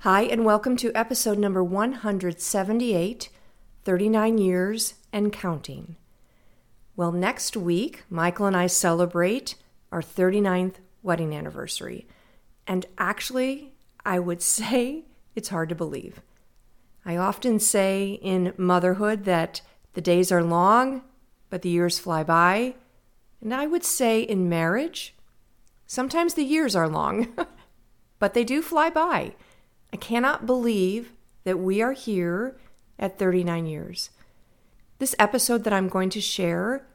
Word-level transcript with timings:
Hi, 0.00 0.22
and 0.22 0.44
welcome 0.44 0.76
to 0.76 0.92
episode 0.94 1.38
number 1.38 1.64
178 1.64 3.30
39 3.82 4.38
Years 4.38 4.94
and 5.10 5.32
Counting. 5.32 5.96
Well, 6.94 7.12
next 7.12 7.56
week, 7.56 8.04
Michael 8.10 8.46
and 8.46 8.56
I 8.56 8.66
celebrate 8.66 9.54
our 9.90 10.02
39th 10.02 10.74
wedding 11.02 11.34
anniversary. 11.34 12.06
And 12.66 12.84
actually, 12.98 13.72
I 14.04 14.18
would 14.18 14.42
say 14.42 15.04
it's 15.34 15.48
hard 15.48 15.70
to 15.70 15.74
believe. 15.74 16.20
I 17.04 17.16
often 17.16 17.58
say 17.58 18.20
in 18.22 18.52
motherhood 18.58 19.24
that 19.24 19.62
the 19.94 20.02
days 20.02 20.30
are 20.30 20.44
long, 20.44 21.02
but 21.48 21.62
the 21.62 21.70
years 21.70 21.98
fly 21.98 22.22
by. 22.22 22.74
And 23.40 23.52
I 23.52 23.66
would 23.66 23.84
say 23.84 24.20
in 24.20 24.48
marriage, 24.48 25.14
sometimes 25.86 26.34
the 26.34 26.44
years 26.44 26.76
are 26.76 26.86
long, 26.86 27.34
but 28.18 28.34
they 28.34 28.44
do 28.44 28.60
fly 28.60 28.90
by. 28.90 29.34
I 29.92 29.96
cannot 29.96 30.46
believe 30.46 31.12
that 31.44 31.58
we 31.58 31.80
are 31.80 31.92
here 31.92 32.56
at 32.98 33.18
39 33.18 33.66
years. 33.66 34.10
This 34.98 35.14
episode 35.18 35.64
that 35.64 35.72
I'm 35.72 35.88
going 35.88 36.10
to 36.10 36.20
share 36.20 36.86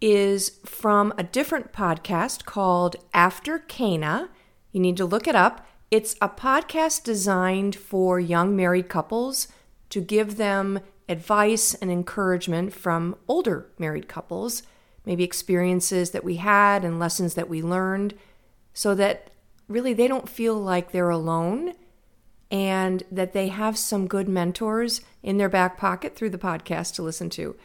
is 0.00 0.60
from 0.64 1.12
a 1.18 1.24
different 1.24 1.72
podcast 1.72 2.44
called 2.44 2.96
After 3.12 3.58
Cana. 3.58 4.28
You 4.70 4.80
need 4.80 4.96
to 4.98 5.04
look 5.04 5.26
it 5.26 5.34
up. 5.34 5.66
It's 5.90 6.14
a 6.20 6.28
podcast 6.28 7.02
designed 7.02 7.74
for 7.74 8.20
young 8.20 8.54
married 8.54 8.88
couples 8.88 9.48
to 9.90 10.00
give 10.00 10.36
them 10.36 10.80
advice 11.08 11.74
and 11.74 11.90
encouragement 11.90 12.72
from 12.72 13.16
older 13.26 13.66
married 13.78 14.06
couples, 14.06 14.62
maybe 15.06 15.24
experiences 15.24 16.10
that 16.10 16.24
we 16.24 16.36
had 16.36 16.84
and 16.84 16.98
lessons 17.00 17.34
that 17.34 17.48
we 17.48 17.62
learned, 17.62 18.14
so 18.74 18.94
that 18.94 19.30
really 19.66 19.94
they 19.94 20.06
don't 20.06 20.28
feel 20.28 20.54
like 20.54 20.92
they're 20.92 21.10
alone 21.10 21.72
and 22.50 23.02
that 23.10 23.32
they 23.32 23.48
have 23.48 23.76
some 23.76 24.06
good 24.06 24.28
mentors 24.28 25.00
in 25.22 25.36
their 25.36 25.48
back 25.48 25.76
pocket 25.76 26.16
through 26.16 26.30
the 26.30 26.38
podcast 26.38 26.94
to 26.94 27.02
listen 27.02 27.28
to. 27.30 27.56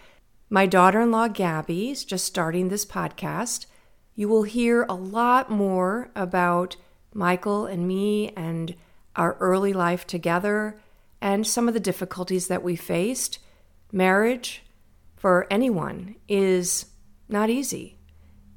My 0.49 0.65
daughter 0.65 1.01
in 1.01 1.11
law, 1.11 1.27
Gabby, 1.27 1.89
is 1.89 2.05
just 2.05 2.25
starting 2.25 2.69
this 2.69 2.85
podcast. 2.85 3.65
You 4.15 4.27
will 4.27 4.43
hear 4.43 4.83
a 4.83 4.93
lot 4.93 5.49
more 5.49 6.11
about 6.15 6.75
Michael 7.13 7.65
and 7.65 7.87
me 7.87 8.31
and 8.35 8.75
our 9.15 9.35
early 9.39 9.73
life 9.73 10.05
together 10.05 10.79
and 11.21 11.47
some 11.47 11.67
of 11.67 11.73
the 11.73 11.79
difficulties 11.79 12.47
that 12.47 12.63
we 12.63 12.75
faced. 12.75 13.39
Marriage 13.91 14.63
for 15.15 15.47
anyone 15.49 16.15
is 16.27 16.87
not 17.29 17.49
easy. 17.49 17.97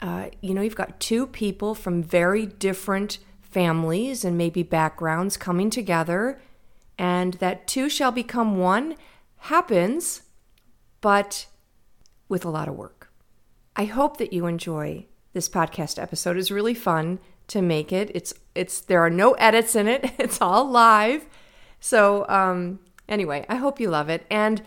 Uh, 0.00 0.27
you 0.41 0.52
know, 0.52 0.62
you've 0.62 0.74
got 0.74 0.98
two 1.00 1.27
people 1.27 1.74
from 1.74 2.02
very 2.02 2.44
different 2.44 3.19
families 3.50 4.25
and 4.25 4.36
maybe 4.36 4.62
backgrounds 4.62 5.36
coming 5.36 5.70
together, 5.70 6.41
and 6.98 7.34
that 7.34 7.66
two 7.66 7.88
shall 7.88 8.12
become 8.12 8.58
one 8.58 8.97
happens, 9.38 10.22
but 11.00 11.47
with 12.28 12.44
a 12.44 12.50
lot 12.50 12.69
of 12.69 12.75
work. 12.75 13.12
I 13.76 13.84
hope 13.84 14.16
that 14.16 14.32
you 14.32 14.47
enjoy 14.47 15.06
this 15.32 15.48
podcast 15.48 16.00
episode. 16.03 16.37
It's 16.37 16.50
really 16.50 16.75
fun 16.75 17.19
to 17.48 17.62
make 17.62 17.93
it. 17.93 18.10
It's 18.15 18.34
it's 18.54 18.81
there 18.81 19.00
are 19.00 19.10
no 19.10 19.32
edits 19.34 19.76
in 19.76 19.87
it. 19.87 20.12
It's 20.19 20.41
all 20.41 20.69
live. 20.69 21.26
So 21.78 22.26
um, 22.28 22.81
anyway, 23.09 23.44
I 23.48 23.56
hope 23.56 23.78
you 23.78 23.91
love 23.91 24.09
it. 24.09 24.26
And 24.31 24.62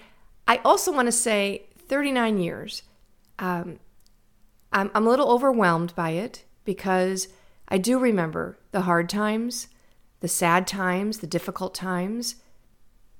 I 0.47 0.57
also 0.63 0.91
want 0.91 1.07
to 1.07 1.11
say, 1.11 1.65
39 1.89 2.37
years. 2.37 2.83
Um, 3.39 3.79
I'm, 4.71 4.91
I'm 4.93 5.07
a 5.07 5.09
little 5.09 5.31
overwhelmed 5.31 5.95
by 5.95 6.11
it 6.11 6.43
because 6.63 7.27
I 7.67 7.79
do 7.79 7.97
remember 7.97 8.58
the 8.71 8.81
hard 8.81 9.09
times, 9.09 9.67
the 10.19 10.27
sad 10.27 10.67
times, 10.67 11.19
the 11.19 11.27
difficult 11.27 11.73
times, 11.73 12.35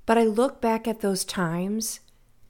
but 0.05 0.17
I 0.17 0.23
look 0.23 0.59
back 0.59 0.87
at 0.87 1.01
those 1.01 1.23
times 1.23 1.99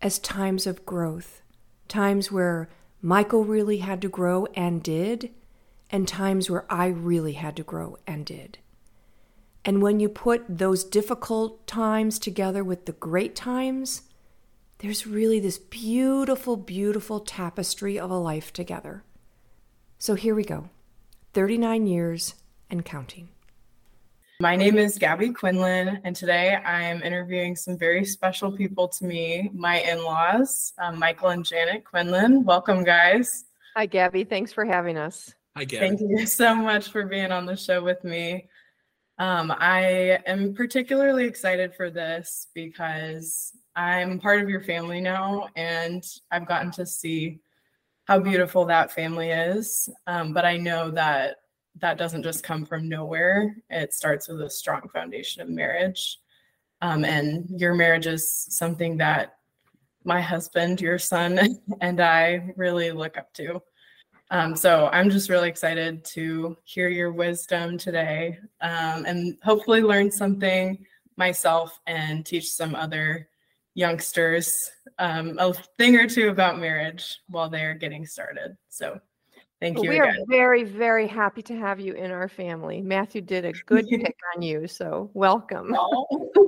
as 0.01 0.17
times 0.19 0.65
of 0.65 0.85
growth, 0.85 1.41
times 1.87 2.31
where 2.31 2.69
Michael 3.01 3.43
really 3.43 3.77
had 3.77 4.01
to 4.01 4.09
grow 4.09 4.45
and 4.55 4.81
did, 4.81 5.31
and 5.89 6.07
times 6.07 6.49
where 6.49 6.65
I 6.71 6.87
really 6.87 7.33
had 7.33 7.55
to 7.57 7.63
grow 7.63 7.97
and 8.05 8.25
did. 8.25 8.59
And 9.65 9.81
when 9.81 9.99
you 9.99 10.09
put 10.09 10.45
those 10.47 10.83
difficult 10.83 11.67
times 11.67 12.17
together 12.17 12.63
with 12.63 12.85
the 12.85 12.93
great 12.93 13.35
times, 13.35 14.03
there's 14.79 15.05
really 15.05 15.39
this 15.39 15.57
beautiful, 15.57 16.55
beautiful 16.55 17.19
tapestry 17.19 17.99
of 17.99 18.09
a 18.09 18.17
life 18.17 18.53
together. 18.53 19.03
So 19.97 20.15
here 20.15 20.33
we 20.33 20.43
go. 20.43 20.69
39 21.33 21.87
years 21.87 22.35
and 22.69 22.85
counting. 22.85 23.29
My 24.41 24.55
name 24.55 24.77
is 24.77 24.97
Gabby 24.97 25.31
Quinlan, 25.31 25.99
and 26.05 26.15
today 26.15 26.55
I'm 26.55 27.03
interviewing 27.03 27.57
some 27.57 27.77
very 27.77 28.05
special 28.05 28.51
people 28.51 28.87
to 28.87 29.05
me, 29.05 29.49
my 29.53 29.81
in 29.81 30.01
laws, 30.01 30.71
um, 30.77 30.97
Michael 30.97 31.29
and 31.29 31.43
Janet 31.43 31.83
Quinlan. 31.83 32.45
Welcome, 32.45 32.85
guys. 32.85 33.45
Hi, 33.75 33.85
Gabby. 33.85 34.23
Thanks 34.23 34.53
for 34.53 34.63
having 34.63 34.97
us. 34.97 35.33
Hi, 35.57 35.65
Gabby. 35.65 35.87
Thank 35.87 36.01
you 36.01 36.25
so 36.25 36.55
much 36.55 36.89
for 36.89 37.05
being 37.05 37.33
on 37.33 37.45
the 37.45 37.57
show 37.57 37.83
with 37.83 38.01
me. 38.05 38.47
Um, 39.17 39.53
I 39.59 40.19
am 40.25 40.53
particularly 40.53 41.25
excited 41.25 41.75
for 41.75 41.89
this 41.89 42.47
because 42.53 43.51
I'm 43.75 44.21
part 44.21 44.41
of 44.41 44.49
your 44.49 44.61
family 44.61 45.01
now, 45.01 45.49
and 45.57 46.01
I've 46.31 46.47
gotten 46.47 46.71
to 46.71 46.85
see 46.85 47.41
how 48.05 48.19
beautiful 48.19 48.63
that 48.65 48.93
family 48.93 49.31
is. 49.31 49.89
Um, 50.07 50.33
but 50.33 50.45
I 50.45 50.55
know 50.55 50.91
that 50.91 51.35
that 51.81 51.97
doesn't 51.97 52.23
just 52.23 52.43
come 52.43 52.65
from 52.65 52.89
nowhere. 52.89 53.55
It 53.69 53.93
starts 53.93 54.27
with 54.27 54.41
a 54.41 54.49
strong 54.49 54.89
foundation 54.93 55.41
of 55.41 55.49
marriage. 55.49 56.19
Um, 56.81 57.03
and 57.03 57.49
your 57.59 57.73
marriage 57.73 58.07
is 58.07 58.47
something 58.49 58.97
that 58.97 59.37
my 60.03 60.21
husband, 60.21 60.81
your 60.81 60.97
son, 60.97 61.59
and 61.81 61.99
I 61.99 62.53
really 62.55 62.91
look 62.91 63.17
up 63.17 63.33
to. 63.33 63.61
Um, 64.31 64.55
so 64.55 64.89
I'm 64.91 65.09
just 65.09 65.29
really 65.29 65.49
excited 65.49 66.05
to 66.05 66.55
hear 66.63 66.87
your 66.87 67.11
wisdom 67.11 67.77
today 67.77 68.37
um, 68.61 69.05
and 69.05 69.37
hopefully 69.43 69.81
learn 69.81 70.11
something 70.11 70.85
myself 71.17 71.79
and 71.87 72.25
teach 72.25 72.51
some 72.51 72.75
other 72.75 73.27
youngsters 73.73 74.71
um, 74.99 75.37
a 75.39 75.53
thing 75.77 75.95
or 75.95 76.07
two 76.07 76.29
about 76.29 76.59
marriage 76.59 77.19
while 77.27 77.49
they're 77.49 77.73
getting 77.73 78.05
started. 78.05 78.55
So 78.69 78.99
thank 79.59 79.81
you. 79.81 79.89
We 79.89 79.99
again. 79.99 80.09
are 80.09 80.25
very, 80.27 80.63
very 80.63 81.07
happy 81.07 81.41
to 81.43 81.55
have 81.55 81.79
you 81.79 81.93
in 81.93 82.11
our 82.11 82.27
family. 82.27 82.81
Matthew 82.81 83.21
did 83.21 83.45
a 83.45 83.53
good 83.65 83.87
pick 83.89 84.17
on 84.35 84.41
you, 84.41 84.67
so 84.67 85.09
welcome. 85.13 85.75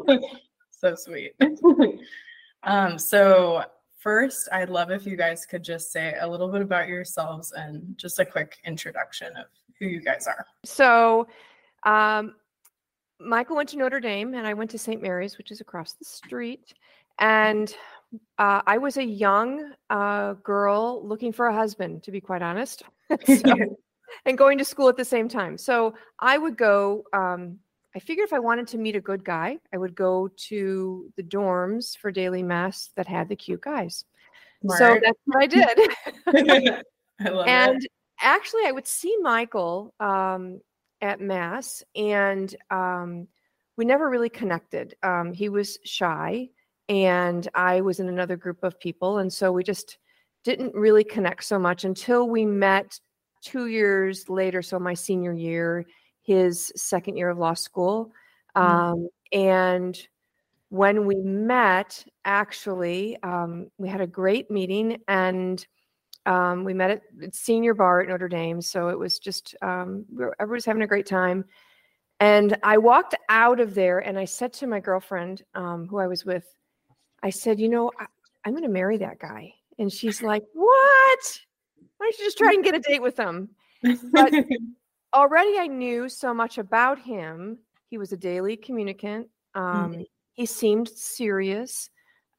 so 0.72 0.96
sweet. 0.96 1.34
um, 2.64 2.98
so 2.98 3.64
first, 3.98 4.50
I'd 4.52 4.70
love 4.70 4.92
if 4.92 5.06
you 5.06 5.16
guys 5.16 5.46
could 5.46 5.64
just 5.64 5.92
say 5.92 6.16
a 6.20 6.28
little 6.28 6.50
bit 6.50 6.62
about 6.62 6.88
yourselves 6.88 7.52
and 7.52 7.98
just 7.98 8.20
a 8.20 8.26
quick 8.26 8.58
introduction 8.66 9.36
of 9.38 9.46
who 9.80 9.88
you 9.88 10.02
guys 10.02 10.28
are. 10.28 10.46
So 10.64 11.28
um, 11.84 12.36
Michael 13.20 13.56
went 13.56 13.70
to 13.70 13.78
Notre 13.78 14.00
Dame 14.00 14.34
and 14.34 14.48
I 14.48 14.54
went 14.54 14.72
to 14.72 14.78
St. 14.78 15.02
Mary's, 15.02 15.38
which 15.38 15.52
is 15.52 15.62
across 15.62 15.94
the 15.94 16.06
street. 16.06 16.74
And 17.22 17.74
uh, 18.38 18.62
I 18.66 18.78
was 18.78 18.98
a 18.98 19.04
young 19.04 19.74
uh, 19.90 20.34
girl 20.34 21.08
looking 21.08 21.32
for 21.32 21.46
a 21.46 21.54
husband, 21.54 22.04
to 22.04 22.12
be 22.12 22.20
quite 22.20 22.42
honest, 22.42 22.84
so, 23.26 23.54
and 24.26 24.38
going 24.38 24.58
to 24.58 24.66
school 24.66 24.90
at 24.90 24.98
the 24.98 25.06
same 25.06 25.30
time. 25.30 25.58
So 25.58 25.94
I 26.20 26.38
would 26.38 26.58
go. 26.58 27.04
Um, 27.14 27.60
I 27.96 28.00
figured 28.00 28.26
if 28.26 28.34
I 28.34 28.40
wanted 28.40 28.68
to 28.70 28.78
meet 28.78 28.96
a 28.96 29.02
good 29.02 29.24
guy, 29.24 29.58
I 29.74 29.78
would 29.78 29.96
go 29.96 30.30
to 30.48 31.12
the 31.18 31.24
dorms 31.24 31.98
for 31.98 32.10
daily 32.10 32.42
mass 32.42 32.90
that 32.96 33.06
had 33.06 33.28
the 33.28 33.36
cute 33.36 33.62
guys. 33.62 34.06
Smart. 34.62 34.80
So 34.80 35.00
that's 35.04 35.20
what 35.26 35.44
I 35.44 35.48
did. 35.48 35.80
I 37.20 37.30
love 37.30 37.48
and 37.48 37.84
it. 37.84 37.92
actually, 38.20 38.66
I 38.66 38.72
would 38.72 38.88
see 38.88 39.16
Michael 39.22 39.94
um, 40.00 40.62
at 41.02 41.20
mass, 41.20 41.84
and 41.96 42.56
um, 42.72 43.28
we 43.78 43.86
never 43.86 44.10
really 44.10 44.30
connected. 44.30 44.96
Um, 45.04 45.34
he 45.34 45.50
was 45.50 45.78
shy 45.84 46.50
and 46.92 47.48
I 47.56 47.80
was 47.80 48.02
in 48.02 48.10
another 48.10 48.36
group 48.36 48.64
of 48.64 48.78
people. 48.78 49.20
And 49.20 49.32
so 49.32 49.50
we 49.54 49.64
just 49.64 49.98
didn't 50.44 50.76
really 50.76 51.06
connect 51.06 51.46
so 51.46 51.58
much 51.58 51.86
until 51.86 52.28
we 52.28 52.46
met 52.46 53.00
two 53.42 53.68
years 53.68 54.28
later. 54.28 54.62
So, 54.62 54.78
my 54.78 54.94
senior 54.94 55.32
year, 55.32 55.86
his 56.22 56.72
second 56.76 57.16
year 57.16 57.30
of 57.30 57.38
law 57.38 57.54
school. 57.54 58.12
Um, 58.56 59.08
and 59.32 59.98
when 60.68 61.06
we 61.06 61.16
met, 61.16 62.04
actually, 62.26 63.18
um, 63.24 63.70
we 63.78 63.88
had 63.88 64.02
a 64.02 64.08
great 64.08 64.52
meeting 64.52 64.98
and 65.08 65.66
um, 66.26 66.66
we 66.66 66.74
met 66.74 66.92
at 67.24 67.34
senior 67.34 67.74
bar 67.74 68.02
at 68.02 68.10
Notre 68.10 68.28
Dame. 68.28 68.62
So 68.62 68.90
it 68.90 69.00
was 69.00 69.18
just, 69.18 69.56
um, 69.62 70.06
everybody's 70.40 70.66
having 70.66 70.84
a 70.84 70.88
great 70.88 71.06
time. 71.06 71.46
And 72.20 72.58
I 72.64 72.78
walked 72.78 73.16
out 73.30 73.62
of 73.62 73.74
there 73.74 74.00
and 74.00 74.20
I 74.20 74.26
said 74.26 74.52
to 74.54 74.68
my 74.68 74.82
girlfriend, 74.82 75.44
um, 75.56 75.88
who 75.88 75.98
I 75.98 76.08
was 76.08 76.26
with, 76.26 76.46
I 77.24 77.30
said, 77.30 77.60
you 77.60 77.70
know, 77.70 77.92
I, 78.00 78.06
I'm 78.46 78.54
going 78.54 78.64
to 78.64 78.70
marry 78.70 78.98
that 78.98 79.20
guy. 79.20 79.54
And 79.78 79.92
she's 79.92 80.22
like, 80.22 80.44
what? 80.54 81.40
Why 81.98 82.06
don't 82.06 82.18
you 82.20 82.26
just 82.26 82.38
try 82.38 82.54
and 82.54 82.64
get 82.64 82.76
a 82.76 82.80
date 82.80 83.02
with 83.02 83.18
him? 83.18 83.50
But 84.12 84.34
already 85.14 85.58
I 85.58 85.68
knew 85.68 86.10
so 86.10 86.34
much 86.34 86.58
about 86.58 87.00
him. 87.00 87.60
He 87.88 87.98
was 87.98 88.12
a 88.12 88.18
daily 88.18 88.58
communicant. 88.58 89.28
Um, 89.54 89.94
mm-hmm. 89.94 90.02
He 90.34 90.46
seemed 90.46 90.90
serious 90.90 91.90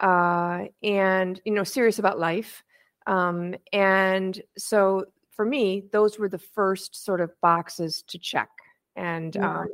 uh, 0.00 0.64
and, 0.82 1.40
you 1.44 1.52
know, 1.52 1.64
serious 1.64 1.98
about 1.98 2.18
life. 2.18 2.64
Um, 3.06 3.54
and 3.72 4.40
so 4.56 5.06
for 5.30 5.44
me, 5.44 5.84
those 5.92 6.18
were 6.18 6.28
the 6.28 6.38
first 6.38 7.04
sort 7.04 7.20
of 7.20 7.30
boxes 7.40 8.02
to 8.08 8.18
check. 8.18 8.50
And, 8.96 9.34
yeah. 9.34 9.60
um, 9.60 9.68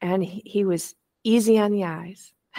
and 0.00 0.24
he, 0.24 0.42
he 0.44 0.64
was 0.64 0.94
easy 1.24 1.58
on 1.58 1.72
the 1.72 1.84
eyes. 1.84 2.32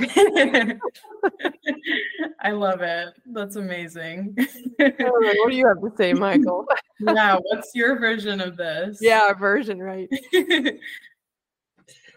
I 2.42 2.52
love 2.52 2.82
it. 2.82 3.10
That's 3.26 3.56
amazing. 3.58 4.36
what 4.78 5.50
do 5.50 5.56
you 5.56 5.68
have 5.68 5.82
to 5.82 5.92
say, 5.98 6.14
Michael? 6.20 6.66
yeah, 7.00 7.38
what's 7.42 7.76
your 7.76 8.00
version 8.00 8.40
of 8.40 8.56
this? 8.58 9.00
Yeah, 9.02 9.34
version, 9.34 9.80
right. 9.80 10.10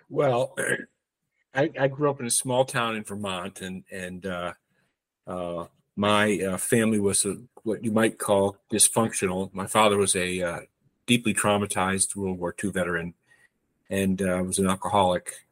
well, 0.09 0.55
I, 1.55 1.71
I, 1.79 1.89
grew 1.89 2.11
up 2.11 2.21
in 2.21 2.27
a 2.27 2.31
small 2.31 2.65
town 2.65 2.97
in 2.97 3.05
Vermont, 3.05 3.61
and 3.61 3.85
and 3.91 4.25
uh, 4.27 4.53
uh, 5.27 5.67
my 5.97 6.39
uh, 6.39 6.57
family 6.57 7.01
was 7.01 7.25
a, 7.25 7.37
what 7.63 7.85
you 7.85 7.91
might 7.91 8.19
call 8.19 8.57
dysfunctional. 8.73 9.53
My 9.53 9.67
father 9.67 9.97
was 9.97 10.15
a 10.17 10.43
uh, 10.43 10.61
deeply 11.07 11.35
traumatized 11.35 12.17
World 12.17 12.39
War 12.39 12.55
II 12.63 12.71
veteran, 12.71 13.15
and 13.91 14.23
uh, 14.23 14.43
was 14.45 14.59
an 14.59 14.69
alcoholic 14.69 15.45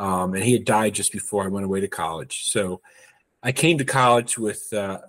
um, 0.00 0.32
and 0.34 0.42
he 0.42 0.54
had 0.54 0.64
died 0.64 0.94
just 0.94 1.12
before 1.12 1.44
I 1.44 1.48
went 1.48 1.66
away 1.66 1.80
to 1.80 1.88
college. 1.88 2.44
So 2.46 2.80
I 3.42 3.52
came 3.52 3.76
to 3.78 3.84
college 3.84 4.38
with, 4.38 4.72
uh, 4.72 5.00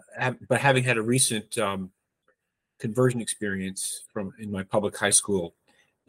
but 0.49 0.59
having 0.59 0.83
had 0.83 0.97
a 0.97 1.01
recent 1.01 1.57
um, 1.57 1.91
conversion 2.77 3.21
experience 3.21 4.01
from 4.11 4.33
in 4.37 4.51
my 4.51 4.63
public 4.63 4.97
high 4.97 5.11
school, 5.11 5.55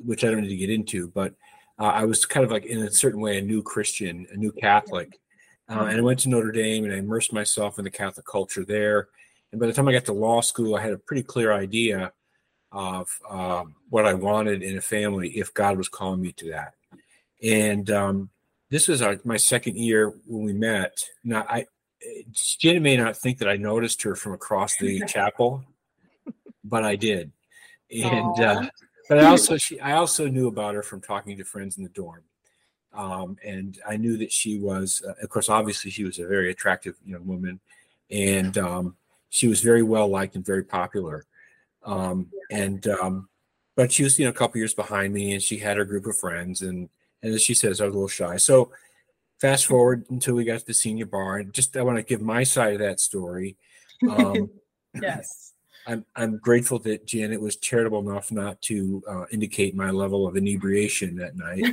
which 0.04 0.24
I 0.24 0.30
don't 0.32 0.40
need 0.40 0.48
to 0.48 0.56
get 0.56 0.68
into, 0.68 1.08
but 1.08 1.32
uh, 1.78 1.92
I 1.94 2.04
was 2.04 2.26
kind 2.26 2.44
of 2.44 2.50
like 2.50 2.66
in 2.66 2.82
a 2.82 2.90
certain 2.90 3.20
way 3.20 3.38
a 3.38 3.42
new 3.42 3.62
Christian, 3.62 4.26
a 4.32 4.36
new 4.36 4.50
Catholic, 4.50 5.20
uh, 5.68 5.84
and 5.84 5.98
I 5.98 6.00
went 6.00 6.18
to 6.20 6.28
Notre 6.28 6.50
Dame 6.50 6.84
and 6.84 6.92
I 6.92 6.96
immersed 6.96 7.32
myself 7.32 7.78
in 7.78 7.84
the 7.84 7.90
Catholic 7.90 8.26
culture 8.26 8.64
there. 8.64 9.08
And 9.52 9.60
by 9.60 9.68
the 9.68 9.72
time 9.72 9.86
I 9.86 9.92
got 9.92 10.06
to 10.06 10.12
law 10.12 10.40
school, 10.40 10.74
I 10.74 10.82
had 10.82 10.92
a 10.92 10.98
pretty 10.98 11.22
clear 11.22 11.52
idea 11.52 12.12
of 12.72 13.08
um, 13.30 13.76
what 13.90 14.06
I 14.06 14.14
wanted 14.14 14.64
in 14.64 14.76
a 14.76 14.80
family 14.82 15.28
if 15.38 15.54
God 15.54 15.78
was 15.78 15.88
calling 15.88 16.20
me 16.20 16.32
to 16.32 16.50
that. 16.50 16.74
And 17.42 17.88
um, 17.90 18.30
this 18.72 18.88
was 18.88 19.02
our, 19.02 19.20
my 19.22 19.36
second 19.36 19.76
year 19.76 20.14
when 20.26 20.44
we 20.44 20.54
met. 20.54 20.96
Now, 21.22 21.44
I 21.48 21.66
Jenny 22.58 22.78
may 22.78 22.96
not 22.96 23.18
think 23.18 23.36
that 23.38 23.48
I 23.48 23.56
noticed 23.56 24.02
her 24.02 24.16
from 24.16 24.32
across 24.32 24.76
the 24.78 25.04
chapel, 25.06 25.62
but 26.64 26.82
I 26.82 26.96
did. 26.96 27.30
And 27.90 28.40
uh, 28.40 28.66
but 29.10 29.18
I 29.18 29.26
also 29.26 29.58
she 29.58 29.78
I 29.78 29.92
also 29.92 30.26
knew 30.26 30.48
about 30.48 30.74
her 30.74 30.82
from 30.82 31.02
talking 31.02 31.36
to 31.36 31.44
friends 31.44 31.76
in 31.76 31.84
the 31.84 31.90
dorm. 31.90 32.22
Um, 32.94 33.36
and 33.44 33.78
I 33.86 33.98
knew 33.98 34.16
that 34.18 34.32
she 34.32 34.58
was, 34.58 35.02
uh, 35.06 35.14
of 35.22 35.28
course, 35.28 35.50
obviously 35.50 35.90
she 35.90 36.04
was 36.04 36.18
a 36.18 36.26
very 36.26 36.50
attractive 36.50 36.94
young 37.04 37.26
woman, 37.26 37.60
and 38.10 38.56
um, 38.56 38.96
she 39.28 39.48
was 39.48 39.60
very 39.60 39.82
well 39.82 40.08
liked 40.08 40.34
and 40.34 40.44
very 40.44 40.64
popular. 40.64 41.26
Um, 41.84 42.28
and 42.50 42.86
um, 42.88 43.28
but 43.76 43.92
she 43.92 44.02
was, 44.02 44.18
you 44.18 44.24
know, 44.24 44.30
a 44.30 44.34
couple 44.34 44.58
years 44.58 44.72
behind 44.72 45.12
me, 45.12 45.32
and 45.32 45.42
she 45.42 45.58
had 45.58 45.76
her 45.76 45.84
group 45.84 46.06
of 46.06 46.16
friends, 46.16 46.62
and 46.62 46.88
and 47.22 47.34
as 47.34 47.42
she 47.42 47.54
says, 47.54 47.80
I 47.80 47.84
was 47.84 47.94
a 47.94 47.96
little 47.96 48.08
shy. 48.08 48.36
So 48.36 48.72
fast 49.40 49.66
forward 49.66 50.06
until 50.10 50.34
we 50.34 50.44
got 50.44 50.60
to 50.60 50.66
the 50.66 50.74
senior 50.74 51.06
bar, 51.06 51.38
and 51.38 51.52
just 51.52 51.76
I 51.76 51.82
want 51.82 51.98
to 51.98 52.02
give 52.02 52.20
my 52.20 52.42
side 52.42 52.74
of 52.74 52.80
that 52.80 53.00
story. 53.00 53.56
Um, 54.08 54.50
yes. 55.00 55.52
I'm 55.86 56.04
I'm 56.14 56.38
grateful 56.38 56.78
that 56.80 57.06
Janet 57.06 57.40
was 57.40 57.56
charitable 57.56 58.08
enough 58.08 58.30
not 58.30 58.62
to 58.62 59.02
uh, 59.08 59.24
indicate 59.32 59.74
my 59.74 59.90
level 59.90 60.28
of 60.28 60.36
inebriation 60.36 61.16
that 61.16 61.36
night. 61.36 61.64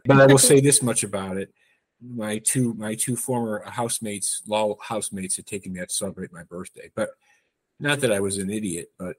but 0.04 0.20
I 0.20 0.26
will 0.26 0.38
say 0.38 0.60
this 0.60 0.82
much 0.82 1.02
about 1.02 1.38
it: 1.38 1.50
my 2.02 2.38
two 2.38 2.74
my 2.74 2.94
two 2.94 3.16
former 3.16 3.62
housemates, 3.66 4.42
law 4.46 4.76
housemates, 4.82 5.36
had 5.36 5.46
taken 5.46 5.72
me 5.72 5.80
out 5.80 5.88
to 5.88 5.94
celebrate 5.94 6.30
my 6.30 6.42
birthday. 6.42 6.90
But 6.94 7.10
not 7.80 8.00
that 8.00 8.12
I 8.12 8.20
was 8.20 8.36
an 8.36 8.50
idiot, 8.50 8.92
but 8.98 9.16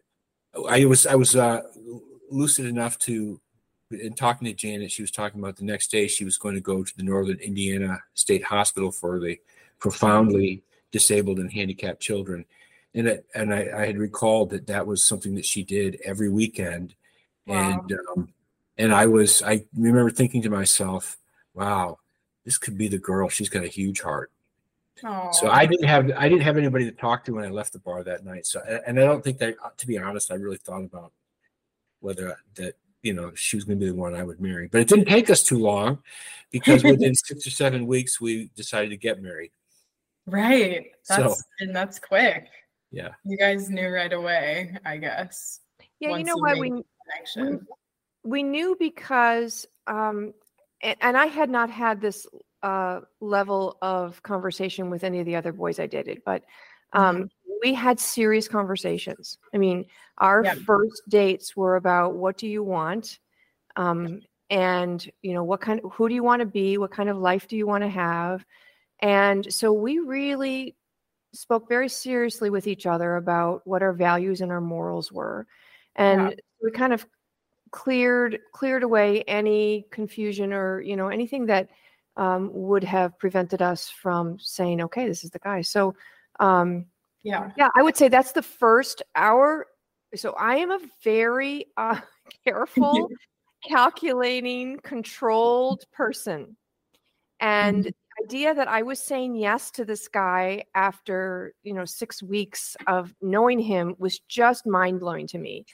I 0.69 0.85
was 0.85 1.07
I 1.07 1.15
was 1.15 1.35
uh, 1.35 1.63
lucid 2.29 2.65
enough 2.65 2.99
to 2.99 3.41
in 3.91 4.13
talking 4.13 4.45
to 4.47 4.53
Janet, 4.53 4.91
she 4.91 5.01
was 5.01 5.11
talking 5.11 5.39
about 5.39 5.55
the 5.55 5.65
next 5.65 5.91
day 5.91 6.07
she 6.07 6.25
was 6.25 6.37
going 6.37 6.55
to 6.55 6.61
go 6.61 6.83
to 6.83 6.97
the 6.97 7.03
Northern 7.03 7.37
Indiana 7.37 8.01
State 8.13 8.43
Hospital 8.43 8.91
for 8.91 9.19
the 9.19 9.39
profoundly 9.79 10.63
disabled 10.91 11.39
and 11.39 11.51
handicapped 11.51 12.01
children. 12.01 12.45
And 12.93 13.07
it, 13.07 13.25
and 13.35 13.53
I, 13.53 13.69
I, 13.75 13.85
had 13.85 13.97
recalled 13.97 14.49
that 14.51 14.67
that 14.67 14.87
was 14.87 15.05
something 15.05 15.35
that 15.35 15.45
she 15.45 15.63
did 15.63 15.99
every 16.03 16.29
weekend. 16.29 16.95
Wow. 17.45 17.81
And 17.89 17.99
um, 18.09 18.33
and 18.77 18.93
I 18.93 19.05
was 19.05 19.43
I 19.43 19.65
remember 19.75 20.09
thinking 20.09 20.41
to 20.43 20.49
myself, 20.49 21.17
wow, 21.53 21.99
this 22.45 22.57
could 22.57 22.77
be 22.77 22.87
the 22.87 22.97
girl. 22.97 23.29
She's 23.29 23.49
got 23.49 23.63
a 23.63 23.67
huge 23.67 24.01
heart. 24.01 24.31
Aww. 25.03 25.33
So 25.33 25.49
I 25.49 25.65
didn't 25.65 25.87
have 25.87 26.11
I 26.17 26.27
didn't 26.27 26.43
have 26.43 26.57
anybody 26.57 26.85
to 26.85 26.91
talk 26.91 27.23
to 27.25 27.33
when 27.33 27.45
I 27.45 27.49
left 27.49 27.73
the 27.73 27.79
bar 27.79 28.03
that 28.03 28.25
night. 28.25 28.45
So 28.45 28.61
and 28.85 28.99
I 28.99 29.03
don't 29.03 29.23
think 29.23 29.37
that 29.39 29.55
to 29.77 29.87
be 29.87 29.99
honest, 29.99 30.31
I 30.31 30.35
really 30.35 30.57
thought 30.57 30.83
about 30.83 31.11
whether 31.99 32.37
that 32.55 32.75
you 33.03 33.13
know 33.13 33.31
she 33.35 33.55
was 33.55 33.63
going 33.63 33.79
to 33.79 33.85
be 33.85 33.91
the 33.91 33.97
one 33.97 34.15
I 34.15 34.23
would 34.23 34.39
marry. 34.39 34.67
But 34.67 34.81
it 34.81 34.88
didn't 34.88 35.05
take 35.05 35.29
us 35.29 35.44
too 35.44 35.59
long 35.59 35.99
because 36.51 36.83
within 36.83 37.15
six 37.15 37.45
or 37.45 37.51
seven 37.51 37.88
weeks 37.88 38.19
we 38.19 38.49
decided 38.55 38.89
to 38.89 38.97
get 38.97 39.21
married. 39.21 39.51
Right. 40.25 40.91
That's 41.07 41.38
so, 41.38 41.44
and 41.59 41.75
that's 41.75 41.99
quick. 41.99 42.47
Yeah. 42.91 43.09
You 43.23 43.38
guys 43.38 43.69
knew 43.69 43.88
right 43.89 44.11
away, 44.11 44.75
I 44.85 44.97
guess. 44.97 45.59
Yeah, 45.99 46.17
you 46.17 46.23
know 46.23 46.35
what 46.35 46.59
we, 46.59 46.71
we 46.71 47.57
we 48.23 48.44
knew 48.44 48.75
because 48.79 49.65
um 49.88 50.33
and, 50.81 50.97
and 51.01 51.17
I 51.17 51.25
had 51.25 51.49
not 51.49 51.69
had 51.69 52.01
this 52.01 52.27
uh 52.61 53.01
level 53.19 53.77
of 53.81 54.21
conversation 54.23 54.89
with 54.89 55.04
any 55.04 55.19
of 55.19 55.25
the 55.25 55.35
other 55.35 55.54
boys 55.54 55.80
I 55.80 55.87
dated, 55.87 56.21
but 56.25 56.44
um 56.94 57.16
mm-hmm 57.16 57.25
we 57.64 57.73
had 57.73 57.99
serious 57.99 58.47
conversations. 58.47 59.37
I 59.54 59.57
mean, 59.57 59.85
our 60.18 60.44
yeah. 60.44 60.56
first 60.66 61.02
dates 61.09 61.56
were 61.56 61.76
about 61.76 62.16
what 62.16 62.37
do 62.37 62.47
you 62.47 62.64
want? 62.64 63.19
Um, 63.76 64.21
and 64.49 65.09
you 65.21 65.33
know, 65.33 65.44
what 65.44 65.61
kind 65.61 65.81
of 65.83 65.92
who 65.92 66.09
do 66.09 66.16
you 66.16 66.23
want 66.23 66.40
to 66.40 66.45
be? 66.45 66.78
What 66.78 66.92
kind 66.92 67.09
of 67.09 67.18
life 67.18 67.47
do 67.47 67.57
you 67.57 67.68
want 67.68 67.83
to 67.83 67.90
have? 67.90 68.45
And 68.99 69.52
so 69.54 69.71
we 69.73 69.99
really 69.99 70.76
spoke 71.33 71.68
very 71.68 71.90
seriously 71.90 72.49
with 72.49 72.68
each 72.68 72.85
other 72.85 73.18
about 73.18 73.61
what 73.66 73.83
our 73.83 73.94
values 73.94 74.42
and 74.42 74.52
our 74.52 74.61
morals 74.61 75.11
were. 75.11 75.45
And 75.95 76.21
yeah. 76.21 76.35
we 76.64 76.71
kind 76.71 76.94
of 76.94 77.06
cleared 77.71 78.40
cleared 78.54 78.83
away 78.83 79.23
any 79.23 79.85
confusion 79.92 80.54
or 80.54 80.81
you 80.81 80.95
know 80.95 81.09
anything 81.09 81.45
that 81.47 81.69
um, 82.16 82.49
would 82.54 82.83
have 82.83 83.18
prevented 83.19 83.61
us 83.61 83.90
from 83.90 84.40
saying 84.40 84.81
okay 84.81 85.06
this 85.06 85.23
is 85.23 85.31
the 85.31 85.40
guy 85.40 85.61
so 85.61 85.94
um, 86.40 86.85
yeah. 87.24 87.52
Yeah, 87.57 87.69
I 87.76 87.83
would 87.83 87.97
say 87.97 88.07
that's 88.07 88.31
the 88.31 88.42
first 88.42 89.02
hour. 89.16 89.68
So 90.16 90.31
I 90.33 90.57
am 90.57 90.71
a 90.71 90.80
very 91.04 91.66
uh, 91.76 92.00
careful, 92.45 93.09
calculating, 93.68 94.80
controlled 94.83 95.83
person. 95.92 96.56
And 97.40 97.80
mm-hmm. 97.80 97.90
the 97.90 98.26
idea 98.26 98.56
that 98.56 98.68
I 98.68 98.81
was 98.81 99.00
saying 99.00 99.36
yes 99.36 99.71
to 99.71 99.86
this 99.86 100.07
guy 100.07 100.64
after, 100.74 101.54
you 101.64 101.74
know, 101.74 101.86
six 101.86 102.24
weeks 102.24 102.76
of 102.88 103.14
knowing 103.21 103.59
him 103.59 103.95
was 104.00 104.19
just 104.28 104.66
mind 104.66 105.00
blowing 105.00 105.28
to 105.28 105.38
me. 105.38 105.66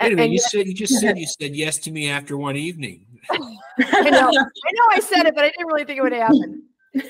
Wait 0.00 0.14
a 0.14 0.16
minute, 0.16 0.30
you 0.30 0.34
yet, 0.36 0.50
said 0.50 0.66
you 0.66 0.74
just 0.74 0.94
said 1.00 1.18
you 1.18 1.26
said 1.26 1.54
yes 1.54 1.78
to 1.78 1.90
me 1.90 2.08
after 2.08 2.38
one 2.38 2.56
evening. 2.56 3.06
I 3.30 4.10
know, 4.10 4.28
I 4.28 4.72
know 4.72 4.86
I 4.90 5.00
said 5.00 5.26
it, 5.26 5.34
but 5.34 5.44
I 5.44 5.48
didn't 5.48 5.66
really 5.66 5.84
think 5.84 5.98
it 5.98 6.02
would 6.02 6.12
happen. 6.12 6.62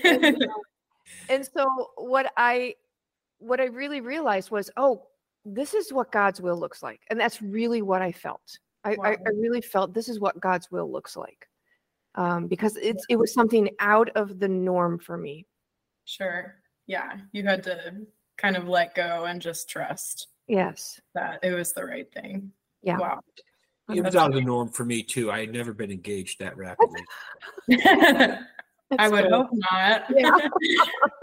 And, 0.04 0.46
and 1.28 1.46
so 1.46 1.90
what 1.96 2.32
I 2.36 2.74
what 3.40 3.60
I 3.60 3.64
really 3.64 4.00
realized 4.00 4.50
was, 4.50 4.70
oh, 4.76 5.06
this 5.44 5.74
is 5.74 5.92
what 5.92 6.12
God's 6.12 6.40
will 6.40 6.58
looks 6.58 6.82
like. 6.82 7.00
And 7.08 7.18
that's 7.18 7.42
really 7.42 7.82
what 7.82 8.02
I 8.02 8.12
felt. 8.12 8.58
I, 8.84 8.94
wow. 8.94 9.04
I, 9.04 9.10
I, 9.12 9.30
really 9.36 9.60
felt 9.60 9.92
this 9.92 10.08
is 10.08 10.20
what 10.20 10.40
God's 10.40 10.70
will 10.70 10.90
looks 10.90 11.16
like. 11.16 11.48
Um, 12.14 12.46
because 12.46 12.76
it's 12.76 13.04
it 13.08 13.16
was 13.16 13.32
something 13.32 13.70
out 13.78 14.10
of 14.16 14.38
the 14.38 14.48
norm 14.48 14.98
for 14.98 15.16
me. 15.16 15.46
Sure. 16.04 16.56
Yeah. 16.86 17.18
You 17.32 17.44
had 17.44 17.62
to 17.64 18.06
kind 18.36 18.56
of 18.56 18.68
let 18.68 18.94
go 18.94 19.26
and 19.26 19.40
just 19.40 19.68
trust. 19.68 20.28
Yes. 20.48 21.00
That 21.14 21.40
it 21.42 21.52
was 21.52 21.72
the 21.72 21.84
right 21.84 22.10
thing. 22.12 22.52
Yeah. 22.82 22.98
Wow. 22.98 23.20
It 23.94 24.02
was 24.02 24.16
out 24.16 24.30
of 24.30 24.34
the 24.34 24.40
norm 24.40 24.68
for 24.68 24.84
me 24.84 25.02
too. 25.02 25.30
I 25.30 25.40
had 25.40 25.52
never 25.52 25.72
been 25.72 25.90
engaged 25.90 26.38
that 26.40 26.56
rapidly. 26.56 27.00
I 28.98 29.08
would 29.08 29.22
good. 29.24 29.32
hope 29.32 29.50
not. 29.52 30.04
Yeah. 30.10 30.30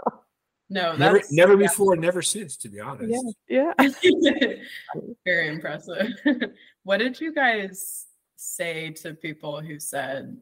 no, 0.70 0.94
Never, 0.96 1.18
that's 1.18 1.32
never 1.32 1.52
yeah. 1.52 1.66
before, 1.68 1.96
never 1.96 2.22
since, 2.22 2.56
to 2.58 2.68
be 2.68 2.80
honest. 2.80 3.34
Yeah. 3.48 3.72
Yeah. 3.78 3.88
Very 5.24 5.48
impressive. 5.48 6.08
what 6.84 6.98
did 6.98 7.20
you 7.20 7.32
guys 7.32 8.06
say 8.36 8.90
to 8.90 9.14
people 9.14 9.60
who 9.60 9.80
said 9.80 10.36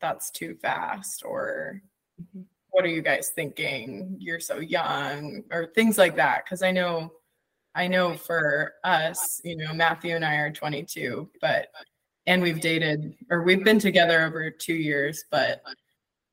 that's 0.00 0.30
too 0.30 0.56
fast 0.62 1.22
or 1.24 1.82
Mhm. 2.20 2.44
what 2.70 2.84
are 2.84 2.88
you 2.88 3.02
guys 3.02 3.30
thinking? 3.30 4.16
You're 4.18 4.38
so 4.40 4.58
young 4.58 5.42
or 5.50 5.66
things 5.74 5.96
like 5.98 6.14
that 6.16 6.44
because 6.44 6.62
I 6.62 6.70
know 6.70 7.12
I 7.74 7.88
know 7.88 8.14
for 8.14 8.74
us, 8.84 9.40
you 9.44 9.56
know, 9.56 9.72
Matthew 9.72 10.14
and 10.14 10.24
I 10.24 10.34
are 10.36 10.52
22, 10.52 11.30
but 11.40 11.68
and 12.26 12.42
we've 12.42 12.60
dated 12.60 13.14
or 13.30 13.42
we've 13.42 13.64
been 13.64 13.78
together 13.78 14.22
over 14.22 14.50
2 14.50 14.74
years, 14.74 15.24
but 15.30 15.62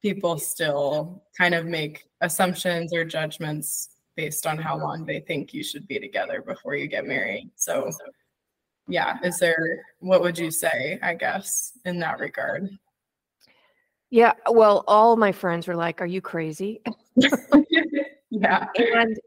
people 0.02 0.38
still 0.38 1.24
kind 1.38 1.54
of 1.54 1.66
make 1.66 2.10
assumptions 2.22 2.94
or 2.94 3.04
judgments 3.04 3.90
based 4.16 4.46
on 4.46 4.58
how 4.58 4.78
long 4.78 5.06
they 5.06 5.20
think 5.22 5.54
you 5.54 5.64
should 5.64 5.88
be 5.88 6.00
together 6.00 6.42
before 6.42 6.76
you 6.76 6.88
get 6.88 7.06
married. 7.06 7.50
So, 7.56 7.92
yeah, 8.88 9.18
is 9.24 9.40
there 9.40 9.86
what 10.00 10.22
would 10.22 10.38
you 10.38 10.52
say, 10.52 11.00
I 11.02 11.14
guess, 11.14 11.74
in 11.86 12.00
that 12.00 12.20
regard? 12.20 12.70
Yeah. 14.10 14.34
Well, 14.50 14.84
all 14.88 15.16
my 15.16 15.32
friends 15.32 15.68
were 15.68 15.76
like, 15.76 16.02
Are 16.02 16.08
you 16.08 16.22
crazy? 16.22 16.82
yeah. 18.30 18.66
and 18.76 19.20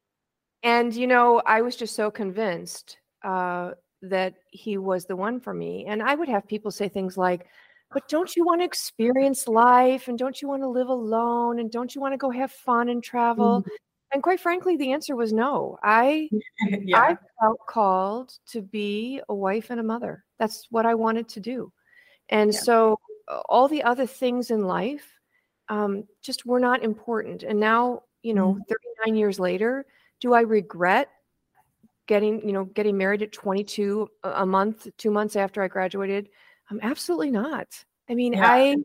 and 0.63 0.95
you 0.95 1.07
know 1.07 1.43
i 1.47 1.61
was 1.61 1.77
just 1.77 1.95
so 1.95 2.11
convinced 2.11 2.99
uh, 3.25 3.73
that 4.01 4.35
he 4.51 4.79
was 4.79 5.05
the 5.05 5.17
one 5.17 5.39
for 5.41 5.55
me 5.55 5.87
and 5.87 6.03
i 6.03 6.15
would 6.15 6.29
have 6.29 6.47
people 6.47 6.71
say 6.71 6.89
things 6.89 7.17
like 7.17 7.47
but 7.93 8.09
don't 8.09 8.35
you 8.37 8.45
want 8.45 8.61
to 8.61 8.65
experience 8.65 9.49
life 9.49 10.09
and 10.09 10.19
don't 10.19 10.41
you 10.41 10.49
want 10.49 10.63
to 10.63 10.69
live 10.69 10.89
alone 10.89 11.59
and 11.59 11.71
don't 11.71 11.95
you 11.95 12.01
want 12.01 12.13
to 12.13 12.19
go 12.19 12.31
have 12.31 12.51
fun 12.53 12.89
and 12.89 13.03
travel? 13.03 13.65
And 14.13 14.23
quite 14.23 14.41
frankly 14.41 14.77
the 14.77 14.93
answer 14.93 15.17
was 15.17 15.33
no. 15.33 15.79
I 15.83 16.29
yeah. 16.83 16.99
i 16.99 17.19
felt 17.41 17.59
called 17.69 18.33
to 18.49 18.63
be 18.63 19.21
a 19.29 19.35
wife 19.35 19.71
and 19.71 19.81
a 19.81 19.83
mother. 19.83 20.25
That's 20.39 20.67
what 20.71 20.87
i 20.87 20.95
wanted 20.95 21.29
to 21.31 21.41
do. 21.41 21.73
And 22.29 22.53
Yeah. 22.53 22.61
so 22.61 22.99
all 23.49 23.69
the 23.69 23.83
other 23.83 24.07
things 24.07 24.51
in 24.51 24.67
life 24.67 25.09
um, 25.69 26.05
just 26.23 26.45
were 26.45 26.61
not 26.61 26.83
important. 26.83 27.43
And 27.45 27.59
now 27.59 28.03
you 28.23 28.35
know 28.35 28.59
39 28.69 29.17
years 29.17 29.39
later 29.39 29.85
do 30.21 30.33
i 30.33 30.41
regret 30.41 31.09
getting 32.07 32.47
you 32.47 32.53
know 32.53 32.65
getting 32.65 32.97
married 32.97 33.23
at 33.23 33.33
22 33.33 34.09
a 34.25 34.31
a 34.31 34.47
month 34.47 34.89
two 34.97 35.11
months 35.11 35.37
after 35.37 35.63
i 35.63 35.69
graduated 35.69 36.29
i'm 36.73 36.81
absolutely 36.83 37.31
not 37.31 37.67
i 38.09 38.15
mean 38.15 38.33
Yeah. 38.33 38.49
i 38.49 38.77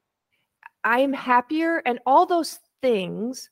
i'm 0.84 1.14
happier 1.14 1.82
and 1.86 2.00
all 2.06 2.26
those 2.26 2.60
things 2.82 3.50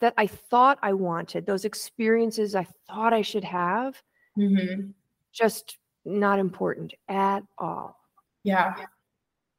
that 0.00 0.12
i 0.16 0.26
thought 0.26 0.78
i 0.82 0.92
wanted 0.92 1.46
those 1.46 1.64
experiences 1.64 2.54
i 2.54 2.66
thought 2.88 3.14
i 3.14 3.22
should 3.22 3.44
have 3.44 4.02
Mhm. 4.36 4.92
just 5.32 5.78
not 6.04 6.38
important 6.38 6.94
at 7.08 7.42
all 7.58 7.96
Yeah. 8.42 8.74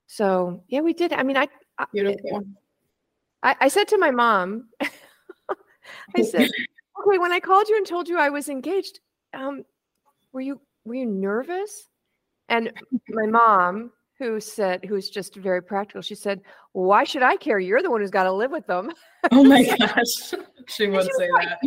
so 0.08 0.62
yeah 0.68 0.82
we 0.82 0.94
did 0.94 1.14
i 1.14 1.24
mean 1.24 1.38
i 1.38 1.48
I, 1.80 1.86
Beautiful. 1.94 2.44
I, 3.44 3.56
I 3.62 3.68
said 3.68 3.88
to 3.90 3.98
my 3.98 4.12
mom 4.12 4.70
i 4.82 6.22
said 6.22 6.50
okay 7.00 7.18
when 7.18 7.32
i 7.32 7.40
called 7.40 7.70
you 7.70 7.78
and 7.78 7.86
told 7.88 8.08
you 8.10 8.18
i 8.20 8.30
was 8.30 8.50
engaged 8.50 9.00
um 9.34 9.64
were 10.34 10.42
you 10.42 10.60
were 10.86 10.96
you 10.96 11.06
nervous 11.06 11.88
and 12.50 12.72
my 13.10 13.26
mom 13.26 13.92
who 14.20 14.40
said 14.40 14.84
who's 14.86 15.10
just 15.10 15.36
very 15.36 15.62
practical 15.62 16.02
she 16.02 16.16
said 16.16 16.42
why 16.74 17.04
should 17.04 17.24
i 17.24 17.36
care 17.36 17.60
you're 17.60 17.82
the 17.82 17.90
one 17.92 18.02
who's 18.02 18.10
got 18.12 18.24
to 18.24 18.32
live 18.32 18.52
with 18.52 18.66
them 18.68 18.92
oh 19.32 19.44
my 19.44 19.64
gosh. 19.80 20.34
She 20.70 20.88
would 20.88 21.04
say 21.04 21.30
was 21.30 21.40
that. 21.40 21.60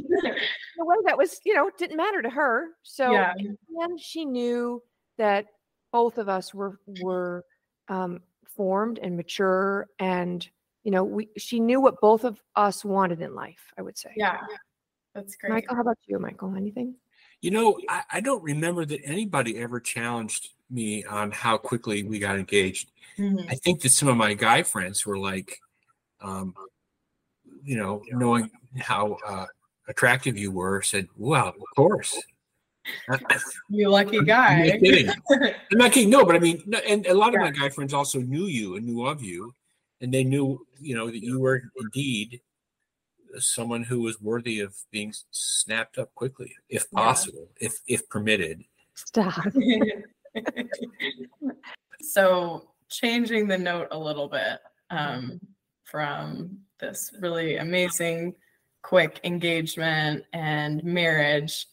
the 0.76 0.84
way 0.84 0.96
that 1.06 1.16
was 1.16 1.40
you 1.46 1.54
know 1.54 1.70
didn't 1.78 1.96
matter 1.96 2.20
to 2.20 2.28
her 2.28 2.68
so 2.82 3.12
yeah. 3.12 3.32
and 3.78 3.98
she 3.98 4.26
knew 4.26 4.82
that 5.16 5.46
both 5.90 6.18
of 6.18 6.28
us 6.28 6.52
were 6.52 6.78
were 7.00 7.44
um, 7.88 8.20
formed 8.44 8.98
and 8.98 9.16
mature 9.16 9.86
and 9.98 10.46
you 10.84 10.90
know 10.90 11.02
we 11.02 11.30
she 11.38 11.60
knew 11.60 11.80
what 11.80 11.98
both 12.02 12.24
of 12.24 12.42
us 12.56 12.84
wanted 12.84 13.22
in 13.22 13.34
life 13.34 13.72
i 13.78 13.82
would 13.82 13.96
say 13.96 14.10
Yeah. 14.16 14.36
That's 15.14 15.34
great. 15.36 15.50
michael 15.52 15.76
how 15.76 15.80
about 15.80 15.96
you 16.06 16.18
michael 16.18 16.54
anything 16.54 16.94
You 17.40 17.50
know, 17.50 17.78
I, 17.88 18.02
I 18.14 18.20
don't 18.20 18.42
remember 18.42 18.84
that 18.84 19.00
anybody 19.04 19.58
ever 19.58 19.80
challenged 19.80 20.50
me 20.70 21.04
on 21.04 21.30
how 21.30 21.56
quickly 21.56 22.02
we 22.02 22.18
got 22.18 22.38
engaged. 22.38 22.90
Mhm. 23.18 23.50
I 23.50 23.54
think 23.54 23.80
that 23.82 23.90
some 23.90 24.08
of 24.08 24.16
my 24.16 24.34
guy 24.34 24.62
friends 24.62 25.04
were 25.06 25.18
like, 25.18 25.58
um, 26.20 26.54
you 27.64 27.76
know, 27.76 28.02
knowing 28.10 28.50
how 28.78 29.16
uh, 29.26 29.46
attractive 29.88 30.36
you 30.36 30.50
were, 30.50 30.82
said, 30.82 31.08
"Well, 31.16 31.48
of 31.48 31.76
course." 31.76 32.18
You 33.68 33.88
lucky 33.88 34.18
I'm 34.18 34.24
guy. 34.24 34.66
not 34.66 34.80
kidding. 34.80 35.08
I'm 35.30 35.78
not 35.78 35.92
kidding. 35.92 36.10
No, 36.10 36.24
but 36.24 36.34
I 36.34 36.38
mean, 36.38 36.62
and 36.88 37.06
a 37.06 37.14
lot 37.14 37.34
of 37.34 37.40
my 37.40 37.50
guy 37.50 37.68
friends 37.68 37.94
also 37.94 38.20
knew 38.20 38.46
you 38.46 38.76
and 38.76 38.86
knew 38.86 39.06
of 39.06 39.22
you, 39.22 39.54
and 40.00 40.12
they 40.12 40.24
knew, 40.24 40.66
you 40.80 40.96
know, 40.96 41.06
that 41.06 41.22
you 41.22 41.38
were 41.38 41.62
indeed 41.76 42.40
someone 43.38 43.82
who 43.84 44.00
was 44.00 44.20
worthy 44.20 44.60
of 44.60 44.74
being 44.90 45.12
snapped 45.30 45.98
up 45.98 46.14
quickly, 46.14 46.54
if 46.68 46.86
Yeah. 46.92 46.98
possible, 47.00 47.48
if 47.60 47.80
if 47.86 48.08
permitted. 48.08 48.64
stop 48.94 49.44
so 52.02 52.68
changing 52.88 53.46
the 53.48 53.56
note 53.58 53.88
a 53.90 53.98
little 53.98 54.28
bit 54.28 54.58
um, 54.90 55.40
from 55.84 56.58
this 56.78 57.12
really 57.20 57.56
amazing 57.56 58.34
quick 58.82 59.20
engagement 59.24 60.24
and 60.32 60.82
marriage 60.84 61.66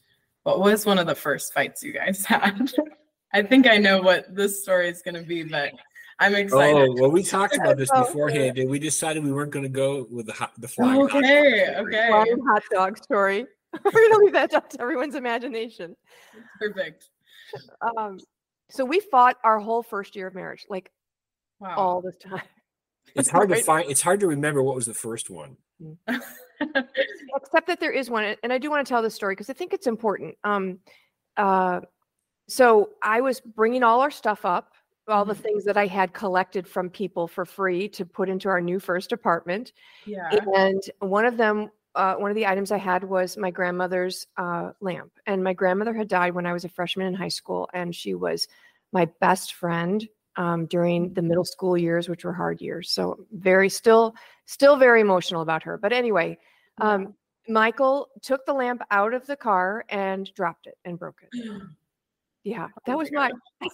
what 0.44 0.60
was 0.60 0.86
one 0.86 0.98
of 1.00 1.08
the 1.08 1.16
first 1.16 1.54
fights 1.54 1.82
you 1.84 1.94
guys 1.94 2.26
had 2.34 2.72
i 3.34 3.42
think 3.42 3.66
i 3.68 3.78
know 3.78 4.02
what 4.02 4.34
this 4.36 4.62
story 4.64 4.90
is 4.90 5.02
going 5.02 5.16
to 5.16 5.24
be 5.24 5.44
but 5.44 5.72
i'm 6.20 6.36
excited 6.36 6.76
Oh 6.90 6.96
well, 6.98 7.12
we 7.12 7.24
talked 7.24 7.56
about 7.58 7.78
this 7.78 7.90
Oh, 7.94 8.04
beforehand, 8.06 8.58
and 8.58 8.70
we 8.70 8.80
decided 8.80 9.24
we 9.24 9.32
weren't 9.32 9.52
going 9.52 9.64
to 9.64 9.70
go 9.70 10.08
with 10.10 10.26
the 10.28 10.34
hot, 10.34 10.54
the 10.58 10.68
flying. 10.68 11.08
hot 11.08 11.24
okay 11.24 11.74
dog. 11.76 11.88
okay 11.88 12.08
Flying 12.10 12.40
hot 12.48 12.64
dog 12.72 12.98
story 12.98 13.46
we're 13.84 13.92
gonna 14.10 14.24
leave 14.24 14.34
that 14.34 14.54
up 14.54 14.70
to 14.72 14.82
everyone's 14.82 15.16
imagination 15.16 15.96
perfect 16.60 17.10
um 17.98 18.18
so 18.70 18.84
we 18.84 19.00
fought 19.00 19.36
our 19.44 19.60
whole 19.60 19.84
first 19.84 20.16
year 20.16 20.28
of 20.28 20.36
marriage 20.36 20.66
like 20.70 20.90
wow 21.60 21.76
all 21.78 22.02
the 22.02 22.12
time 22.14 22.42
It's 23.16 23.30
hard 23.36 23.50
to 23.50 23.56
find. 23.58 23.90
It's 23.90 24.02
hard 24.02 24.20
to 24.22 24.28
remember 24.28 24.62
what 24.64 24.76
was 24.76 24.86
the 24.86 24.94
first 24.94 25.30
one. 25.30 25.56
except 27.36 27.68
that 27.68 27.80
there 27.80 27.92
is 27.92 28.10
one 28.10 28.36
and 28.42 28.52
i 28.52 28.58
do 28.58 28.70
want 28.72 28.86
to 28.86 28.90
tell 28.90 29.02
this 29.04 29.14
story 29.14 29.34
because 29.36 29.50
i 29.50 29.54
think 29.54 29.74
it's 29.74 29.86
important 29.86 30.36
um 30.44 30.80
uh 31.38 31.80
so 32.50 32.90
i 33.04 33.22
was 33.22 33.40
bringing 33.42 33.84
all 33.84 34.02
our 34.02 34.10
stuff 34.10 34.44
up 34.44 34.72
all 35.08 35.26
the 35.26 35.34
Mhm. 35.34 35.38
things 35.38 35.64
that 35.66 35.78
i 35.78 35.86
had 35.88 36.14
collected 36.14 36.68
from 36.68 36.90
people 36.90 37.28
for 37.28 37.46
free 37.46 37.88
to 37.90 38.06
put 38.06 38.30
into 38.30 38.50
our 38.50 38.62
new 38.62 38.80
first 38.80 39.12
apartment. 39.12 39.74
Yeah. 40.06 40.30
And 40.56 40.82
one 41.00 41.26
of 41.26 41.38
them 41.38 41.72
uh, 41.96 42.14
one 42.14 42.30
of 42.30 42.36
the 42.36 42.46
items 42.46 42.72
i 42.72 42.78
had 42.78 43.04
was 43.04 43.38
my 43.38 43.50
grandmother's 43.50 44.28
uh, 44.38 44.72
lamp. 44.82 45.12
And 45.26 45.44
my 45.44 45.54
grandmother 45.54 45.94
had 45.94 46.08
died 46.08 46.34
when 46.36 46.46
i 46.46 46.54
was 46.54 46.66
a 46.66 46.70
freshman 46.70 47.08
in 47.08 47.14
high 47.14 47.28
school 47.30 47.70
and 47.74 47.96
she 47.96 48.14
was 48.14 48.48
my 48.92 49.06
best 49.20 49.54
friend 49.54 50.08
um, 50.36 50.66
during 50.68 51.14
the 51.14 51.22
middle 51.24 51.46
school 51.46 51.76
years 51.78 52.08
which 52.08 52.24
were 52.24 52.34
hard 52.34 52.62
years. 52.62 52.92
So 52.92 53.26
very 53.32 53.70
still 53.70 54.14
still 54.46 54.76
very 54.78 55.02
emotional 55.02 55.42
about 55.42 55.64
her. 55.64 55.78
But 55.78 55.94
anyway 55.94 56.38
um, 56.80 57.16
michael 57.48 58.10
took 58.22 58.46
the 58.46 58.54
lamp 58.54 58.82
out 58.92 59.14
of 59.14 59.26
the 59.26 59.36
car 59.38 59.86
and 59.90 60.32
dropped 60.36 60.68
it 60.68 60.78
and 60.86 61.00
broke 61.00 61.22
it. 61.24 61.30
Yeah 62.44 62.70
that 62.86 62.98
was 62.98 63.12
my 63.12 63.32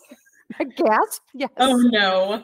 I 0.59 0.63
gasped 0.65 1.21
yes 1.33 1.49
oh 1.57 1.77
no 1.77 2.43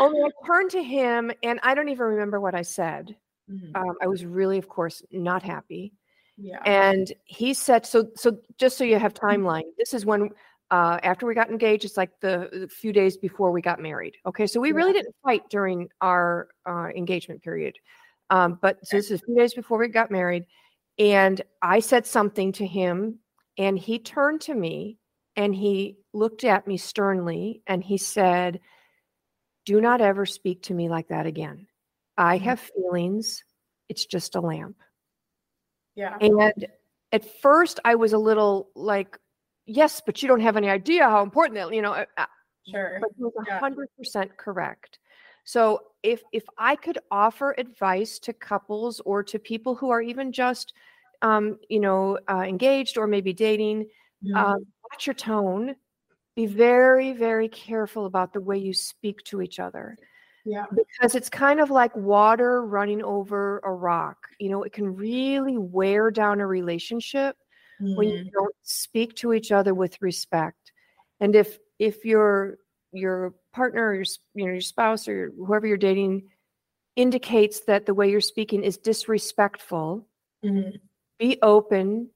only 0.00 0.20
i 0.22 0.46
turned 0.46 0.70
to 0.70 0.82
him 0.82 1.32
and 1.42 1.58
i 1.62 1.74
don't 1.74 1.88
even 1.88 2.06
remember 2.06 2.40
what 2.40 2.54
i 2.54 2.62
said 2.62 3.16
Mhm. 3.50 3.76
um, 3.76 3.96
I 4.00 4.06
was 4.06 4.24
really, 4.24 4.58
of 4.58 4.68
course, 4.68 5.02
not 5.10 5.42
happy. 5.42 5.92
yeah 6.36 6.60
And 6.64 7.12
he 7.24 7.54
said, 7.54 7.84
so, 7.84 8.08
so 8.14 8.38
just 8.58 8.78
so 8.78 8.84
you 8.84 8.98
have 8.98 9.14
timeline, 9.14 9.64
this 9.76 9.92
is 9.94 10.06
when, 10.06 10.30
uh, 10.70 10.98
after 11.02 11.26
we 11.26 11.34
got 11.34 11.50
engaged, 11.50 11.84
it's 11.84 11.96
like 11.96 12.12
the, 12.20 12.48
the 12.52 12.68
few 12.68 12.92
days 12.92 13.16
before 13.16 13.50
we 13.50 13.60
got 13.60 13.80
married. 13.80 14.16
Okay. 14.24 14.46
So 14.46 14.60
we 14.60 14.72
really 14.72 14.92
didn't 14.92 15.14
fight 15.22 15.42
during 15.50 15.88
our 16.00 16.48
uh, 16.66 16.88
engagement 16.96 17.42
period. 17.42 17.76
Um, 18.30 18.58
but 18.62 18.78
so 18.86 18.96
this 18.96 19.10
is 19.10 19.20
a 19.20 19.24
few 19.26 19.36
days 19.36 19.52
before 19.54 19.78
we 19.78 19.88
got 19.88 20.10
married. 20.10 20.46
And 20.98 21.42
I 21.60 21.80
said 21.80 22.06
something 22.06 22.52
to 22.52 22.66
him 22.66 23.18
and 23.58 23.78
he 23.78 23.98
turned 23.98 24.40
to 24.42 24.54
me 24.54 24.98
and 25.36 25.54
he 25.54 25.98
looked 26.12 26.44
at 26.44 26.66
me 26.66 26.76
sternly 26.76 27.62
and 27.66 27.82
he 27.82 27.96
said, 27.98 28.60
do 29.64 29.80
not 29.80 30.00
ever 30.00 30.26
speak 30.26 30.62
to 30.64 30.74
me 30.74 30.88
like 30.88 31.08
that 31.08 31.26
again. 31.26 31.66
I 32.16 32.38
Mhm. 32.38 32.42
have 32.42 32.60
feelings. 32.60 33.44
It's 33.88 34.06
just 34.06 34.34
a 34.36 34.40
lamp. 34.40 34.76
yeah 35.94 36.16
And 36.20 36.66
at 37.12 37.40
first, 37.40 37.78
I 37.84 37.94
was 37.94 38.12
a 38.12 38.18
little 38.18 38.70
like, 38.74 39.18
yes, 39.66 40.00
but 40.04 40.22
you 40.22 40.28
don't 40.28 40.40
have 40.40 40.56
any 40.56 40.68
idea 40.70 41.04
how 41.04 41.22
important 41.22 41.56
that, 41.56 41.74
you 41.74 41.82
know, 41.82 42.04
Sure. 42.70 42.98
but 43.00 43.10
he 43.16 43.24
was 43.24 43.46
Yeah. 43.46 43.58
hundred 43.58 43.88
percent 43.98 44.36
correct. 44.36 44.98
So 45.44 45.80
if 46.02 46.22
if 46.32 46.44
I 46.58 46.76
could 46.76 46.98
offer 47.10 47.54
advice 47.58 48.18
to 48.20 48.32
couples 48.32 49.00
or 49.00 49.22
to 49.24 49.38
people 49.38 49.74
who 49.74 49.90
are 49.90 50.00
even 50.00 50.32
just, 50.32 50.72
um, 51.20 51.58
you 51.68 51.80
know, 51.80 52.18
uh, 52.28 52.42
engaged 52.42 52.96
or 52.96 53.06
maybe 53.06 53.32
dating, 53.32 53.88
Mhm. 54.22 54.36
um, 54.36 54.66
watch 54.90 55.06
your 55.06 55.14
tone. 55.14 55.76
Be 56.36 56.46
very 56.46 57.12
very 57.12 57.48
careful 57.48 58.06
about 58.06 58.32
the 58.32 58.40
way 58.40 58.56
you 58.56 58.72
speak 58.72 59.22
to 59.24 59.42
each 59.42 59.58
other 59.60 59.98
yeah. 60.44 60.66
because 60.74 61.14
it's 61.14 61.28
kind 61.30 61.60
of 61.60 61.70
like 61.70 61.94
water 61.96 62.64
running 62.66 63.02
over 63.02 63.60
a 63.64 63.72
rock. 63.72 64.28
You 64.40 64.50
know, 64.50 64.62
it 64.64 64.72
can 64.72 64.94
really 64.96 65.58
wear 65.58 66.10
down 66.10 66.40
a 66.40 66.46
relationship 66.46 67.36
when 67.94 68.08
Mhm. 68.08 68.24
you 68.26 68.32
don't 68.32 68.54
speak 68.62 69.16
to 69.16 69.34
each 69.34 69.52
other 69.52 69.74
with 69.74 70.00
respect 70.02 70.72
and 71.20 71.36
if 71.36 71.58
if 71.78 72.04
your 72.04 72.58
your 72.92 73.34
partner 73.52 73.88
or 73.90 73.94
your 73.96 74.04
you 74.34 74.46
know 74.46 74.52
your 74.52 74.60
spouse 74.62 75.08
or 75.08 75.14
your, 75.14 75.30
whoever 75.32 75.66
you're 75.66 75.76
dating 75.78 76.30
indicates 76.96 77.60
that 77.62 77.86
the 77.86 77.94
way 77.94 78.10
you're 78.10 78.20
speaking 78.22 78.64
is 78.64 78.78
disrespectful 78.78 80.06
Mhm. 80.42 80.82
be 81.18 81.38
open 81.42 82.10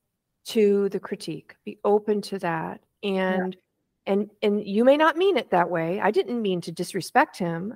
to 0.44 0.88
the 0.90 1.00
critique 1.00 1.56
be 1.64 1.78
open 1.84 2.20
to 2.22 2.38
that 2.38 2.80
and 3.02 3.56
and 4.06 4.30
and 4.42 4.66
you 4.66 4.84
may 4.84 4.96
not 4.96 5.16
mean 5.16 5.36
it 5.36 5.50
that 5.50 5.68
way 5.70 6.00
i 6.00 6.10
didn't 6.10 6.40
mean 6.40 6.60
to 6.60 6.72
disrespect 6.72 7.36
him 7.38 7.74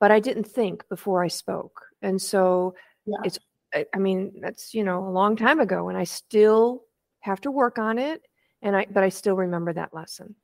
but 0.00 0.10
i 0.10 0.20
didn't 0.20 0.46
think 0.46 0.86
before 0.88 1.22
i 1.24 1.28
spoke 1.28 1.80
and 2.02 2.20
so 2.20 2.74
Yeah. 3.06 3.16
it's 3.24 3.38
I, 3.72 3.86
I 3.94 3.98
mean 3.98 4.40
that's 4.40 4.74
you 4.74 4.84
know 4.84 5.06
a 5.06 5.10
long 5.10 5.36
time 5.36 5.60
ago 5.60 5.88
and 5.88 5.98
i 5.98 6.04
still 6.04 6.84
have 7.20 7.40
to 7.42 7.50
work 7.50 7.78
on 7.78 7.98
it 7.98 8.22
and 8.62 8.76
i 8.76 8.86
but 8.90 9.02
i 9.02 9.08
still 9.08 9.36
remember 9.36 9.72
that 9.72 9.94
lesson 9.94 10.34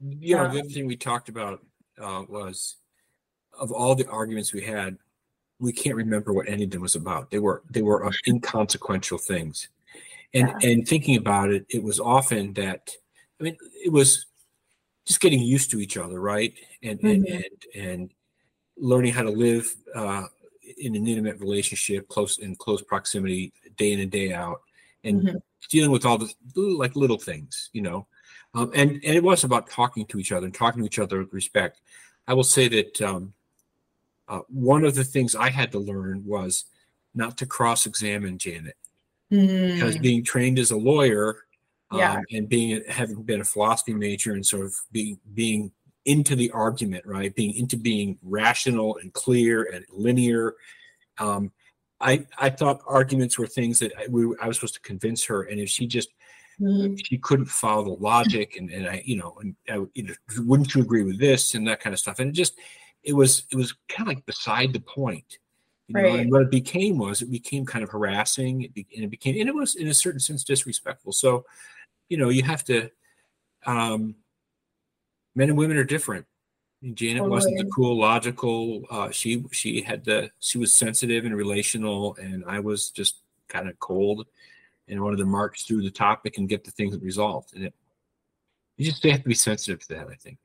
You 0.00 0.36
know, 0.36 0.42
Yeah. 0.44 0.52
the 0.52 0.58
other 0.60 0.68
thing 0.68 0.86
we 0.86 0.96
talked 0.96 1.28
about 1.28 1.64
uh, 1.98 2.24
was 2.28 2.76
of 3.58 3.72
all 3.72 3.94
the 3.94 4.06
arguments 4.08 4.52
we 4.52 4.62
had, 4.62 4.98
we 5.58 5.72
can't 5.72 5.96
remember 5.96 6.34
what 6.34 6.48
any 6.48 6.64
of 6.64 6.70
them 6.70 6.82
was 6.82 6.96
about. 6.96 7.30
They 7.30 7.38
were 7.38 7.62
they 7.70 7.80
were 7.80 8.04
uh, 8.04 8.12
inconsequential 8.28 9.16
things, 9.18 9.68
and 10.34 10.52
and 10.62 10.86
thinking 10.86 11.16
about 11.16 11.50
it, 11.50 11.64
it 11.70 11.82
was 11.82 11.98
often 11.98 12.52
that 12.54 12.90
I 13.40 13.44
mean, 13.44 13.56
it 13.82 13.90
was 13.90 14.26
just 15.06 15.20
getting 15.20 15.40
used 15.40 15.70
to 15.70 15.80
each 15.80 15.96
other, 15.96 16.20
right? 16.20 16.52
And 16.82 17.00
and 17.00 17.24
Mhm. 17.24 17.34
and 17.34 17.84
and 17.84 18.14
learning 18.76 19.12
how 19.12 19.22
to 19.22 19.30
live 19.30 19.74
uh, 19.94 20.24
in 20.78 20.94
an 20.94 21.06
intimate 21.06 21.40
relationship, 21.40 22.08
close 22.08 22.38
in 22.38 22.56
close 22.56 22.82
proximity, 22.82 23.52
day 23.76 23.92
in 23.92 24.00
and 24.00 24.10
day 24.10 24.32
out, 24.32 24.60
and 25.04 25.22
Mhm. 25.22 25.42
dealing 25.70 25.90
with 25.90 26.04
all 26.04 26.18
the 26.18 26.32
like 26.54 26.96
little 26.96 27.18
things, 27.18 27.70
you 27.72 27.82
know. 27.82 28.06
Um, 28.54 28.70
and 28.74 28.90
and 28.90 29.14
it 29.16 29.22
was 29.22 29.44
about 29.44 29.70
talking 29.70 30.04
to 30.06 30.18
each 30.18 30.32
other 30.32 30.44
and 30.46 30.54
talking 30.54 30.80
to 30.82 30.86
each 30.86 30.98
other 30.98 31.20
with 31.20 31.32
respect. 31.32 31.80
I 32.26 32.34
will 32.34 32.44
say 32.44 32.68
that 32.68 33.00
um, 33.02 33.32
uh, 34.28 34.40
one 34.48 34.84
of 34.84 34.96
the 34.96 35.04
things 35.04 35.36
I 35.36 35.50
had 35.50 35.70
to 35.72 35.78
learn 35.78 36.24
was 36.26 36.64
not 37.14 37.38
to 37.38 37.46
cross-examine 37.46 38.38
Janet 38.38 38.76
because 39.30 39.96
Mm. 39.96 40.02
being 40.02 40.24
trained 40.24 40.58
as 40.58 40.70
a 40.72 40.76
lawyer 40.76 41.45
um, 41.90 41.98
Yeah. 41.98 42.20
and 42.32 42.48
being 42.48 42.82
having 42.88 43.22
been 43.22 43.40
a 43.40 43.44
philosophy 43.44 43.94
major 43.94 44.32
and 44.34 44.44
sort 44.44 44.66
of 44.66 44.74
being 44.92 45.18
being 45.34 45.72
into 46.04 46.36
the 46.36 46.50
argument, 46.52 47.04
right? 47.06 47.34
Being 47.34 47.54
into 47.54 47.76
being 47.76 48.18
rational 48.22 48.98
and 49.02 49.12
clear 49.12 49.64
and 49.72 49.84
linear. 49.90 50.54
Um, 51.18 51.52
I 52.00 52.26
I 52.38 52.50
thought 52.50 52.80
arguments 52.86 53.38
were 53.38 53.46
things 53.46 53.78
that 53.78 53.92
I, 53.98 54.06
we, 54.08 54.34
I 54.40 54.48
was 54.48 54.56
supposed 54.56 54.74
to 54.74 54.80
convince 54.80 55.24
her, 55.24 55.42
and 55.44 55.60
if 55.60 55.68
she 55.68 55.86
just 55.86 56.10
Mhm. 56.60 56.98
she 57.04 57.18
couldn't 57.18 57.46
follow 57.46 57.84
the 57.84 58.02
logic 58.02 58.56
and, 58.56 58.70
and 58.70 58.86
I, 58.88 59.02
you 59.04 59.16
know, 59.16 59.36
and 59.40 59.54
I, 59.68 59.84
you 59.92 60.04
know, 60.04 60.14
wouldn't 60.38 60.74
you 60.74 60.80
agree 60.80 61.02
with 61.02 61.18
this 61.18 61.54
and 61.54 61.68
that 61.68 61.80
kind 61.80 61.92
of 61.92 62.00
stuff. 62.00 62.18
And 62.18 62.30
it 62.30 62.32
just, 62.32 62.54
it 63.02 63.12
was, 63.12 63.44
it 63.52 63.56
was 63.56 63.74
kind 63.88 64.08
of 64.08 64.14
like 64.16 64.24
beside 64.24 64.72
the 64.72 64.80
point, 64.80 65.38
you 65.88 65.96
know, 65.96 66.08
Right. 66.08 66.20
and 66.20 66.30
what 66.30 66.40
it 66.40 66.50
became 66.50 66.96
was 66.96 67.20
it 67.20 67.30
became 67.30 67.66
kind 67.66 67.84
of 67.84 67.90
harassing 67.90 68.62
it 68.62 68.72
be, 68.72 68.86
and 68.94 69.04
it 69.04 69.10
became, 69.10 69.38
and 69.38 69.50
it 69.50 69.54
was 69.54 69.74
in 69.74 69.88
a 69.88 69.92
certain 69.94 70.18
sense 70.18 70.44
disrespectful. 70.44 71.12
So, 71.12 71.44
you 72.08 72.16
know, 72.16 72.28
you 72.28 72.42
have 72.42 72.64
to, 72.64 72.90
um, 73.66 74.14
men 75.34 75.48
and 75.48 75.58
women 75.58 75.76
are 75.76 75.84
different. 75.84 76.26
And 76.82 76.94
Janet 76.96 77.24
wasn't 77.24 77.58
the 77.58 77.64
cool, 77.74 77.98
logical, 77.98 78.84
uh, 78.90 79.10
she, 79.10 79.44
she 79.50 79.80
had 79.80 80.04
the, 80.04 80.30
she 80.40 80.58
was 80.58 80.74
sensitive 80.74 81.24
and 81.24 81.34
relational 81.34 82.16
and 82.20 82.44
I 82.46 82.60
was 82.60 82.90
just 82.90 83.16
kind 83.48 83.68
of 83.68 83.78
cold 83.78 84.26
and 84.88 85.02
wanted 85.02 85.16
to 85.16 85.24
march 85.24 85.66
through 85.66 85.82
the 85.82 85.90
topic 85.90 86.38
and 86.38 86.48
get 86.48 86.64
the 86.64 86.70
things 86.70 86.96
resolved. 86.98 87.54
And 87.54 87.64
it, 87.64 87.74
you 88.76 88.84
just 88.84 89.02
have 89.04 89.22
to 89.22 89.28
be 89.28 89.34
sensitive 89.34 89.80
to 89.86 89.94
that, 89.94 90.08
I 90.08 90.14
think. 90.14 90.38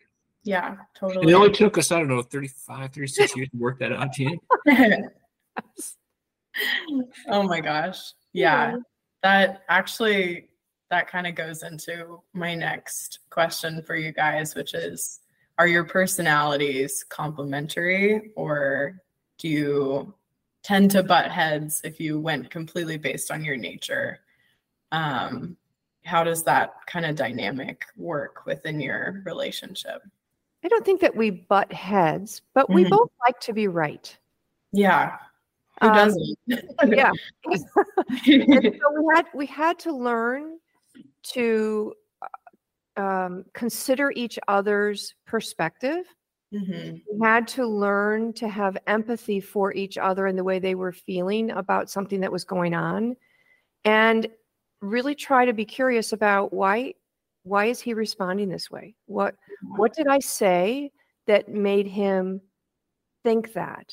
Yeah, 0.43 0.69
And 0.69 0.79
totally. 0.95 1.31
it 1.31 1.35
only 1.35 1.51
took 1.51 1.77
us, 1.77 1.91
I 1.91 1.99
don't 1.99 2.07
know, 2.07 2.21
35, 2.21 2.93
36 2.93 3.35
years 3.35 3.49
to 3.49 3.57
work 3.57 3.77
that 3.79 3.91
out, 3.91 4.13
Jan. 4.13 4.39
oh 7.27 7.43
my 7.43 7.61
gosh. 7.61 8.13
Yeah. 8.33 8.77
That 9.21 9.63
actually 9.69 10.49
that 10.91 11.09
kind 11.09 11.25
of 11.25 11.33
goes 11.35 11.63
into 11.63 12.21
my 12.33 12.53
next 12.53 13.19
question 13.31 13.81
for 13.81 13.95
you 13.95 14.11
guys, 14.11 14.53
which 14.53 14.73
is 14.75 15.21
are 15.57 15.65
your 15.67 15.85
personalities 15.85 17.03
complementary 17.09 18.31
or 18.35 19.01
do 19.39 19.47
you 19.47 20.13
tend 20.63 20.91
to 20.91 21.01
butt 21.01 21.31
heads 21.31 21.81
if 21.83 21.99
you 21.99 22.19
went 22.19 22.49
completely 22.51 22.97
based 22.97 23.31
on 23.31 23.43
your 23.43 23.57
nature? 23.57 24.19
Um, 24.91 25.55
how 26.03 26.23
does 26.23 26.43
that 26.43 26.73
kind 26.87 27.05
of 27.05 27.15
dynamic 27.15 27.85
work 27.95 28.45
within 28.45 28.79
your 28.79 29.21
relationship? 29.25 30.01
i 30.63 30.67
don't 30.67 30.85
think 30.85 31.01
that 31.01 31.15
we 31.15 31.31
butt 31.31 31.71
heads 31.73 32.43
but 32.53 32.69
we 32.69 32.83
Mhm. 32.85 32.89
both 32.91 33.09
like 33.27 33.39
to 33.39 33.51
be 33.53 33.67
right 33.67 34.15
Yeah. 34.71 35.17
Who 35.81 35.87
Um, 35.87 35.93
doesn't? 35.95 36.37
yeah 36.87 37.11
and 37.45 38.79
so 38.79 39.01
we 39.01 39.15
had 39.15 39.25
we 39.33 39.45
had 39.47 39.79
to 39.79 39.91
learn 39.91 40.59
to 41.23 41.93
uh, 42.97 43.01
um, 43.01 43.45
consider 43.53 44.11
each 44.11 44.37
other's 44.47 45.13
perspective. 45.25 46.05
Mhm. 46.53 47.01
we 47.09 47.25
had 47.25 47.47
to 47.47 47.65
learn 47.65 48.33
to 48.33 48.49
have 48.49 48.77
empathy 48.85 49.39
for 49.39 49.73
each 49.73 49.97
other 49.97 50.25
and 50.25 50.37
the 50.37 50.43
way 50.43 50.59
they 50.59 50.75
were 50.75 50.91
feeling 50.91 51.49
about 51.51 51.89
something 51.89 52.19
that 52.19 52.31
was 52.31 52.43
going 52.43 52.73
on 52.73 53.15
and 53.85 54.27
really 54.81 55.15
try 55.15 55.45
to 55.45 55.53
be 55.53 55.63
curious 55.63 56.11
about 56.11 56.51
why 56.51 56.93
why 57.43 57.65
is 57.65 57.79
he 57.79 57.93
responding 57.93 58.49
this 58.49 58.69
way? 58.69 58.95
What 59.05 59.35
what 59.77 59.93
did 59.93 60.07
i 60.07 60.19
say 60.19 60.91
that 61.27 61.47
made 61.47 61.87
him 61.87 62.41
think 63.23 63.53
that 63.53 63.87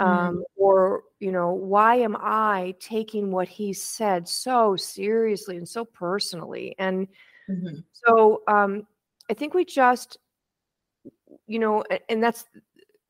Mhm. 0.00 0.06
um, 0.06 0.44
or 0.56 1.02
you 1.18 1.30
know 1.32 1.52
why 1.52 1.96
am 1.96 2.16
i 2.20 2.74
taking 2.80 3.30
what 3.30 3.48
he 3.48 3.72
said 3.72 4.26
so 4.28 4.74
seriously 4.76 5.56
and 5.56 5.68
so 5.68 5.84
personally 5.84 6.74
and 6.78 7.06
Mhm. 7.48 7.84
so 7.92 8.42
um, 8.48 8.86
I 9.30 9.34
think 9.34 9.54
we 9.54 9.64
just, 9.64 10.18
you 11.46 11.58
know, 11.58 11.84
and 12.08 12.22
that's 12.22 12.46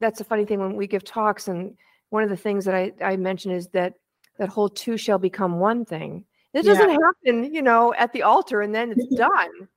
that's 0.00 0.20
a 0.20 0.24
funny 0.24 0.44
thing 0.44 0.60
when 0.60 0.76
we 0.76 0.86
give 0.86 1.04
talks, 1.04 1.48
and 1.48 1.76
one 2.10 2.22
of 2.22 2.30
the 2.30 2.36
things 2.36 2.64
that 2.64 2.74
I 2.74 2.92
I 3.02 3.16
mention 3.16 3.50
is 3.52 3.68
that 3.68 3.94
that 4.38 4.48
whole 4.48 4.68
two 4.68 4.96
shall 4.96 5.18
become 5.18 5.58
one 5.58 5.84
thing. 5.84 6.24
It 6.52 6.64
Yeah. 6.64 6.72
doesn't 6.72 6.90
happen, 6.90 7.54
you 7.54 7.62
know, 7.62 7.94
at 7.94 8.12
the 8.12 8.22
altar 8.22 8.62
and 8.62 8.74
then 8.74 8.92
it's 8.92 9.06
done. 9.16 9.50
It 9.60 9.68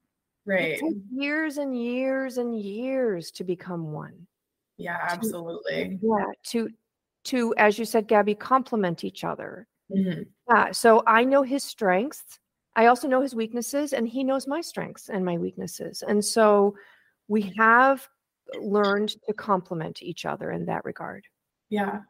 Right. 0.45 0.79
takes 0.79 0.95
years 1.11 1.57
and 1.57 1.77
years 1.79 2.37
and 2.37 2.59
years 2.59 3.31
to 3.31 3.43
become 3.43 3.91
one. 3.91 4.27
Yeah, 4.77 4.97
absolutely. 5.01 5.99
Yeah, 6.01 6.25
to 6.47 6.69
to 7.25 7.53
as 7.57 7.77
you 7.77 7.85
said, 7.85 8.07
Gabby, 8.07 8.35
complement 8.35 9.03
each 9.03 9.23
other. 9.23 9.67
Mhm. 9.91 10.27
Yeah. 10.49 10.71
So 10.71 11.03
I 11.07 11.23
know 11.23 11.43
his 11.43 11.63
strengths. 11.63 12.39
I 12.75 12.87
also 12.87 13.07
know 13.07 13.21
his 13.21 13.35
weaknesses, 13.35 13.93
and 13.93 14.07
he 14.07 14.23
knows 14.23 14.47
my 14.47 14.61
strengths 14.61 15.09
and 15.09 15.23
my 15.23 15.37
weaknesses. 15.37 16.03
And 16.07 16.23
so 16.23 16.75
we 17.27 17.53
have 17.57 18.07
learned 18.59 19.09
to 19.27 19.33
complement 19.33 20.01
each 20.01 20.25
other 20.25 20.51
in 20.51 20.65
that 20.65 20.83
regard. 20.85 21.25
Yeah. 21.69 22.01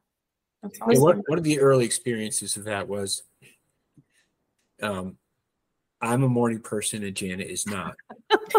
That's 0.62 0.80
awesome. 0.82 1.02
one, 1.02 1.24
one 1.28 1.38
of 1.38 1.44
the 1.44 1.60
early 1.60 1.84
experiences 1.84 2.56
of 2.56 2.64
that 2.64 2.88
was 2.88 3.24
um, 4.82 5.18
I'm 6.02 6.24
a 6.24 6.30
morning 6.30 6.62
person 6.62 7.04
and 7.04 7.16
Janet 7.16 7.48
is 7.48 7.68
not. 7.68 7.96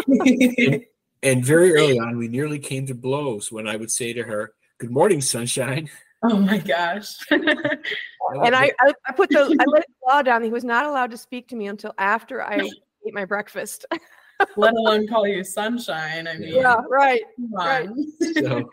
And 1.25 1.43
very 1.43 1.73
early 1.73 1.97
on, 1.97 2.17
we 2.17 2.27
nearly 2.27 2.59
came 2.59 2.85
to 2.85 2.93
blows 2.93 3.51
when 3.51 3.67
I 3.67 3.77
would 3.77 3.89
say 3.89 4.13
to 4.13 4.21
her, 4.21 4.53
Good 4.77 4.91
morning, 4.91 5.21
sunshine. 5.21 5.89
Oh 6.31 6.37
my 6.37 6.57
gosh. 6.57 7.17
And 8.43 8.55
I, 8.55 8.71
I, 8.79 8.93
I 9.07 9.11
put 9.11 9.29
the 9.29 9.41
I 9.41 9.65
let 9.67 9.85
the 9.87 10.07
law 10.07 10.21
down. 10.21 10.43
He 10.43 10.49
was 10.49 10.63
not 10.63 10.85
allowed 10.85 11.11
to 11.11 11.17
speak 11.17 11.47
to 11.49 11.55
me 11.55 11.67
until 11.67 11.93
after 11.97 12.41
I 12.41 12.55
ate 13.05 13.13
my 13.13 13.23
breakfast. 13.25 13.85
let 14.57 14.73
alone 14.73 15.07
call 15.07 15.27
you 15.27 15.43
sunshine. 15.43 16.27
I 16.27 16.35
mean, 16.37 16.55
yeah, 16.55 16.77
right. 16.89 17.21
come 17.35 17.53
right. 17.53 17.87
on. 17.87 18.11
So, 18.33 18.69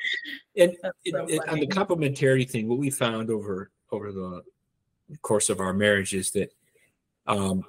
and 0.56 0.72
it- 0.72 0.78
so 0.82 1.26
it- 1.28 1.48
on 1.48 1.60
the 1.60 1.66
funny. 1.66 1.66
complementarity 1.66 2.48
thing, 2.48 2.68
what 2.68 2.78
we 2.78 2.90
found 2.90 3.30
over 3.30 3.70
over 3.90 4.10
the 4.10 4.42
course 5.20 5.50
of 5.50 5.60
our 5.60 5.74
marriage 5.74 6.14
is 6.14 6.30
that 6.30 6.50
um, 7.26 7.64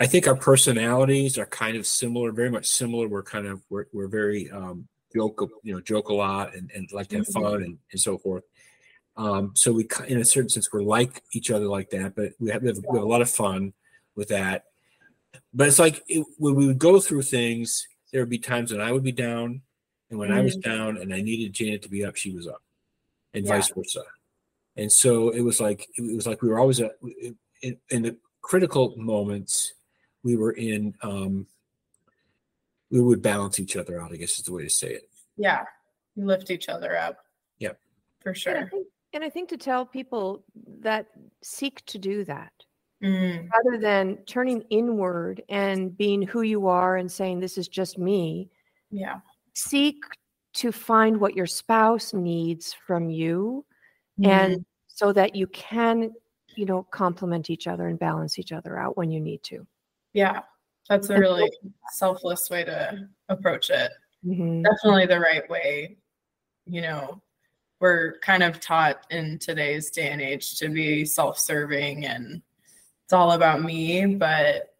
I 0.00 0.06
think 0.06 0.26
our 0.26 0.36
personalities 0.36 1.36
are 1.36 1.46
kind 1.46 1.76
of 1.76 1.86
similar, 1.86 2.32
very 2.32 2.50
much 2.50 2.66
similar. 2.66 3.08
We're 3.08 3.22
kind 3.22 3.46
of 3.46 3.62
we're, 3.68 3.86
we're 3.92 4.08
very 4.08 4.50
um, 4.50 4.88
joke, 5.14 5.50
you 5.62 5.74
know, 5.74 5.80
joke 5.80 6.08
a 6.08 6.14
lot 6.14 6.54
and, 6.54 6.70
and 6.74 6.90
like 6.92 7.08
to 7.08 7.16
have 7.18 7.26
mm-hmm. 7.26 7.42
fun 7.42 7.62
and, 7.62 7.78
and 7.92 8.00
so 8.00 8.16
forth. 8.18 8.44
Um, 9.16 9.52
so 9.54 9.72
we, 9.72 9.88
in 10.08 10.20
a 10.20 10.24
certain 10.24 10.50
sense, 10.50 10.72
we're 10.72 10.82
like 10.82 11.22
each 11.32 11.50
other 11.50 11.66
like 11.66 11.90
that, 11.90 12.14
but 12.14 12.32
we 12.38 12.50
have, 12.50 12.62
we 12.62 12.68
have, 12.68 12.78
we 12.78 12.98
have 12.98 13.06
a 13.06 13.08
lot 13.08 13.22
of 13.22 13.30
fun 13.30 13.72
with 14.14 14.28
that. 14.28 14.64
But 15.54 15.68
it's 15.68 15.78
like 15.78 16.02
it, 16.08 16.26
when 16.38 16.54
we 16.54 16.66
would 16.66 16.78
go 16.78 17.00
through 17.00 17.22
things, 17.22 17.86
there 18.12 18.22
would 18.22 18.30
be 18.30 18.38
times 18.38 18.72
when 18.72 18.80
I 18.80 18.92
would 18.92 19.02
be 19.02 19.12
down, 19.12 19.62
and 20.10 20.18
when 20.18 20.28
mm-hmm. 20.28 20.38
I 20.38 20.42
was 20.42 20.56
mm-hmm. 20.56 20.70
down 20.70 20.96
and 20.98 21.12
I 21.12 21.20
needed 21.20 21.52
Janet 21.52 21.82
to 21.82 21.88
be 21.88 22.04
up, 22.04 22.16
she 22.16 22.32
was 22.32 22.46
up, 22.46 22.62
and 23.34 23.44
yeah. 23.44 23.52
vice 23.52 23.70
versa. 23.70 24.02
And 24.76 24.92
so 24.92 25.30
it 25.30 25.40
was 25.40 25.60
like 25.60 25.88
it 25.96 26.14
was 26.14 26.26
like 26.26 26.42
we 26.42 26.48
were 26.48 26.58
always 26.58 26.80
a, 26.80 26.90
in, 27.62 27.78
in 27.90 28.02
the 28.02 28.16
critical 28.42 28.94
moments 28.96 29.72
we 30.22 30.36
were 30.36 30.52
in. 30.52 30.94
Um, 31.02 31.46
we 32.90 33.00
would 33.00 33.20
balance 33.20 33.58
each 33.58 33.76
other 33.76 34.00
out. 34.00 34.12
I 34.12 34.16
guess 34.16 34.38
is 34.38 34.44
the 34.44 34.52
way 34.52 34.62
to 34.62 34.70
say 34.70 34.88
it. 34.88 35.08
Yeah, 35.36 35.64
lift 36.16 36.50
each 36.50 36.68
other 36.68 36.96
up. 36.96 37.24
Yeah, 37.58 37.72
for 38.20 38.34
sure. 38.34 38.54
And 38.54 38.66
I, 38.66 38.68
think, 38.68 38.85
and 39.16 39.24
I 39.24 39.30
think 39.30 39.48
to 39.48 39.56
tell 39.56 39.86
people 39.86 40.44
that 40.80 41.06
seek 41.42 41.84
to 41.86 41.98
do 41.98 42.22
that 42.24 42.52
mm. 43.02 43.48
rather 43.50 43.80
than 43.80 44.18
turning 44.26 44.62
inward 44.68 45.42
and 45.48 45.96
being 45.96 46.20
who 46.20 46.42
you 46.42 46.66
are 46.66 46.98
and 46.98 47.10
saying 47.10 47.40
this 47.40 47.56
is 47.56 47.66
just 47.66 47.98
me. 47.98 48.50
Yeah, 48.90 49.20
seek 49.54 49.96
to 50.54 50.70
find 50.70 51.18
what 51.18 51.34
your 51.34 51.46
spouse 51.46 52.12
needs 52.12 52.74
from 52.86 53.08
you, 53.08 53.64
mm. 54.20 54.28
and 54.28 54.66
so 54.86 55.14
that 55.14 55.34
you 55.34 55.46
can, 55.46 56.12
you 56.54 56.66
know, 56.66 56.82
complement 56.90 57.48
each 57.48 57.66
other 57.66 57.88
and 57.88 57.98
balance 57.98 58.38
each 58.38 58.52
other 58.52 58.78
out 58.78 58.98
when 58.98 59.10
you 59.10 59.20
need 59.20 59.42
to. 59.44 59.66
Yeah, 60.12 60.42
that's 60.90 61.08
a 61.08 61.18
really 61.18 61.50
selfless 61.94 62.50
way 62.50 62.64
to 62.64 63.08
approach 63.30 63.70
it. 63.70 63.92
Mm-hmm. 64.26 64.60
Definitely 64.60 65.06
the 65.06 65.20
right 65.20 65.48
way. 65.48 65.96
You 66.66 66.82
know, 66.82 67.22
we're 67.80 68.18
kind 68.20 68.42
of 68.42 68.60
taught 68.60 69.06
in 69.10 69.38
today's 69.38 69.90
day 69.90 70.08
and 70.08 70.20
age 70.20 70.58
to 70.58 70.68
be 70.68 71.04
self 71.04 71.38
serving 71.38 72.06
and 72.06 72.42
it's 73.04 73.12
all 73.12 73.32
about 73.32 73.62
me. 73.62 74.04
But 74.06 74.74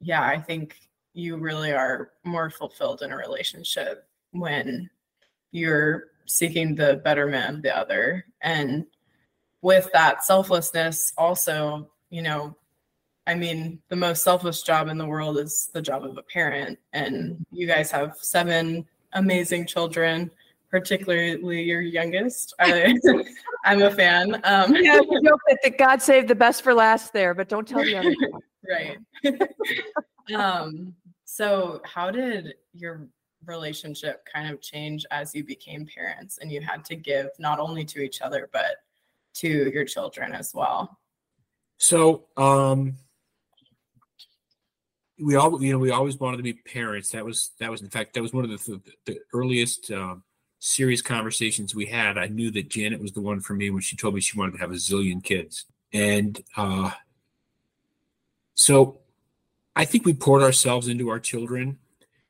yeah, 0.00 0.22
I 0.22 0.38
think 0.38 0.76
you 1.14 1.36
really 1.36 1.72
are 1.72 2.10
more 2.24 2.50
fulfilled 2.50 3.02
in 3.02 3.12
a 3.12 3.16
relationship 3.16 4.06
when 4.32 4.90
you're 5.52 6.08
seeking 6.26 6.74
the 6.74 7.00
betterment 7.04 7.56
of 7.56 7.62
the 7.62 7.76
other. 7.76 8.26
And 8.42 8.86
with 9.62 9.90
that 9.92 10.24
selflessness, 10.24 11.12
also, 11.16 11.90
you 12.10 12.22
know, 12.22 12.56
I 13.26 13.34
mean, 13.34 13.80
the 13.88 13.96
most 13.96 14.22
selfless 14.22 14.62
job 14.62 14.88
in 14.88 14.98
the 14.98 15.06
world 15.06 15.38
is 15.38 15.70
the 15.72 15.82
job 15.82 16.04
of 16.04 16.16
a 16.16 16.22
parent. 16.22 16.78
And 16.92 17.44
you 17.50 17.66
guys 17.66 17.90
have 17.90 18.16
seven 18.20 18.86
amazing 19.12 19.66
children, 19.66 20.30
particularly 20.70 21.62
your 21.62 21.80
youngest. 21.80 22.54
I, 22.60 22.94
am 23.64 23.82
a 23.82 23.90
fan. 23.90 24.40
Um, 24.44 24.74
yeah, 24.76 25.00
joke 25.00 25.40
that 25.62 25.78
God 25.78 26.00
saved 26.00 26.28
the 26.28 26.34
best 26.34 26.62
for 26.62 26.72
last 26.72 27.12
there, 27.12 27.34
but 27.34 27.48
don't 27.48 27.66
tell 27.66 27.82
the 27.82 27.96
other. 27.96 28.14
right. 28.68 28.98
um, 30.34 30.94
so, 31.24 31.80
how 31.84 32.10
did 32.10 32.54
your 32.72 33.08
relationship 33.46 34.24
kind 34.32 34.52
of 34.52 34.60
change 34.60 35.04
as 35.10 35.34
you 35.34 35.42
became 35.42 35.86
parents 35.86 36.38
and 36.38 36.52
you 36.52 36.60
had 36.60 36.84
to 36.84 36.96
give 36.96 37.28
not 37.38 37.58
only 37.58 37.84
to 37.86 38.00
each 38.00 38.20
other, 38.20 38.48
but 38.52 38.76
to 39.34 39.48
your 39.48 39.84
children 39.84 40.32
as 40.32 40.52
well? 40.54 40.98
So, 41.78 42.26
um, 42.36 42.94
we 45.18 45.34
all 45.36 45.62
you 45.62 45.72
know 45.72 45.78
we 45.78 45.90
always 45.90 46.18
wanted 46.18 46.38
to 46.38 46.42
be 46.42 46.54
parents 46.54 47.10
that 47.10 47.24
was 47.24 47.50
that 47.60 47.70
was 47.70 47.82
in 47.82 47.90
fact 47.90 48.14
that 48.14 48.22
was 48.22 48.32
one 48.32 48.44
of 48.44 48.50
the, 48.50 48.56
the, 48.56 48.80
the 49.04 49.18
earliest 49.34 49.90
um, 49.90 50.22
serious 50.60 51.02
conversations 51.02 51.74
we 51.74 51.86
had 51.86 52.16
i 52.16 52.26
knew 52.26 52.50
that 52.50 52.68
janet 52.68 53.00
was 53.00 53.12
the 53.12 53.20
one 53.20 53.40
for 53.40 53.54
me 53.54 53.70
when 53.70 53.80
she 53.80 53.96
told 53.96 54.14
me 54.14 54.20
she 54.20 54.38
wanted 54.38 54.52
to 54.52 54.58
have 54.58 54.70
a 54.70 54.74
zillion 54.74 55.22
kids 55.22 55.64
and 55.92 56.42
uh, 56.56 56.90
so 58.54 59.00
i 59.74 59.84
think 59.84 60.04
we 60.04 60.12
poured 60.12 60.42
ourselves 60.42 60.86
into 60.86 61.08
our 61.08 61.18
children 61.18 61.78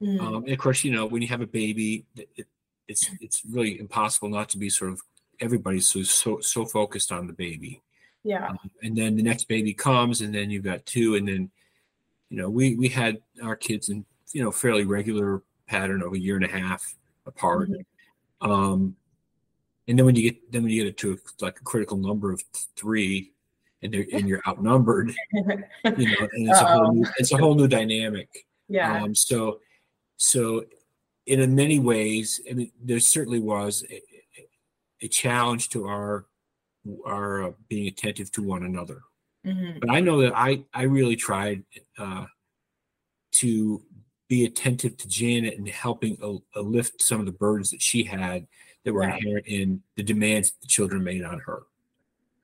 mm. 0.00 0.20
um, 0.20 0.44
and 0.44 0.52
of 0.52 0.58
course 0.58 0.84
you 0.84 0.92
know 0.92 1.06
when 1.06 1.22
you 1.22 1.28
have 1.28 1.42
a 1.42 1.46
baby 1.46 2.04
it, 2.16 2.46
it's 2.88 3.10
it's 3.20 3.42
really 3.50 3.78
impossible 3.78 4.28
not 4.28 4.48
to 4.48 4.58
be 4.58 4.70
sort 4.70 4.92
of 4.92 5.00
everybody's 5.40 5.86
so 5.86 6.02
so, 6.02 6.40
so 6.40 6.64
focused 6.64 7.12
on 7.12 7.26
the 7.26 7.32
baby 7.32 7.82
yeah 8.22 8.48
um, 8.48 8.58
and 8.82 8.96
then 8.96 9.16
the 9.16 9.22
next 9.22 9.48
baby 9.48 9.74
comes 9.74 10.20
and 10.20 10.34
then 10.34 10.50
you've 10.50 10.64
got 10.64 10.86
two 10.86 11.16
and 11.16 11.26
then 11.26 11.50
you 12.30 12.36
know, 12.36 12.48
we 12.48 12.76
we 12.76 12.88
had 12.88 13.18
our 13.42 13.56
kids 13.56 13.88
in 13.88 14.06
you 14.32 14.42
know 14.42 14.50
fairly 14.50 14.84
regular 14.84 15.42
pattern 15.66 16.00
of 16.00 16.14
a 16.14 16.18
year 16.18 16.36
and 16.36 16.44
a 16.44 16.48
half 16.48 16.94
apart. 17.26 17.68
Mm-hmm. 17.68 17.80
Um, 18.40 18.96
and 19.88 19.98
then 19.98 20.06
when 20.06 20.14
you 20.14 20.30
get 20.30 20.52
then 20.52 20.62
when 20.62 20.72
you 20.72 20.82
get 20.84 20.88
it 20.88 20.96
to 20.98 21.12
a, 21.12 21.44
like 21.44 21.58
a 21.60 21.64
critical 21.64 21.96
number 21.96 22.32
of 22.32 22.42
three, 22.76 23.32
and 23.82 23.94
and 23.94 24.28
you're 24.28 24.42
outnumbered, 24.46 25.12
you 25.32 25.44
know, 25.44 26.28
and 26.32 26.48
it's 26.48 26.60
a 26.60 26.66
whole 26.66 26.92
new, 26.92 27.06
it's 27.18 27.32
a 27.32 27.36
whole 27.36 27.54
new 27.54 27.68
dynamic. 27.68 28.46
Yeah. 28.68 29.02
Um, 29.02 29.14
so 29.14 29.60
so 30.16 30.64
in 31.26 31.54
many 31.54 31.78
ways, 31.78 32.40
I 32.48 32.54
mean, 32.54 32.72
there 32.82 33.00
certainly 33.00 33.40
was 33.40 33.84
a, 33.90 34.02
a 35.02 35.08
challenge 35.08 35.70
to 35.70 35.86
our 35.86 36.26
our 37.06 37.44
uh, 37.44 37.52
being 37.68 37.88
attentive 37.88 38.30
to 38.32 38.42
one 38.42 38.64
another. 38.64 39.00
Mm-hmm. 39.46 39.78
But 39.80 39.90
I 39.90 40.00
know 40.00 40.20
that 40.22 40.32
I 40.36 40.64
I 40.74 40.82
really 40.82 41.16
tried 41.16 41.64
uh, 41.98 42.26
to 43.32 43.82
be 44.30 44.44
attentive 44.44 44.96
to 44.96 45.08
Janet 45.08 45.58
and 45.58 45.68
helping 45.68 46.16
a, 46.22 46.60
a 46.60 46.62
lift 46.62 47.02
some 47.02 47.18
of 47.18 47.26
the 47.26 47.32
burdens 47.32 47.70
that 47.72 47.82
she 47.82 48.04
had 48.04 48.46
that 48.84 48.94
were 48.94 49.02
inherent 49.02 49.46
in 49.46 49.82
the 49.96 50.04
demands 50.04 50.52
the 50.62 50.68
children 50.68 51.02
made 51.02 51.24
on 51.24 51.40
her. 51.40 51.64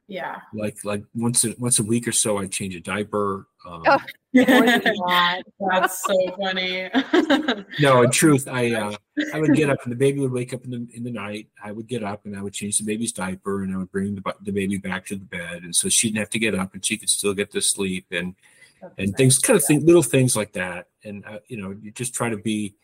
Yeah. 0.09 0.41
Like 0.53 0.85
like 0.85 1.05
once 1.15 1.45
a 1.45 1.55
once 1.59 1.79
a 1.79 1.85
week 1.85 2.07
or 2.07 2.13
so, 2.13 2.39
I'd 2.39 2.53
change 2.53 2.75
a 2.75 2.81
diaper. 2.81 3.47
Um, 3.65 3.83
oh, 3.87 3.99
that's 4.35 6.05
so 6.05 6.37
funny. 6.41 6.91
no, 7.81 8.03
in 8.03 8.11
truth, 8.11 8.47
I 8.49 8.73
uh, 8.73 8.97
I 9.33 9.41
would 9.41 9.55
get 9.55 9.71
up 9.71 9.79
and 9.85 9.93
the 9.93 9.97
baby 9.97 10.21
would 10.21 10.33
wake 10.33 10.53
up 10.53 10.65
in 10.65 10.71
the 10.71 10.87
in 10.93 11.05
the 11.05 11.11
night. 11.11 11.49
I 11.63 11.71
would 11.73 11.87
get 11.87 12.03
up 12.03 12.25
and 12.25 12.37
I 12.37 12.43
would 12.43 12.53
change 12.53 12.79
the 12.79 12.85
baby's 12.85 13.13
diaper 13.13 13.63
and 13.63 13.73
I 13.73 13.79
would 13.79 13.91
bring 13.91 14.17
the, 14.17 14.35
the 14.43 14.53
baby 14.53 14.77
back 14.77 15.07
to 15.07 15.17
the 15.17 15.25
bed, 15.25 15.63
and 15.63 15.75
so 15.75 15.89
she 15.89 16.09
didn't 16.09 16.19
have 16.19 16.31
to 16.31 16.39
get 16.41 16.55
up 16.55 16.75
and 16.75 16.85
she 16.85 16.97
could 16.97 17.11
still 17.11 17.35
get 17.35 17.53
to 17.53 17.61
sleep 17.61 18.07
and 18.11 18.35
that's 18.35 18.56
and 18.83 19.09
nice. 19.09 19.17
things 19.17 19.39
kind 19.39 19.57
of 19.57 19.65
think 19.65 19.85
little 19.85 20.03
things 20.03 20.37
like 20.37 20.53
that. 20.53 20.89
And 21.05 21.25
uh, 21.25 21.41
you 21.49 21.57
know, 21.57 21.71
you 21.71 21.91
just 21.91 22.15
try 22.15 22.29
to 22.29 22.37
be 22.37 22.75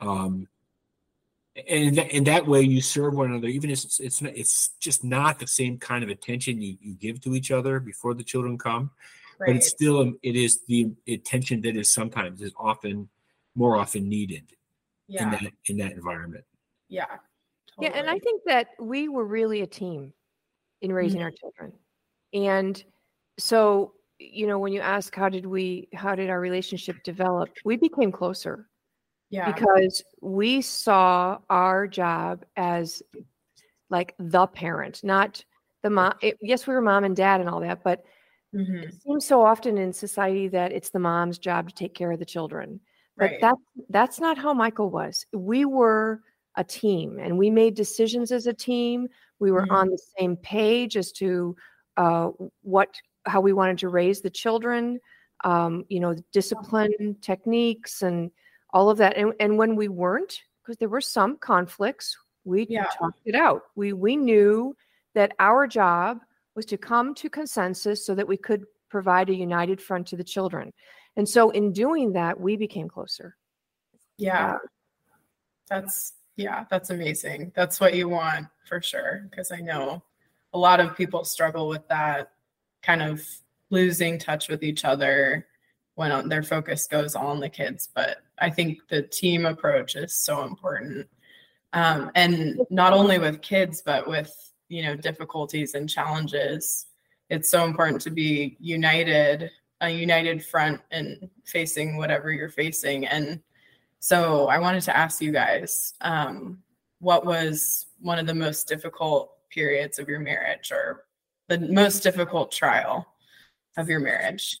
um 0.00 0.48
and 1.68 1.96
that, 1.96 2.10
in 2.10 2.24
that 2.24 2.46
way 2.46 2.62
you 2.62 2.80
serve 2.80 3.14
one 3.14 3.30
another 3.30 3.48
even 3.48 3.70
if 3.70 3.84
it's 3.84 4.00
it's, 4.00 4.22
not, 4.22 4.32
it's 4.34 4.70
just 4.80 5.04
not 5.04 5.38
the 5.38 5.46
same 5.46 5.78
kind 5.78 6.02
of 6.02 6.10
attention 6.10 6.60
you, 6.60 6.76
you 6.80 6.94
give 6.94 7.20
to 7.20 7.34
each 7.34 7.50
other 7.50 7.78
before 7.78 8.14
the 8.14 8.24
children 8.24 8.56
come 8.56 8.90
right. 9.38 9.48
but 9.48 9.56
it's 9.56 9.68
still 9.68 10.00
um, 10.00 10.18
it 10.22 10.34
is 10.34 10.60
the 10.66 10.90
attention 11.08 11.60
that 11.60 11.76
is 11.76 11.92
sometimes 11.92 12.40
is 12.40 12.52
often 12.56 13.08
more 13.54 13.76
often 13.76 14.08
needed 14.08 14.44
yeah. 15.08 15.24
in 15.24 15.30
that 15.30 15.52
in 15.66 15.76
that 15.76 15.92
environment 15.92 16.44
yeah 16.88 17.04
totally. 17.76 17.94
yeah 17.94 18.00
and 18.00 18.08
i 18.08 18.18
think 18.18 18.42
that 18.46 18.68
we 18.80 19.08
were 19.08 19.24
really 19.24 19.60
a 19.60 19.66
team 19.66 20.12
in 20.80 20.92
raising 20.92 21.18
mm-hmm. 21.18 21.24
our 21.24 21.30
children 21.30 21.72
and 22.32 22.82
so 23.38 23.92
you 24.30 24.46
know 24.46 24.58
when 24.58 24.72
you 24.72 24.80
ask 24.80 25.14
how 25.14 25.28
did 25.28 25.46
we 25.46 25.88
how 25.94 26.14
did 26.14 26.30
our 26.30 26.40
relationship 26.40 27.02
develop 27.02 27.48
we 27.64 27.76
became 27.76 28.12
closer 28.12 28.68
yeah. 29.32 29.50
Because 29.50 30.04
we 30.20 30.60
saw 30.60 31.38
our 31.48 31.88
job 31.88 32.44
as 32.54 33.02
like 33.88 34.14
the 34.18 34.46
parent, 34.46 35.02
not 35.02 35.42
the 35.82 35.88
mom. 35.88 36.12
It, 36.20 36.36
yes, 36.42 36.66
we 36.66 36.74
were 36.74 36.82
mom 36.82 37.04
and 37.04 37.16
dad 37.16 37.40
and 37.40 37.48
all 37.48 37.60
that, 37.60 37.82
but 37.82 38.04
mm-hmm. 38.54 38.76
it 38.76 39.02
seems 39.02 39.24
so 39.24 39.42
often 39.44 39.78
in 39.78 39.90
society 39.94 40.48
that 40.48 40.70
it's 40.70 40.90
the 40.90 40.98
mom's 40.98 41.38
job 41.38 41.70
to 41.70 41.74
take 41.74 41.94
care 41.94 42.12
of 42.12 42.18
the 42.18 42.26
children. 42.26 42.78
But 43.16 43.30
right. 43.30 43.40
that 43.40 43.54
that's 43.88 44.20
not 44.20 44.36
how 44.36 44.52
Michael 44.52 44.90
was. 44.90 45.24
We 45.32 45.64
were 45.64 46.20
a 46.56 46.64
team 46.64 47.18
and 47.18 47.38
we 47.38 47.48
made 47.48 47.74
decisions 47.74 48.32
as 48.32 48.46
a 48.46 48.52
team. 48.52 49.08
We 49.38 49.50
were 49.50 49.62
mm-hmm. 49.62 49.72
on 49.74 49.88
the 49.88 50.02
same 50.18 50.36
page 50.36 50.98
as 50.98 51.10
to 51.12 51.56
uh, 51.96 52.28
what 52.60 52.90
how 53.26 53.40
we 53.40 53.52
wanted 53.52 53.78
to 53.78 53.88
raise 53.88 54.20
the 54.20 54.30
children. 54.30 55.00
Um, 55.44 55.84
you 55.88 55.98
know, 55.98 56.14
discipline 56.32 57.16
techniques 57.20 58.02
and 58.02 58.30
all 58.72 58.90
of 58.90 58.98
that. 58.98 59.16
And, 59.16 59.32
and 59.40 59.58
when 59.58 59.74
we 59.74 59.88
weren't, 59.88 60.40
because 60.62 60.76
there 60.78 60.88
were 60.88 61.00
some 61.00 61.36
conflicts, 61.36 62.16
we 62.44 62.66
yeah. 62.70 62.86
talked 62.96 63.20
it 63.24 63.34
out. 63.34 63.62
We 63.74 63.92
we 63.92 64.16
knew 64.16 64.76
that 65.14 65.32
our 65.40 65.66
job 65.66 66.20
was 66.54 66.64
to 66.66 66.76
come 66.76 67.14
to 67.16 67.28
consensus 67.28 68.06
so 68.06 68.14
that 68.14 68.28
we 68.28 68.36
could 68.36 68.66
provide 68.88 69.30
a 69.30 69.34
united 69.34 69.80
front 69.80 70.06
to 70.08 70.16
the 70.16 70.24
children. 70.24 70.72
And 71.16 71.28
so 71.28 71.50
in 71.50 71.72
doing 71.72 72.12
that, 72.12 72.38
we 72.38 72.56
became 72.56 72.88
closer. 72.88 73.36
Yeah. 74.18 74.58
That's 75.68 76.12
yeah, 76.36 76.64
that's 76.70 76.90
amazing. 76.90 77.52
That's 77.54 77.80
what 77.80 77.94
you 77.94 78.08
want 78.08 78.46
for 78.68 78.80
sure. 78.80 79.26
Because 79.30 79.50
I 79.50 79.60
know 79.60 80.02
a 80.52 80.58
lot 80.58 80.80
of 80.80 80.96
people 80.96 81.24
struggle 81.24 81.68
with 81.68 81.86
that 81.88 82.31
kind 82.82 83.02
of 83.02 83.22
losing 83.70 84.18
touch 84.18 84.48
with 84.48 84.62
each 84.62 84.84
other 84.84 85.46
when 85.94 86.28
their 86.28 86.42
focus 86.42 86.86
goes 86.86 87.14
on 87.14 87.40
the 87.40 87.48
kids. 87.48 87.88
But 87.94 88.18
I 88.38 88.50
think 88.50 88.80
the 88.88 89.02
team 89.02 89.46
approach 89.46 89.96
is 89.96 90.14
so 90.14 90.44
important. 90.44 91.08
um, 91.72 92.10
and 92.14 92.60
not 92.70 92.92
only 92.92 93.18
with 93.18 93.40
kids 93.42 93.82
but 93.84 94.06
with 94.08 94.32
you 94.68 94.82
know 94.82 94.94
difficulties 94.96 95.74
and 95.74 95.88
challenges 95.88 96.86
it's 97.30 97.50
so 97.50 97.64
important 97.64 98.00
to 98.00 98.10
be 98.10 98.56
united 98.60 99.50
a 99.80 99.90
united 99.90 100.44
front 100.44 100.80
and 100.90 101.28
facing 101.44 101.96
whatever 101.96 102.30
you're 102.30 102.48
facing 102.48 103.06
and 103.06 103.40
so 103.98 104.48
i 104.48 104.58
wanted 104.58 104.82
to 104.82 104.96
ask 104.96 105.20
you 105.20 105.32
guys 105.32 105.94
um, 106.00 106.58
what 107.00 107.24
was 107.24 107.86
one 108.00 108.18
of 108.18 108.26
the 108.26 108.34
most 108.34 108.68
difficult 108.68 109.32
periods 109.50 109.98
of 109.98 110.08
your 110.08 110.20
marriage 110.20 110.70
or 110.72 111.04
the 111.56 111.72
most 111.72 112.02
difficult 112.02 112.50
trial 112.50 113.06
of 113.76 113.88
your 113.88 114.00
marriage 114.00 114.58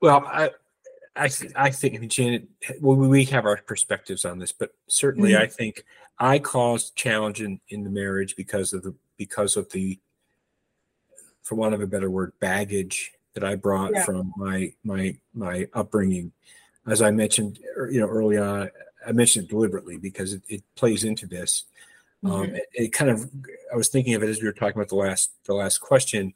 well 0.00 0.24
i 0.26 0.50
I, 1.14 1.28
I 1.56 1.70
think 1.70 2.08
Janet, 2.08 2.48
well, 2.80 2.96
we 2.96 3.24
have 3.26 3.44
our 3.44 3.58
perspectives 3.58 4.24
on 4.24 4.38
this, 4.38 4.52
but 4.52 4.70
certainly 4.88 5.32
mm-hmm. 5.32 5.42
I 5.42 5.46
think 5.46 5.84
I 6.18 6.38
caused 6.38 6.96
challenge 6.96 7.42
in, 7.42 7.60
in 7.68 7.84
the 7.84 7.90
marriage 7.90 8.34
because 8.36 8.72
of 8.72 8.82
the 8.82 8.94
because 9.18 9.56
of 9.56 9.70
the, 9.72 9.98
for 11.42 11.54
want 11.54 11.74
of 11.74 11.82
a 11.82 11.86
better 11.86 12.10
word, 12.10 12.32
baggage 12.40 13.12
that 13.34 13.44
I 13.44 13.56
brought 13.56 13.92
yeah. 13.92 14.04
from 14.04 14.32
my 14.36 14.72
my 14.84 15.16
my 15.34 15.68
upbringing. 15.74 16.32
As 16.86 17.02
I 17.02 17.10
mentioned, 17.10 17.58
you 17.90 18.00
know, 18.00 18.08
early 18.08 18.38
on, 18.38 18.70
I 19.06 19.12
mentioned 19.12 19.44
it 19.46 19.50
deliberately 19.50 19.98
because 19.98 20.32
it, 20.32 20.42
it 20.48 20.62
plays 20.76 21.04
into 21.04 21.26
this. 21.26 21.64
Um, 22.24 22.30
mm-hmm. 22.30 22.42
Um, 22.42 22.54
it, 22.54 22.68
it, 22.72 22.92
kind 22.92 23.10
of, 23.10 23.28
I 23.72 23.76
was 23.76 23.88
thinking 23.88 24.14
of 24.14 24.22
it 24.22 24.28
as 24.28 24.40
we 24.40 24.46
were 24.46 24.52
talking 24.52 24.76
about 24.76 24.88
the 24.88 24.96
last 24.96 25.32
the 25.44 25.54
last 25.54 25.78
question. 25.78 26.34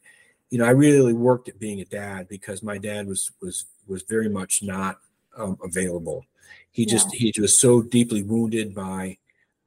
You 0.51 0.59
know, 0.59 0.65
I 0.65 0.71
really 0.71 1.13
worked 1.13 1.49
at 1.49 1.59
being 1.59 1.81
a 1.81 1.85
dad 1.85 2.29
because 2.29 2.63
my 2.63 2.79
dad 2.79 3.07
was 3.07 3.31
was 3.41 3.67
was 3.87 4.03
very 4.03 4.29
much 4.29 4.63
not 4.63 4.99
um, 5.37 5.59
available. 5.63 6.25
He 6.71 6.83
yeah. 6.83 6.93
just 6.93 7.15
he 7.15 7.33
was 7.39 7.57
so 7.59 7.83
deeply 7.83 8.23
wounded 8.23 8.75
by 8.75 9.19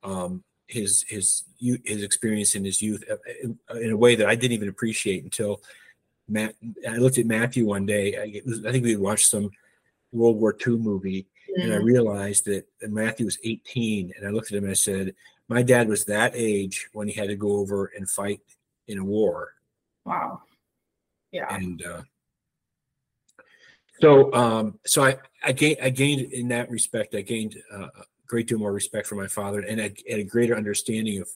um, 0.04 0.44
his 0.68 1.06
his 1.08 1.44
his 1.60 2.04
experience 2.04 2.56
in 2.56 2.64
his 2.64 2.82
youth 2.82 3.04
uh, 3.10 3.16
in, 3.44 3.58
in, 3.82 3.92
a 3.92 3.98
way 3.98 4.16
that 4.16 4.28
I 4.28 4.36
didn't 4.36 4.54
even 4.54 4.70
appreciate 4.70 5.24
until 5.24 5.62
Matt. 6.28 6.56
I 6.88 6.98
looked 6.98 7.18
at 7.18 7.26
Matthew 7.26 7.66
one 7.66 7.86
day. 7.86 8.18
I, 8.18 8.42
was, 8.46 8.66
I 8.66 8.72
think 8.72 8.84
we 8.84 8.96
watched 8.96 9.30
some 9.30 9.52
World 10.12 10.38
War 10.38 10.56
II 10.66 10.78
movie, 10.78 11.28
mm-hmm. 11.50 11.62
and 11.62 11.74
I 11.74 11.78
mm. 11.78 11.84
realized 11.84 12.46
that 12.46 12.66
Matthew 12.82 13.26
was 13.26 13.40
18. 13.44 14.14
And 14.18 14.28
I 14.28 14.32
looked 14.32 14.52
at 14.52 14.58
him 14.58 14.64
and 14.66 14.72
I 14.72 14.76
said, 14.76 15.16
"My 15.50 15.62
dad 15.62 15.90
was 15.90 16.06
that 16.06 16.32
age 16.36 16.88
when 16.94 17.08
he 17.10 17.14
had 17.14 17.28
to 17.28 17.36
go 17.36 17.58
over 17.58 17.92
and 17.98 18.10
fight 18.10 18.40
in 18.88 18.98
a 18.98 19.04
war." 19.04 19.54
Wow. 20.06 20.42
Yeah. 21.32 21.54
And 21.54 21.86
uh, 21.86 22.02
so, 24.02 24.34
um, 24.34 24.80
so 24.86 25.04
I, 25.04 25.18
I 25.44 25.52
gained, 25.52 25.78
I 25.82 25.90
gained 25.90 26.32
in 26.32 26.48
that 26.50 26.70
respect, 26.70 27.16
I 27.16 27.22
gained 27.22 27.58
uh, 27.74 27.88
a 27.88 28.06
great 28.28 28.48
deal 28.48 28.58
more 28.58 28.72
respect 28.72 29.08
for 29.08 29.16
my 29.16 29.28
father 29.28 29.60
and 29.60 29.82
I 29.82 29.94
had 30.10 30.20
a 30.20 30.24
greater 30.24 30.56
understanding 30.56 31.22
of, 31.22 31.30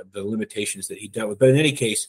of 0.00 0.12
the 0.12 0.24
limitations 0.24 0.88
that 0.88 0.98
he 0.98 1.08
dealt 1.08 1.28
with. 1.28 1.38
But 1.38 1.50
in 1.50 1.56
any 1.56 1.72
case, 1.72 2.08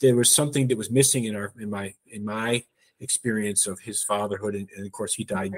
there 0.00 0.16
was 0.16 0.34
something 0.34 0.68
that 0.68 0.78
was 0.78 0.90
missing 0.90 1.24
in 1.24 1.34
our, 1.34 1.52
in 1.58 1.68
my, 1.68 1.94
in 2.08 2.24
my 2.24 2.62
experience 3.00 3.66
of 3.66 3.80
his 3.80 4.02
fatherhood. 4.02 4.54
And, 4.54 4.68
and 4.76 4.86
of 4.86 4.92
course 4.92 5.14
he 5.14 5.24
died 5.24 5.54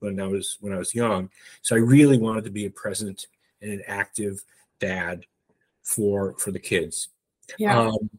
when 0.00 0.20
I 0.20 0.26
was, 0.26 0.58
when 0.60 0.72
I 0.72 0.78
was 0.78 0.94
young. 0.94 1.30
So 1.62 1.74
I 1.74 1.78
really 1.78 2.18
wanted 2.18 2.44
to 2.44 2.50
be 2.50 2.66
a 2.66 2.70
present 2.70 3.26
and 3.62 3.72
an 3.72 3.82
active 3.86 4.44
dad 4.80 5.24
for, 5.82 6.34
for 6.38 6.50
the 6.50 6.58
kids. 6.58 7.08
Yeah. 7.58 7.78
Um, 7.78 8.10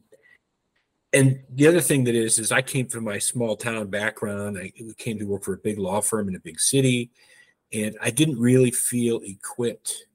and 1.12 1.40
the 1.50 1.66
other 1.66 1.80
thing 1.80 2.04
that 2.04 2.14
is 2.14 2.38
is 2.38 2.52
I 2.52 2.62
came 2.62 2.86
from 2.86 3.04
my 3.04 3.18
small 3.18 3.56
town 3.56 3.88
background. 3.88 4.58
I 4.58 4.72
came 4.96 5.18
to 5.18 5.24
work 5.26 5.44
for 5.44 5.54
a 5.54 5.58
big 5.58 5.78
law 5.78 6.00
firm 6.00 6.28
in 6.28 6.36
a 6.36 6.40
big 6.40 6.58
city, 6.58 7.10
and 7.72 7.96
I 8.00 8.10
didn't 8.10 8.38
really 8.38 8.70
feel 8.70 9.20
equipped. 9.22 10.06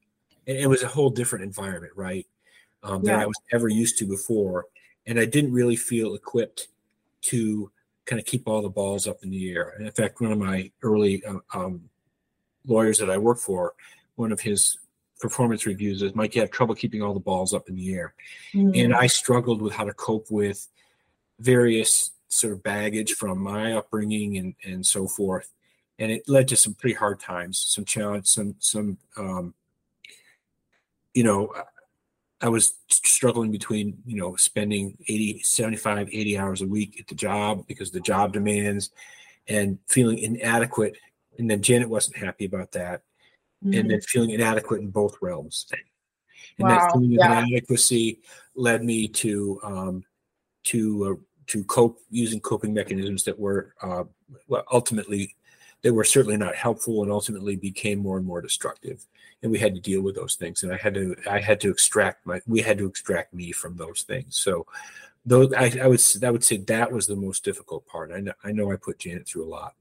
And 0.47 0.57
it 0.57 0.67
was 0.67 0.81
a 0.81 0.87
whole 0.87 1.09
different 1.09 1.45
environment, 1.45 1.93
right? 1.95 2.25
Um, 2.81 3.03
yeah. 3.03 3.17
That 3.17 3.23
I 3.23 3.25
was 3.27 3.35
ever 3.51 3.67
used 3.67 3.99
to 3.99 4.05
before, 4.05 4.65
and 5.05 5.19
I 5.19 5.25
didn't 5.25 5.53
really 5.53 5.75
feel 5.75 6.15
equipped 6.15 6.69
to 7.23 7.71
kind 8.05 8.19
of 8.19 8.25
keep 8.25 8.47
all 8.47 8.61
the 8.61 8.69
balls 8.69 9.07
up 9.07 9.17
in 9.23 9.29
the 9.29 9.51
air. 9.51 9.73
And 9.77 9.85
in 9.85 9.91
fact, 9.91 10.21
one 10.21 10.31
of 10.31 10.39
my 10.39 10.71
early 10.81 11.23
uh, 11.25 11.39
um, 11.53 11.89
lawyers 12.65 12.97
that 12.99 13.09
I 13.09 13.17
worked 13.17 13.41
for, 13.41 13.73
one 14.15 14.31
of 14.31 14.39
his 14.39 14.79
performance 15.19 15.65
reviews 15.65 16.01
is 16.01 16.15
Mike, 16.15 16.35
you 16.35 16.41
have 16.41 16.51
trouble 16.51 16.75
keeping 16.75 17.01
all 17.01 17.13
the 17.13 17.19
balls 17.19 17.53
up 17.53 17.69
in 17.69 17.75
the 17.75 17.93
air. 17.93 18.13
Mm-hmm. 18.53 18.71
And 18.75 18.93
I 18.93 19.07
struggled 19.07 19.61
with 19.61 19.73
how 19.73 19.83
to 19.83 19.93
cope 19.93 20.29
with 20.29 20.67
various 21.39 22.11
sort 22.29 22.53
of 22.53 22.63
baggage 22.63 23.13
from 23.13 23.39
my 23.39 23.73
upbringing 23.73 24.37
and 24.37 24.55
and 24.63 24.85
so 24.85 25.07
forth 25.07 25.53
and 25.99 26.11
it 26.11 26.27
led 26.27 26.47
to 26.47 26.55
some 26.55 26.73
pretty 26.73 26.95
hard 26.95 27.19
times 27.19 27.57
some 27.57 27.85
challenge 27.85 28.27
some 28.27 28.55
some 28.59 28.97
um 29.17 29.53
you 31.13 31.23
know 31.23 31.53
i 32.41 32.49
was 32.49 32.73
struggling 32.89 33.51
between 33.51 33.97
you 34.05 34.17
know 34.17 34.35
spending 34.35 34.97
80 35.07 35.39
75 35.43 36.09
80 36.11 36.37
hours 36.37 36.61
a 36.61 36.67
week 36.67 36.99
at 36.99 37.07
the 37.07 37.15
job 37.15 37.65
because 37.67 37.91
the 37.91 37.99
job 37.99 38.33
demands 38.33 38.91
and 39.47 39.79
feeling 39.87 40.19
inadequate 40.19 40.97
and 41.39 41.49
then 41.49 41.61
janet 41.61 41.89
wasn't 41.89 42.17
happy 42.17 42.45
about 42.45 42.73
that 42.73 43.03
mm-hmm. 43.63 43.77
and 43.77 43.91
then 43.91 44.01
feeling 44.01 44.31
inadequate 44.31 44.81
in 44.81 44.89
both 44.89 45.17
realms 45.21 45.67
and 46.59 46.67
wow. 46.67 46.69
that 46.69 46.91
feeling 46.91 47.11
yeah. 47.11 47.39
of 47.39 47.45
inadequacy 47.45 48.19
led 48.55 48.83
me 48.83 49.07
to 49.07 49.59
um 49.63 50.03
to 50.63 51.05
uh, 51.05 51.23
to 51.47 51.63
cope 51.63 51.99
using 52.09 52.39
coping 52.39 52.73
mechanisms 52.73 53.23
that 53.23 53.37
were 53.37 53.73
uh, 53.81 54.03
well, 54.47 54.63
ultimately 54.71 55.35
that 55.83 55.93
were 55.93 56.03
certainly 56.03 56.37
not 56.37 56.55
helpful 56.55 57.03
and 57.03 57.11
ultimately 57.11 57.55
became 57.55 57.99
more 57.99 58.17
and 58.17 58.25
more 58.25 58.41
destructive 58.41 59.05
and 59.41 59.51
we 59.51 59.59
had 59.59 59.75
to 59.75 59.81
deal 59.81 60.01
with 60.01 60.15
those 60.15 60.35
things 60.35 60.63
and 60.63 60.73
i 60.73 60.77
had 60.77 60.93
to 60.93 61.15
i 61.29 61.39
had 61.39 61.59
to 61.59 61.69
extract 61.69 62.25
my 62.25 62.41
we 62.47 62.61
had 62.61 62.77
to 62.77 62.85
extract 62.85 63.33
me 63.33 63.51
from 63.51 63.75
those 63.77 64.03
things 64.03 64.37
so 64.37 64.65
though 65.25 65.49
I, 65.55 65.71
I 65.81 65.87
would 65.87 66.01
i 66.23 66.31
would 66.31 66.43
say 66.43 66.57
that 66.57 66.91
was 66.91 67.07
the 67.07 67.15
most 67.15 67.43
difficult 67.43 67.85
part 67.85 68.11
i 68.11 68.19
know 68.19 68.33
i 68.43 68.51
know 68.51 68.71
i 68.71 68.75
put 68.75 68.99
janet 68.99 69.27
through 69.27 69.45
a 69.45 69.49
lot 69.49 69.75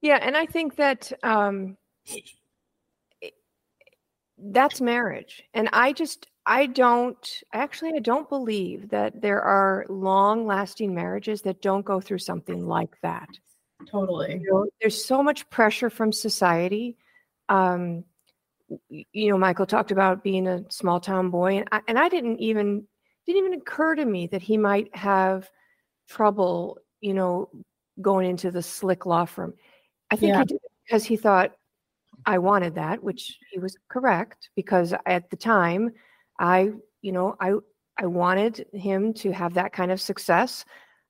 yeah 0.00 0.18
and 0.20 0.36
i 0.36 0.44
think 0.44 0.76
that 0.76 1.12
um 1.22 1.76
that's 4.38 4.80
marriage 4.80 5.42
and 5.54 5.68
i 5.72 5.92
just 5.92 6.28
I 6.48 6.64
don't 6.64 7.42
actually 7.52 7.92
I 7.94 7.98
don't 7.98 8.28
believe 8.28 8.88
that 8.88 9.20
there 9.20 9.42
are 9.42 9.84
long 9.90 10.46
lasting 10.46 10.94
marriages 10.94 11.42
that 11.42 11.60
don't 11.60 11.84
go 11.84 12.00
through 12.00 12.20
something 12.20 12.66
like 12.66 12.98
that. 13.02 13.28
Totally. 13.86 14.40
You 14.42 14.50
know, 14.50 14.66
there's 14.80 15.04
so 15.04 15.22
much 15.22 15.48
pressure 15.50 15.90
from 15.90 16.10
society. 16.10 16.96
Um, 17.50 18.04
you 18.88 19.30
know, 19.30 19.36
Michael 19.36 19.66
talked 19.66 19.90
about 19.90 20.24
being 20.24 20.48
a 20.48 20.64
small 20.70 21.00
town 21.00 21.28
boy, 21.28 21.58
and 21.58 21.68
I, 21.70 21.80
and 21.86 21.98
I 21.98 22.08
didn't 22.08 22.38
even 22.40 22.84
didn't 23.26 23.44
even 23.44 23.60
occur 23.60 23.94
to 23.94 24.04
me 24.06 24.26
that 24.28 24.40
he 24.40 24.56
might 24.56 24.94
have 24.96 25.50
trouble, 26.08 26.78
you 27.02 27.12
know, 27.12 27.50
going 28.00 28.28
into 28.28 28.50
the 28.50 28.62
slick 28.62 29.04
law 29.04 29.26
firm. 29.26 29.52
I 30.10 30.16
think 30.16 30.32
yeah. 30.32 30.38
he 30.38 30.44
did 30.46 30.60
because 30.86 31.04
he 31.04 31.18
thought 31.18 31.52
I 32.26 32.38
wanted 32.38 32.74
that, 32.74 33.02
which 33.02 33.38
he 33.50 33.58
was 33.58 33.76
correct 33.88 34.50
because 34.54 34.94
at 35.06 35.30
the 35.30 35.36
time 35.36 35.90
I, 36.38 36.72
you 37.02 37.12
know, 37.12 37.36
I 37.40 37.54
I 38.00 38.06
wanted 38.06 38.66
him 38.72 39.12
to 39.14 39.32
have 39.32 39.54
that 39.54 39.72
kind 39.72 39.90
of 39.90 40.00
success. 40.00 40.64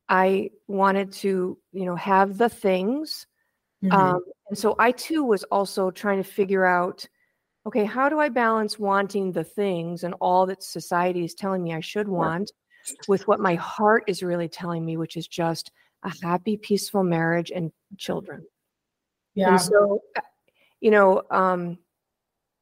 I 0.08 0.50
wanted 0.68 1.12
to, 1.12 1.58
you 1.72 1.84
know, 1.84 1.96
have 1.96 2.38
the 2.38 2.48
things. 2.48 3.26
Mm-hmm. 3.84 3.94
Um, 3.94 4.20
and 4.48 4.58
so 4.58 4.74
I 4.78 4.92
too 4.92 5.22
was 5.22 5.44
also 5.44 5.90
trying 5.90 6.22
to 6.22 6.28
figure 6.28 6.64
out, 6.64 7.06
okay, 7.66 7.84
how 7.84 8.08
do 8.08 8.18
I 8.18 8.30
balance 8.30 8.78
wanting 8.78 9.32
the 9.32 9.44
things 9.44 10.02
and 10.02 10.14
all 10.20 10.46
that 10.46 10.62
society 10.62 11.24
is 11.24 11.34
telling 11.34 11.62
me 11.62 11.74
I 11.74 11.80
should 11.80 12.08
want 12.08 12.50
with 13.06 13.28
what 13.28 13.40
my 13.40 13.54
heart 13.56 14.04
is 14.06 14.22
really 14.22 14.48
telling 14.48 14.84
me, 14.84 14.96
which 14.96 15.16
is 15.18 15.28
just 15.28 15.70
a 16.04 16.12
happy, 16.22 16.56
peaceful 16.56 17.02
marriage 17.02 17.50
and 17.54 17.70
children. 17.98 18.46
Yeah. 19.34 19.50
And 19.50 19.60
so, 19.60 20.00
uh, 20.16 20.20
you 20.80 20.90
know, 20.90 21.22
um, 21.30 21.78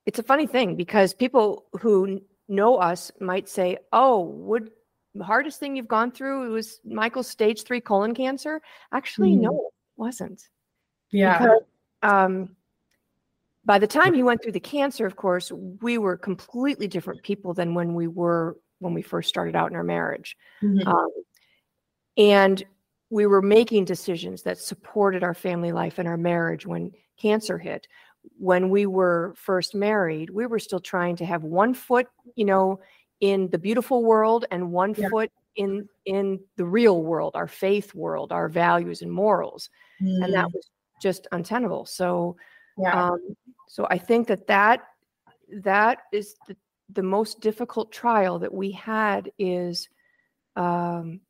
it's 0.06 0.18
a 0.18 0.22
funny 0.22 0.46
thing 0.46 0.76
because 0.76 1.14
people 1.14 1.66
who 1.80 2.22
know 2.48 2.76
us 2.76 3.10
might 3.20 3.48
say, 3.48 3.78
"Oh, 3.92 4.22
would 4.22 4.70
the 5.14 5.24
hardest 5.24 5.58
thing 5.58 5.76
you've 5.76 5.88
gone 5.88 6.12
through 6.12 6.52
was 6.52 6.80
Michael's 6.84 7.28
stage 7.28 7.62
three 7.64 7.80
colon 7.80 8.14
cancer?" 8.14 8.60
Actually, 8.92 9.32
mm. 9.32 9.40
no, 9.40 9.54
it 9.54 9.72
wasn't. 9.96 10.42
Yeah. 11.10 11.38
Because, 11.38 11.62
um, 12.02 12.56
by 13.64 13.78
the 13.80 13.86
time 13.86 14.14
he 14.14 14.22
went 14.22 14.42
through 14.42 14.52
the 14.52 14.60
cancer, 14.60 15.06
of 15.06 15.16
course, 15.16 15.50
we 15.50 15.98
were 15.98 16.16
completely 16.16 16.86
different 16.86 17.22
people 17.24 17.52
than 17.52 17.74
when 17.74 17.94
we 17.94 18.06
were 18.06 18.56
when 18.78 18.94
we 18.94 19.02
first 19.02 19.28
started 19.28 19.56
out 19.56 19.70
in 19.70 19.76
our 19.76 19.82
marriage. 19.82 20.36
Mm-hmm. 20.62 20.86
Um, 20.86 21.10
and 22.16 22.64
we 23.10 23.26
were 23.26 23.42
making 23.42 23.84
decisions 23.84 24.42
that 24.42 24.58
supported 24.58 25.22
our 25.22 25.34
family 25.34 25.72
life 25.72 25.98
and 25.98 26.08
our 26.08 26.16
marriage 26.16 26.66
when 26.66 26.92
cancer 27.16 27.58
hit 27.58 27.88
when 28.38 28.68
we 28.70 28.86
were 28.86 29.34
first 29.36 29.74
married, 29.74 30.30
we 30.30 30.46
were 30.46 30.58
still 30.58 30.80
trying 30.80 31.16
to 31.16 31.24
have 31.24 31.42
one 31.42 31.74
foot, 31.74 32.06
you 32.34 32.44
know, 32.44 32.80
in 33.20 33.48
the 33.50 33.58
beautiful 33.58 34.04
world 34.04 34.44
and 34.50 34.70
one 34.72 34.94
yeah. 34.96 35.08
foot 35.08 35.30
in 35.56 35.88
in 36.04 36.40
the 36.56 36.64
real 36.64 37.02
world, 37.02 37.34
our 37.34 37.48
faith 37.48 37.94
world, 37.94 38.32
our 38.32 38.48
values 38.48 39.02
and 39.02 39.10
morals, 39.10 39.70
mm. 40.02 40.24
and 40.24 40.34
that 40.34 40.46
mm. 40.46 40.54
was 40.54 40.70
just 41.00 41.26
untenable. 41.32 41.86
So, 41.86 42.36
yeah. 42.78 43.10
Um, 43.10 43.36
so 43.68 43.86
I 43.90 43.98
think 43.98 44.28
that 44.28 44.46
that 44.46 44.82
that 45.62 46.00
is 46.12 46.34
the, 46.46 46.56
the 46.90 47.02
most 47.02 47.40
difficult 47.40 47.90
trial 47.92 48.38
that 48.38 48.52
we 48.52 48.70
had 48.70 49.30
is 49.38 49.88
um, 50.56 51.20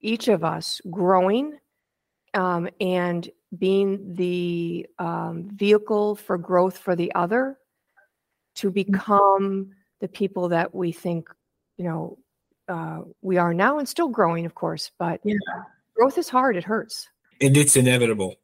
each 0.00 0.28
of 0.28 0.44
us 0.44 0.80
growing 0.90 1.58
um, 2.34 2.68
and 2.80 3.28
being 3.56 4.14
the 4.14 4.86
um, 4.98 5.48
vehicle 5.54 6.16
for 6.16 6.38
growth 6.38 6.78
for 6.78 6.94
the 6.96 7.12
other 7.14 7.58
to 8.56 8.68
Mm-hmm. 8.70 8.92
become 8.92 9.70
the 10.00 10.08
people 10.08 10.48
that 10.50 10.74
we 10.74 10.92
think 10.92 11.28
you 11.76 11.84
know 11.84 12.18
uh, 12.68 13.00
we 13.22 13.36
are 13.36 13.54
now 13.54 13.78
and 13.78 13.88
still 13.88 14.08
growing 14.08 14.46
of 14.46 14.54
course 14.54 14.90
but 14.98 15.20
Yeah. 15.24 15.34
growth 15.94 16.18
is 16.18 16.28
hard 16.28 16.56
it 16.56 16.64
hurts 16.64 17.08
and 17.40 17.56
it's 17.56 17.76
inevitable. 17.76 18.36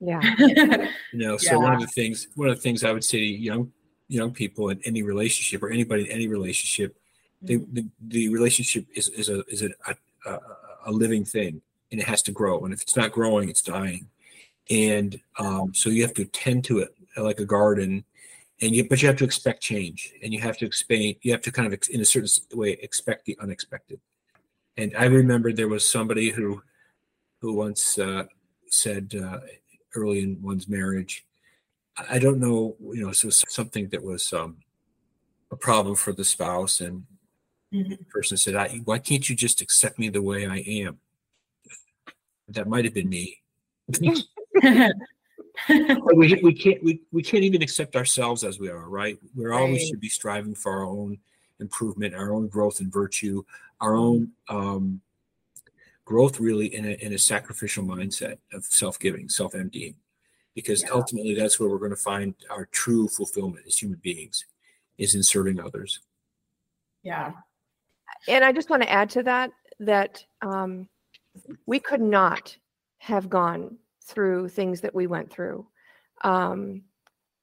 yeah 0.00 0.20
You 1.12 1.18
know, 1.18 1.36
so 1.36 1.60
one 1.60 1.74
of 1.74 1.80
the 1.80 1.86
things 1.86 2.28
one 2.36 2.48
of 2.48 2.56
the 2.56 2.62
things 2.62 2.84
I 2.84 2.92
would 2.92 3.04
say 3.04 3.18
to 3.18 3.24
young 3.24 3.70
young 4.08 4.32
people 4.32 4.70
in 4.70 4.80
any 4.84 5.02
relationship 5.02 5.62
or 5.62 5.70
anybody 5.70 6.04
in 6.04 6.10
any 6.10 6.26
relationship, 6.26 6.96
the, 7.42 7.58
the, 7.72 7.86
the 8.08 8.28
relationship 8.30 8.86
is, 8.94 9.08
is 9.10 9.28
a 9.28 9.44
is 9.48 9.62
a, 9.62 9.68
a, 10.26 10.38
a 10.86 10.90
living 10.90 11.24
thing 11.24 11.60
and 11.90 12.00
it 12.00 12.06
has 12.06 12.22
to 12.22 12.32
grow. 12.32 12.64
And 12.64 12.72
if 12.72 12.80
it's 12.82 12.96
not 12.96 13.12
growing, 13.12 13.48
it's 13.50 13.62
dying. 13.62 14.08
And 14.70 15.20
um, 15.38 15.74
so 15.74 15.90
you 15.90 16.02
have 16.02 16.14
to 16.14 16.24
tend 16.24 16.64
to 16.64 16.78
it 16.80 16.94
like 17.16 17.40
a 17.40 17.44
garden. 17.44 18.04
And 18.60 18.74
you, 18.74 18.88
but 18.88 19.02
you 19.02 19.08
have 19.08 19.16
to 19.18 19.24
expect 19.24 19.60
change, 19.60 20.12
and 20.22 20.32
you 20.32 20.40
have 20.40 20.56
to 20.58 20.66
explain. 20.66 21.16
You 21.22 21.32
have 21.32 21.42
to 21.42 21.50
kind 21.50 21.66
of, 21.66 21.72
ex- 21.72 21.88
in 21.88 22.00
a 22.00 22.04
certain 22.04 22.30
way, 22.56 22.72
expect 22.80 23.24
the 23.24 23.36
unexpected. 23.40 24.00
And 24.76 24.94
I 24.96 25.06
remember 25.06 25.52
there 25.52 25.68
was 25.68 25.88
somebody 25.88 26.30
who, 26.30 26.62
who 27.40 27.54
once 27.54 27.98
uh, 27.98 28.24
said 28.68 29.14
uh, 29.20 29.40
early 29.96 30.20
in 30.20 30.40
one's 30.40 30.68
marriage, 30.68 31.26
I 32.08 32.18
don't 32.18 32.38
know, 32.38 32.76
you 32.80 33.04
know, 33.04 33.12
so 33.12 33.30
something 33.30 33.88
that 33.88 34.02
was 34.02 34.32
um, 34.32 34.58
a 35.50 35.56
problem 35.56 35.94
for 35.94 36.12
the 36.12 36.24
spouse, 36.24 36.80
and 36.80 37.04
Mhm. 37.72 37.98
the 37.98 38.04
person 38.04 38.36
said, 38.36 38.54
I, 38.54 38.68
"Why 38.84 38.98
can't 38.98 39.28
you 39.28 39.34
just 39.34 39.60
accept 39.60 39.98
me 39.98 40.08
the 40.08 40.22
way 40.22 40.46
I 40.46 40.58
am?" 40.58 41.00
That 42.48 42.68
might 42.68 42.84
have 42.84 42.94
been 42.94 43.08
me. 43.08 43.42
But 45.68 46.16
we, 46.16 46.40
we 46.42 46.54
can't 46.54 46.82
we, 46.82 47.02
we 47.12 47.22
can't 47.22 47.44
even 47.44 47.62
accept 47.62 47.94
ourselves 47.96 48.42
as 48.42 48.58
we 48.58 48.68
are, 48.68 48.88
right? 48.88 49.18
We're 49.34 49.52
always 49.52 49.80
Right. 49.82 49.88
should 49.88 50.00
be 50.00 50.08
striving 50.08 50.54
for 50.54 50.72
our 50.72 50.84
own 50.84 51.18
improvement, 51.60 52.14
our 52.14 52.32
own 52.32 52.48
growth 52.48 52.80
and 52.80 52.92
virtue, 52.92 53.44
our 53.80 53.94
own 53.94 54.32
um, 54.48 55.00
growth, 56.04 56.40
really 56.40 56.74
in 56.74 56.84
a 56.86 56.90
in 57.04 57.12
a 57.12 57.18
sacrificial 57.18 57.84
mindset 57.84 58.38
of 58.52 58.64
self 58.64 58.98
giving, 58.98 59.28
self 59.28 59.54
emptying, 59.54 59.94
because 60.54 60.82
Yeah. 60.82 60.90
ultimately 60.92 61.34
that's 61.34 61.60
where 61.60 61.68
we're 61.68 61.78
going 61.78 61.90
to 61.90 61.96
find 61.96 62.34
our 62.50 62.66
true 62.66 63.06
fulfillment 63.08 63.66
as 63.66 63.76
human 63.80 63.98
beings, 64.02 64.44
is 64.98 65.14
in 65.14 65.22
serving 65.22 65.60
others. 65.60 66.00
yeah. 67.02 67.32
and 68.28 68.44
i 68.44 68.52
just 68.52 68.70
want 68.70 68.82
to 68.82 68.90
add 68.90 69.10
to 69.10 69.22
that 69.22 69.50
that 69.80 70.24
um, 70.42 70.88
we 71.66 71.78
could 71.80 72.00
not 72.00 72.56
have 72.98 73.28
gone 73.28 73.76
through 74.02 74.48
things 74.48 74.80
that 74.80 74.94
we 74.94 75.06
went 75.06 75.30
through 75.30 75.66
um, 76.22 76.82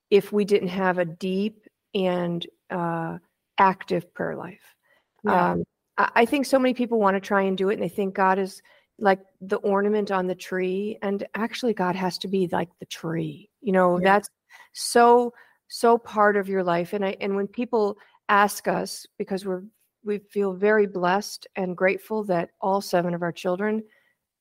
if 0.10 0.32
we 0.32 0.46
didn't 0.46 0.70
have 0.70 0.98
a 0.98 1.06
deep 1.06 1.66
and 1.94 2.46
uh, 2.70 3.18
active 3.58 4.14
prayer 4.14 4.36
life 4.36 4.76
Yeah. 5.24 5.52
um, 5.52 5.64
I, 5.98 6.12
I 6.16 6.26
think 6.26 6.46
so 6.46 6.60
many 6.60 6.74
people 6.74 7.00
want 7.00 7.16
to 7.16 7.22
try 7.22 7.44
and 7.44 7.58
do 7.58 7.70
it 7.70 7.74
and 7.74 7.84
they 7.84 7.90
think 7.90 8.14
god 8.16 8.40
is 8.40 8.62
like 9.00 9.20
the 9.42 9.58
ornament 9.58 10.12
on 10.12 10.28
the 10.28 10.36
tree 10.36 10.98
and 11.02 11.26
actually 11.36 11.74
god 11.74 11.96
has 11.96 12.18
to 12.20 12.28
be 12.28 12.48
like 12.52 12.70
the 12.80 12.86
tree 12.86 13.50
you 13.62 13.72
know 13.72 14.00
Yeah. 14.00 14.06
that's 14.06 14.30
so 14.74 15.34
so 15.68 15.98
part 15.98 16.36
of 16.38 16.50
your 16.50 16.64
life 16.64 16.94
and 16.94 17.06
i 17.06 17.16
and 17.22 17.36
when 17.36 17.48
people 17.48 17.98
ask 18.28 18.68
us 18.68 19.06
because 19.18 19.46
we're 19.46 19.64
we 20.04 20.20
feel 20.20 20.54
very 20.54 20.88
blessed 20.88 21.48
and 21.56 21.76
grateful 21.76 22.24
that 22.24 22.52
all 22.62 22.82
seven 22.82 23.14
of 23.14 23.22
our 23.22 23.32
children 23.32 23.84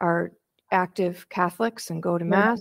are 0.00 0.32
active 0.70 1.28
catholics 1.28 1.90
and 1.90 2.02
go 2.02 2.18
to 2.18 2.24
mass. 2.24 2.60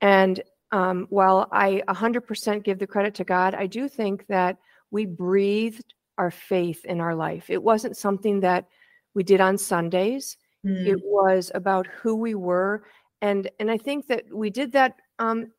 And 0.00 0.42
um, 0.72 1.06
while 1.10 1.48
i 1.52 1.82
100% 1.88 2.64
give 2.64 2.78
the 2.78 2.86
credit 2.86 3.14
to 3.16 3.24
god 3.24 3.54
i 3.54 3.66
do 3.66 3.88
think 3.88 4.26
that 4.28 4.56
we 4.90 5.04
breathed 5.04 5.94
our 6.18 6.30
faith 6.30 6.84
in 6.84 7.00
our 7.00 7.14
life. 7.14 7.50
It 7.50 7.62
wasn't 7.62 7.96
something 7.96 8.40
that 8.40 8.68
we 9.14 9.24
did 9.24 9.40
on 9.40 9.58
sundays. 9.58 10.36
Mm. 10.64 10.86
it 10.86 11.00
was 11.02 11.50
about 11.56 11.88
who 11.88 12.14
we 12.14 12.36
were. 12.36 12.84
And 13.20 13.50
and 13.58 13.68
i 13.70 13.78
think 13.78 14.06
that 14.06 14.24
we 14.32 14.48
did 14.50 14.72
that 14.72 14.96
um 15.18 15.50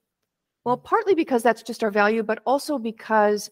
well 0.66 0.78
partly 0.78 1.16
because 1.16 1.44
that's 1.44 1.64
just 1.64 1.84
our 1.84 1.92
value 1.92 2.24
but 2.24 2.42
also 2.46 2.78
because 2.78 3.50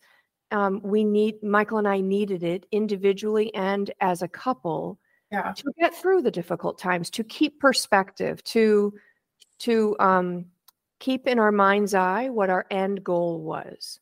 um, 0.52 0.82
we 0.84 1.04
need 1.04 1.42
michael 1.42 1.78
and 1.78 1.88
i 1.88 2.02
needed 2.02 2.44
it 2.44 2.66
individually 2.72 3.54
and 3.56 3.92
as 4.02 4.22
a 4.22 4.28
couple 4.28 5.00
yeah. 5.32 5.54
to 5.54 5.72
get 5.80 5.96
through 5.96 6.22
the 6.22 6.32
difficult 6.32 6.78
times 6.78 7.10
to 7.10 7.24
keep 7.24 7.60
perspective 7.60 8.44
to 8.44 8.94
to 9.60 9.96
um 10.00 10.46
keep 11.00 11.28
in 11.28 11.40
our 11.40 11.52
mind's 11.52 11.94
eye 11.94 12.30
what 12.30 12.50
our 12.50 12.66
end 12.72 13.04
goal 13.04 13.42
was 13.42 14.00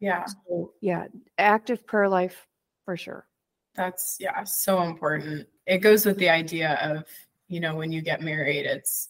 Yeah. 0.00 0.24
so 0.26 0.72
yeah 0.80 1.06
active 1.38 1.86
prayer 1.86 2.08
life 2.08 2.46
for 2.84 2.96
sure 2.96 3.26
That's 3.74 4.16
yeah, 4.20 4.44
so 4.44 4.82
important. 4.82 5.46
It 5.66 5.78
goes 5.78 6.04
with 6.04 6.18
the 6.18 6.28
idea 6.28 6.74
of, 6.82 7.04
you 7.48 7.58
know, 7.58 7.74
when 7.74 7.90
you 7.90 8.02
get 8.02 8.20
married, 8.20 8.66
it's 8.66 9.08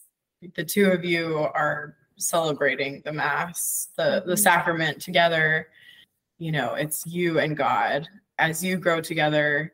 the 0.55 0.63
two 0.63 0.85
of 0.89 1.03
you 1.03 1.37
are 1.53 1.97
celebrating 2.15 3.01
the 3.03 3.11
mass, 3.11 3.89
the 3.97 4.23
the 4.25 4.35
Mhm. 4.35 4.39
sacrament 4.39 5.01
together. 5.01 5.67
You 6.37 6.51
know, 6.53 6.75
it's 6.75 7.05
you 7.05 7.39
and 7.39 7.57
God. 7.57 8.07
As 8.37 8.63
you 8.63 8.77
grow 8.77 9.01
together, 9.01 9.73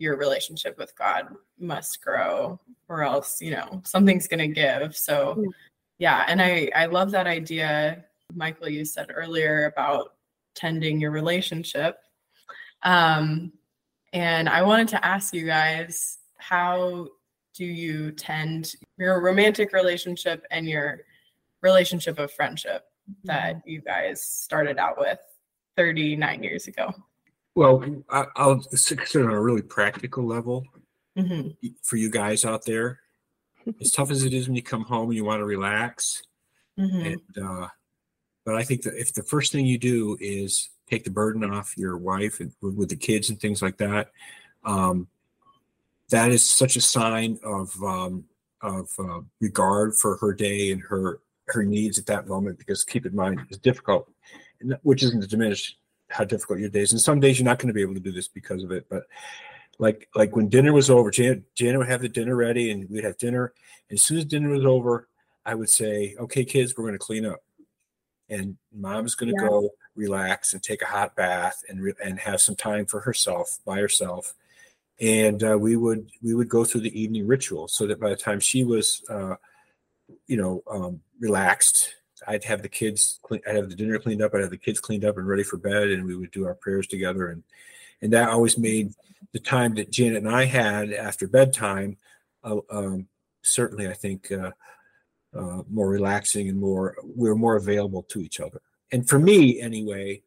your 0.00 0.16
relationship 0.16 0.78
with 0.78 0.96
God 0.96 1.28
must 1.58 2.02
grow 2.02 2.58
or 2.88 3.02
else, 3.02 3.40
you 3.40 3.50
know, 3.50 3.82
something's 3.84 4.26
going 4.26 4.40
to 4.40 4.48
give. 4.48 4.96
So 4.96 5.44
yeah, 5.98 6.24
and 6.26 6.40
I 6.40 6.70
I 6.74 6.86
love 6.86 7.10
that 7.10 7.26
idea 7.26 8.04
Michael 8.34 8.70
you 8.70 8.84
said 8.84 9.08
earlier 9.14 9.66
about 9.66 10.14
tending 10.54 11.00
your 11.00 11.10
relationship. 11.10 11.98
Um 12.82 13.52
and 14.14 14.48
I 14.48 14.62
wanted 14.62 14.88
to 14.88 15.04
ask 15.04 15.34
you 15.34 15.44
guys 15.44 16.18
how 16.38 17.08
do 17.54 17.66
you 17.66 18.10
tend 18.12 18.72
your 18.96 19.20
romantic 19.20 19.74
relationship 19.74 20.46
and 20.50 20.66
your 20.66 21.00
relationship 21.60 22.18
of 22.18 22.32
friendship 22.32 22.86
that 23.24 23.60
you 23.66 23.82
guys 23.82 24.24
started 24.24 24.78
out 24.78 24.98
with 24.98 25.18
39 25.76 26.42
years 26.42 26.68
ago? 26.68 26.94
Well, 27.60 27.84
I, 28.08 28.24
I'll 28.36 28.58
consider 28.58 29.28
on 29.28 29.36
a 29.36 29.40
really 29.40 29.60
practical 29.60 30.24
level 30.24 30.64
Mhm. 31.14 31.54
for 31.82 31.96
you 31.96 32.08
guys 32.08 32.46
out 32.46 32.64
there. 32.64 33.00
As 33.82 33.92
tough 33.92 34.10
as 34.10 34.24
it 34.24 34.32
is 34.32 34.48
when 34.48 34.56
you 34.56 34.62
come 34.62 34.82
home 34.84 35.10
and 35.10 35.14
you 35.14 35.26
want 35.26 35.40
to 35.40 35.44
relax, 35.44 36.22
Mhm. 36.78 37.12
and 37.12 37.46
uh, 37.46 37.68
but 38.46 38.54
I 38.56 38.64
think 38.64 38.80
that 38.84 38.98
if 38.98 39.12
the 39.12 39.22
first 39.22 39.52
thing 39.52 39.66
you 39.66 39.76
do 39.76 40.16
is 40.22 40.70
take 40.88 41.04
the 41.04 41.10
burden 41.10 41.44
off 41.44 41.76
your 41.76 41.98
wife 41.98 42.40
and 42.40 42.50
with, 42.62 42.76
with 42.76 42.88
the 42.88 42.96
kids 42.96 43.28
and 43.28 43.38
things 43.38 43.60
like 43.60 43.76
that, 43.76 44.10
um, 44.64 45.06
that 46.08 46.30
is 46.30 46.42
such 46.42 46.76
a 46.76 46.80
sign 46.80 47.38
of 47.44 47.70
um, 47.82 48.24
of 48.62 48.88
uh, 48.98 49.20
regard 49.42 49.94
for 49.94 50.16
her 50.16 50.32
day 50.32 50.72
and 50.72 50.80
her 50.80 51.20
her 51.48 51.62
needs 51.62 51.98
at 51.98 52.06
that 52.06 52.26
moment. 52.26 52.58
Because 52.58 52.84
keep 52.84 53.04
in 53.04 53.14
mind, 53.14 53.42
it's 53.50 53.58
difficult, 53.58 54.10
which 54.80 55.02
isn't 55.02 55.20
to 55.20 55.26
diminish 55.26 55.76
how 56.10 56.24
difficult 56.24 56.58
your 56.58 56.68
days. 56.68 56.92
And 56.92 57.00
some 57.00 57.20
days 57.20 57.38
you're 57.38 57.44
not 57.44 57.58
going 57.58 57.68
to 57.68 57.74
be 57.74 57.82
able 57.82 57.94
to 57.94 58.00
do 58.00 58.12
this 58.12 58.28
because 58.28 58.62
of 58.62 58.72
it, 58.72 58.86
but. 58.88 59.04
Like 59.78 60.10
like 60.14 60.36
when 60.36 60.50
dinner 60.50 60.74
was 60.74 60.90
over, 60.90 61.10
Janet, 61.10 61.54
Janet 61.54 61.78
would 61.78 61.88
have 61.88 62.02
the 62.02 62.08
dinner 62.10 62.36
ready, 62.36 62.70
and 62.70 62.86
we'd 62.90 63.02
have 63.02 63.16
dinner. 63.16 63.54
And 63.88 63.96
as 63.96 64.02
soon 64.02 64.18
as 64.18 64.26
dinner 64.26 64.50
was 64.50 64.66
over, 64.66 65.08
I 65.46 65.54
would 65.54 65.70
say, 65.70 66.16
"Okay, 66.20 66.44
kids, 66.44 66.76
we're 66.76 66.84
going 66.84 66.92
to 66.92 66.98
clean 66.98 67.24
up." 67.24 67.40
and 68.30 68.56
mom's 68.72 69.14
going 69.14 69.34
to 69.34 69.42
Yeah. 69.42 69.48
go 69.48 69.70
relax 69.94 70.52
and 70.54 70.62
take 70.62 70.82
a 70.82 70.86
hot 70.86 71.14
bath 71.16 71.62
and 71.68 71.82
re- 71.82 71.94
and 72.02 72.18
have 72.20 72.40
some 72.40 72.56
time 72.56 72.86
for 72.86 73.00
herself 73.00 73.58
by 73.64 73.78
herself 73.80 74.34
and 75.00 75.42
uh, 75.42 75.58
we 75.58 75.76
would 75.76 76.10
we 76.22 76.34
would 76.34 76.48
go 76.48 76.64
through 76.64 76.82
the 76.82 77.00
evening 77.00 77.26
ritual 77.26 77.68
so 77.68 77.86
that 77.86 78.00
by 78.00 78.10
the 78.10 78.16
time 78.16 78.38
she 78.38 78.64
was 78.64 79.02
uh, 79.10 79.34
you 80.26 80.36
know 80.36 80.62
um, 80.70 81.00
relaxed 81.18 81.96
i'd 82.28 82.44
have 82.44 82.62
the 82.62 82.68
kids 82.68 83.18
clean, 83.22 83.40
i'd 83.48 83.56
have 83.56 83.68
the 83.68 83.74
dinner 83.74 83.98
cleaned 83.98 84.22
up 84.22 84.34
i'd 84.34 84.40
have 84.40 84.50
the 84.50 84.56
kids 84.56 84.80
cleaned 84.80 85.04
up 85.04 85.16
and 85.18 85.28
ready 85.28 85.42
for 85.42 85.56
bed 85.56 85.88
and 85.88 86.04
we 86.04 86.16
would 86.16 86.30
do 86.30 86.46
our 86.46 86.54
prayers 86.54 86.86
together 86.86 87.28
and 87.28 87.42
and 88.02 88.12
that 88.12 88.28
always 88.28 88.58
made 88.58 88.92
the 89.32 89.38
time 89.38 89.74
that 89.74 89.90
janet 89.90 90.18
and 90.22 90.28
i 90.28 90.44
had 90.44 90.92
after 90.92 91.26
bedtime 91.26 91.96
uh, 92.44 92.56
um, 92.70 93.06
certainly 93.42 93.88
i 93.88 93.92
think 93.92 94.30
uh, 94.32 94.50
uh, 95.36 95.62
more 95.70 95.88
relaxing 95.88 96.48
and 96.48 96.58
more 96.58 96.96
we 97.16 97.28
were 97.28 97.36
more 97.36 97.56
available 97.56 98.02
to 98.02 98.20
each 98.20 98.40
other 98.40 98.60
and 98.92 99.08
for 99.08 99.18
me 99.18 99.60
anyway 99.60 100.20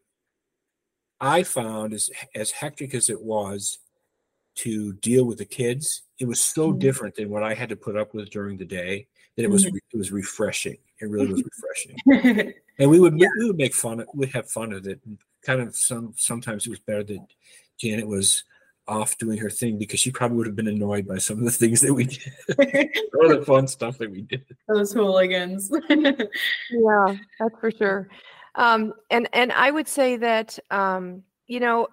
i 1.20 1.44
found 1.44 1.94
as 1.94 2.10
as 2.36 2.52
hectic 2.52 2.94
as 2.94 3.10
it 3.10 3.22
was 3.22 3.80
to 4.56 4.94
deal 4.94 5.26
with 5.26 5.38
the 5.38 5.46
kids. 5.46 6.04
It 6.20 6.26
was 6.26 6.40
so 6.40 6.72
Mhm. 6.72 6.80
different 6.80 7.16
than 7.16 7.30
what 7.30 7.44
I 7.44 7.54
had 7.54 7.70
to 7.70 7.76
put 7.76 7.96
up 7.96 8.14
with 8.14 8.30
during 8.30 8.58
the 8.58 8.66
day 8.66 9.08
that 9.36 9.44
it 9.44 9.50
was 9.50 9.66
Mhm. 9.66 9.78
it 9.94 9.98
was 9.98 10.12
refreshing. 10.12 10.78
It 11.02 11.06
really 11.10 11.28
was 11.32 11.44
refreshing. 12.06 12.54
And 12.80 12.90
we 12.90 13.00
would 13.00 13.14
we 13.16 13.46
would 13.48 13.58
make 13.58 13.74
fun 13.74 14.00
of 14.02 14.08
we'd 14.14 14.30
have 14.32 14.50
fun 14.50 14.74
of 14.74 14.88
it. 14.88 15.00
And 15.06 15.18
kind 15.42 15.62
of 15.62 15.76
some 15.76 16.14
sometimes 16.16 16.66
it 16.66 16.70
was 16.70 16.80
better 16.80 17.04
that 17.04 17.26
Janet 17.78 18.08
was 18.08 18.44
off 18.88 19.18
doing 19.18 19.38
her 19.38 19.50
thing 19.50 19.78
because 19.80 20.00
she 20.00 20.12
probably 20.12 20.38
would 20.38 20.46
have 20.48 20.56
been 20.58 20.68
annoyed 20.68 21.08
by 21.08 21.18
some 21.18 21.40
of 21.40 21.46
the 21.46 21.52
things 21.52 21.80
that 21.80 21.94
we 21.94 22.04
did, 22.04 22.34
all 23.16 23.30
the 23.30 23.44
fun 23.46 23.66
stuff 23.66 23.98
that 23.98 24.12
we 24.12 24.22
did. 24.24 24.46
Those 24.68 24.92
hooligans. 24.92 25.72
yeah 25.90 27.16
that's 27.40 27.56
for 27.62 27.72
sure 27.72 28.10
um 28.56 28.94
and 29.10 29.28
and 29.34 29.52
i 29.54 29.72
would 29.72 29.88
say 29.88 30.18
that 30.18 30.60
um 30.70 31.24
you 31.48 31.60
know 31.62 31.88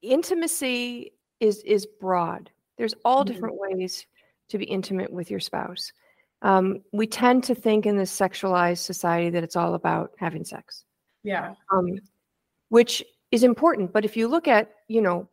intimacy 0.00 1.12
is 1.40 1.62
is 1.64 1.86
broad 2.00 2.50
there's 2.78 2.94
all 3.04 3.22
Mhm. 3.22 3.26
different 3.26 3.56
ways 3.58 4.06
to 4.48 4.58
be 4.58 4.64
intimate 4.64 5.12
with 5.12 5.30
your 5.30 5.40
spouse 5.40 5.92
um 6.42 6.82
we 6.92 7.06
tend 7.06 7.42
to 7.44 7.54
think 7.54 7.86
in 7.86 7.96
this 7.96 8.16
sexualized 8.16 8.78
society 8.78 9.30
that 9.30 9.42
it's 9.42 9.56
all 9.56 9.74
about 9.74 10.10
having 10.18 10.44
sex 10.44 10.84
yeah. 11.22 11.54
um 11.72 11.86
which 12.68 13.02
is 13.30 13.42
important 13.42 13.92
but 13.92 14.04
if 14.04 14.16
you 14.16 14.28
look 14.28 14.46
at 14.48 14.70
you 14.88 15.00
know 15.00 15.28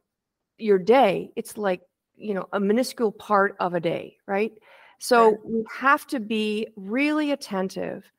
your 0.57 0.79
day 0.79 1.31
it's 1.35 1.57
like 1.57 1.81
you 2.15 2.33
know 2.33 2.47
a 2.53 2.59
minuscule 2.59 3.11
part 3.11 3.55
of 3.59 3.73
a 3.73 3.79
day 3.79 4.15
right 4.27 4.53
so 4.99 5.29
Right. 5.29 5.37
we 5.45 5.65
have 5.71 6.05
to 6.07 6.19
be 6.19 6.67
really 6.75 7.31
attentive 7.31 8.11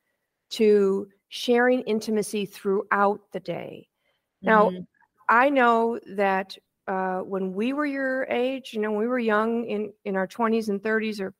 to 0.51 1.07
sharing 1.29 1.81
intimacy 1.81 2.45
throughout 2.45 3.21
the 3.31 3.39
day. 3.39 3.87
Now, 4.41 4.69
Mhm. 4.69 4.87
I 5.29 5.49
know 5.49 5.99
that 6.07 6.57
uh, 6.87 7.19
when 7.19 7.53
we 7.53 7.73
were 7.73 7.85
your 7.85 8.25
age, 8.25 8.73
you 8.73 8.81
know, 8.81 8.91
we 8.91 9.07
were 9.07 9.19
young 9.19 9.65
in 9.65 9.93
in 10.03 10.15
our 10.17 10.27
20s 10.27 10.69
and 10.69 10.83
30s, 10.83 11.21
or 11.21 11.33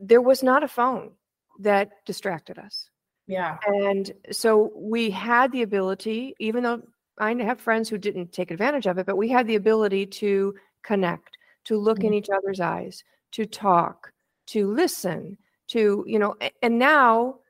there 0.00 0.20
was 0.20 0.42
not 0.42 0.62
a 0.62 0.68
phone 0.68 1.12
that 1.60 1.90
distracted 2.06 2.58
us, 2.58 2.88
yeah. 3.26 3.58
and 3.66 4.12
so 4.30 4.70
we 4.76 5.10
had 5.10 5.50
the 5.52 5.62
ability, 5.62 6.34
even 6.38 6.62
though 6.62 6.82
I 7.18 7.34
have 7.34 7.60
friends 7.60 7.88
who 7.88 7.98
didn't 7.98 8.32
take 8.32 8.50
advantage 8.50 8.86
of 8.86 8.98
it, 8.98 9.06
but 9.06 9.16
we 9.16 9.28
had 9.28 9.46
the 9.46 9.56
ability 9.56 10.06
to 10.06 10.54
connect, 10.84 11.36
to 11.64 11.76
look 11.76 12.04
in 12.04 12.12
Mhm. 12.12 12.16
each 12.16 12.30
other's 12.30 12.60
eyes, 12.60 13.02
to 13.32 13.44
talk, 13.44 14.12
to 14.46 14.66
listen, 14.68 15.36
to 15.68 16.04
you 16.06 16.18
know, 16.18 16.36
and 16.62 16.78
now 16.78 17.40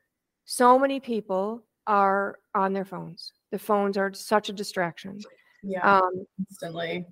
so 0.45 0.79
many 0.79 0.99
people 0.99 1.63
are 1.85 2.39
on 2.55 2.73
their 2.73 2.85
phones. 2.85 3.33
The 3.51 3.59
phones 3.59 3.97
are 3.97 4.13
such 4.13 4.49
a 4.49 4.53
distraction. 4.53 5.19
Yeah. 5.63 5.99
Um, 5.99 6.25
Instantly. 6.39 7.05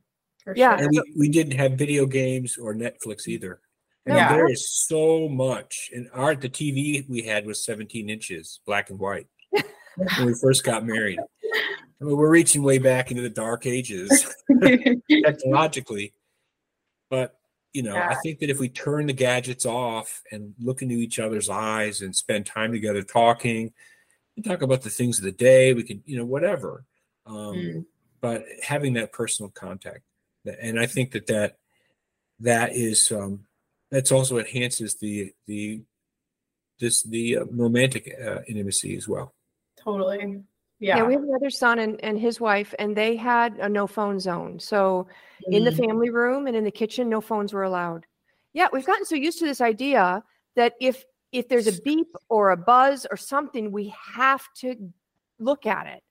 For 0.43 0.55
yeah, 0.55 0.77
sure. 0.77 0.85
And 0.85 0.91
we, 0.91 1.13
we 1.17 1.29
didn't 1.29 1.57
have 1.57 1.73
video 1.73 2.05
games 2.05 2.57
or 2.57 2.73
Netflix 2.73 3.27
either. 3.27 3.59
And 4.07 4.15
Yeah. 4.15 4.29
there 4.29 4.49
is 4.49 4.69
so 4.69 5.27
much. 5.27 5.89
And 5.93 6.09
art, 6.13 6.39
the 6.39 6.49
TV 6.49 7.05
we 7.09 7.23
had 7.23 7.45
was 7.45 7.63
17 7.63 8.09
inches, 8.09 8.61
black 8.65 8.89
and 8.89 8.97
white, 8.97 9.27
when 9.97 10.25
we 10.25 10.33
first 10.41 10.63
got 10.63 10.85
married. 10.85 11.19
I 11.19 12.03
mean, 12.03 12.15
we're 12.15 12.29
reaching 12.29 12.63
way 12.63 12.77
back 12.77 13.11
into 13.11 13.21
the 13.21 13.29
dark 13.29 13.65
ages 13.65 14.33
technologically. 15.25 16.13
But 17.09 17.33
you 17.73 17.83
know, 17.83 17.97
I 17.97 18.15
think 18.15 18.39
that 18.39 18.49
if 18.49 18.59
we 18.59 18.69
turn 18.69 19.05
the 19.07 19.13
gadgets 19.13 19.65
off 19.65 20.23
and 20.31 20.55
look 20.57 20.81
into 20.81 20.95
each 20.95 21.19
other's 21.19 21.49
eyes 21.49 22.01
and 22.01 22.15
spend 22.15 22.45
time 22.45 22.71
together 22.71 23.03
talking, 23.03 23.71
and 24.35 24.45
talk 24.45 24.61
about 24.61 24.81
the 24.83 24.89
things 24.89 25.17
of 25.19 25.25
the 25.25 25.31
day, 25.31 25.73
we 25.73 25.83
could, 25.83 26.01
you 26.05 26.17
know, 26.17 26.25
whatever. 26.25 26.85
Um, 27.25 27.55
Mm. 27.55 27.85
But 28.21 28.45
having 28.63 28.93
that 28.93 29.11
personal 29.11 29.51
contact, 29.51 30.01
and 30.45 30.79
I 30.79 30.85
think 30.87 31.11
that 31.11 31.27
that 31.27 31.57
that 32.39 32.73
is 32.73 33.11
um, 33.11 33.45
that's 33.91 34.11
also 34.11 34.37
enhances 34.37 34.95
the 34.95 35.31
the 35.47 35.81
this 36.79 37.03
the 37.03 37.37
uh, 37.37 37.45
romantic 37.51 38.13
uh, 38.23 38.39
intimacy 38.47 38.95
as 38.95 39.07
well. 39.07 39.33
totally. 39.83 40.19
yeah. 40.79 40.97
Yeah. 40.97 41.03
we 41.03 41.13
have 41.13 41.23
another 41.23 41.49
son 41.49 41.79
and, 41.79 41.99
and 42.03 42.19
his 42.19 42.39
wife, 42.39 42.75
and 42.77 42.95
they 42.95 43.15
had 43.15 43.57
a 43.57 43.67
no 43.69 43.87
phone 43.87 44.19
zone. 44.19 44.59
So 44.59 45.07
in 45.49 45.63
the 45.63 45.71
Mm. 45.71 45.87
family 45.87 46.09
room 46.11 46.45
and 46.47 46.55
in 46.55 46.63
the 46.63 46.71
kitchen, 46.71 47.09
no 47.09 47.21
phones 47.21 47.53
were 47.53 47.63
allowed. 47.63 48.05
Yeah, 48.53 48.67
we've 48.71 48.85
gotten 48.85 49.05
so 49.05 49.15
used 49.15 49.39
to 49.39 49.45
this 49.45 49.61
idea 49.61 50.23
that 50.55 50.73
if 50.79 51.03
if 51.31 51.49
there's 51.49 51.67
a 51.67 51.81
beep 51.81 52.07
or 52.29 52.51
a 52.51 52.57
buzz 52.57 53.05
or 53.09 53.17
something, 53.17 53.71
we 53.71 53.93
have 54.15 54.43
to 54.57 54.75
look 55.39 55.65
at 55.65 55.87
it. 55.87 56.03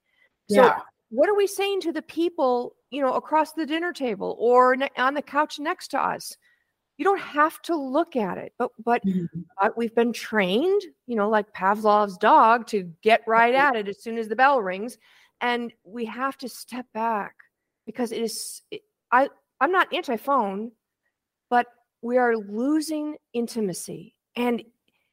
So 0.51 0.63
yeah. 0.63 0.79
what 1.11 1.29
are 1.29 1.35
we 1.37 1.47
saying 1.47 1.81
to 1.83 1.93
the 1.93 2.03
people, 2.03 2.77
you 2.91 3.01
know, 3.03 3.15
across 3.15 3.53
the 3.53 3.67
dinner 3.67 3.93
table 3.93 4.37
or 4.39 4.77
ne- 4.77 4.91
on 4.97 5.15
the 5.15 5.23
couch 5.23 5.59
next 5.59 5.89
to 5.89 5.99
us? 6.01 6.37
You 6.99 7.05
don't 7.05 7.21
have 7.21 7.61
to 7.63 7.77
look 7.77 8.17
at 8.17 8.39
it, 8.39 8.55
but 8.59 8.71
but 8.85 9.03
Mhm. 9.05 9.45
uh, 9.61 9.71
we've 9.77 9.95
been 9.95 10.13
trained, 10.13 10.83
you 11.07 11.17
know, 11.17 11.29
like 11.29 11.53
Pavlov's 11.53 12.17
dog 12.19 12.67
to 12.69 12.85
get 13.03 13.23
right 13.27 13.55
at 13.55 13.77
it 13.77 13.89
as 13.89 14.03
soon 14.03 14.19
as 14.19 14.29
the 14.29 14.37
bell 14.37 14.61
rings, 14.63 14.99
and 15.41 15.73
we 15.85 16.05
have 16.07 16.39
to 16.39 16.49
step 16.49 16.87
back 16.95 17.35
because 17.87 18.13
it 18.13 18.23
is. 18.23 18.63
It, 18.71 18.83
I 19.13 19.29
I'm 19.61 19.73
not 19.73 19.93
anti-phone, 19.95 20.73
but 21.51 21.67
we 22.03 22.19
are 22.19 22.37
losing 22.37 23.17
intimacy, 23.33 24.15
and 24.37 24.63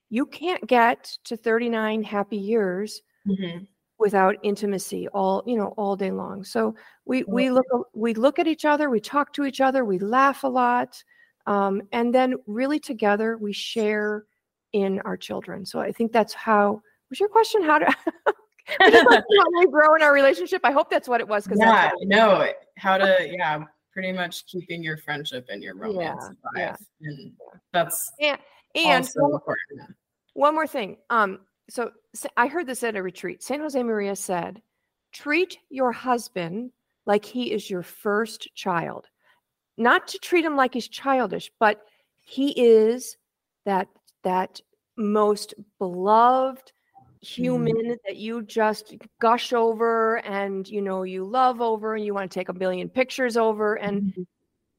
you 0.10 0.26
can't 0.26 0.66
get 0.68 1.18
to 1.26 1.36
39 1.38 2.04
happy 2.04 2.38
years 2.38 3.02
Mhm. 3.26 3.68
without 4.00 4.36
intimacy 4.44 5.08
all 5.10 5.44
you 5.46 5.56
know 5.58 5.74
all 5.78 5.96
day 5.96 6.12
long 6.12 6.44
so 6.44 6.76
we 7.06 7.24
we 7.26 7.50
look 7.50 7.66
we 7.94 8.14
look 8.14 8.40
at 8.40 8.48
each 8.48 8.66
other 8.66 8.90
we 8.90 9.00
talk 9.00 9.32
to 9.34 9.46
each 9.46 9.62
other 9.62 9.86
we 9.86 10.00
laugh 10.00 10.44
a 10.44 10.48
lot 10.48 11.02
um, 11.46 11.82
and 11.92 12.14
then 12.14 12.36
really 12.48 12.80
together 12.80 13.38
we 13.38 13.54
share 13.54 14.26
in 14.74 15.00
our 15.02 15.18
children 15.18 15.66
so 15.66 15.80
i 15.80 15.92
think 15.92 16.12
that's 16.12 16.34
how 16.34 16.82
was 17.10 17.20
your 17.20 17.30
question 17.30 17.62
how 17.64 17.80
to 17.80 17.96
we 19.60 19.68
grow 19.68 19.96
in 19.96 20.02
our 20.02 20.14
relationship 20.14 20.62
i 20.64 20.72
hope 20.72 20.90
that's 20.90 21.08
what 21.08 21.20
it 21.22 21.28
was 21.28 21.44
because 21.44 21.60
yeah. 21.60 21.92
No. 22.02 22.50
How 22.78 22.98
to? 22.98 23.30
Yeah. 23.32 23.64
Pretty 23.92 24.12
much 24.12 24.48
keeping 24.48 24.82
your 24.82 24.98
friendship 24.98 25.48
and 25.50 25.62
your 25.62 25.76
romance 25.76 26.26
yeah. 26.56 26.70
alive, 26.70 26.78
and 27.02 27.32
that's 27.72 28.12
and 28.20 28.40
and 28.74 29.04
also 29.04 29.20
one, 29.20 29.32
important. 29.34 29.96
one 30.34 30.56
more 30.56 30.66
thing 30.66 30.98
um 31.12 31.40
so 31.70 31.92
I 32.36 32.48
heard 32.48 32.66
this 32.66 32.84
at 32.84 32.96
a 32.96 33.04
retreat 33.04 33.44
San 33.44 33.60
Josemaría 33.60 34.18
said 34.18 34.64
treat 35.12 35.60
your 35.70 35.92
husband 35.92 36.72
like 37.06 37.24
he 37.24 37.52
is 37.52 37.70
your 37.70 37.84
first 37.84 38.48
child 38.56 39.08
not 39.78 40.08
to 40.08 40.18
treat 40.20 40.46
him 40.46 40.56
like 40.56 40.74
he's 40.74 40.88
childish 40.88 41.52
but 41.60 41.82
he 42.20 42.52
is 42.52 43.18
that 43.66 43.88
that 44.24 44.60
most 44.98 45.54
beloved 45.80 46.72
human 47.22 47.96
that 48.06 48.18
you 48.18 48.42
just 48.44 48.96
gush 49.20 49.54
over 49.54 50.18
and 50.26 50.68
you 50.68 50.82
know 50.82 51.04
you 51.04 51.24
love 51.24 51.62
over 51.62 51.96
and 51.96 52.06
you 52.06 52.14
want 52.14 52.30
to 52.30 52.34
take 52.40 52.50
a 52.50 52.54
billion 52.54 52.90
pictures 52.90 53.38
over 53.38 53.76
and 53.76 54.02
Mhm. 54.14 54.28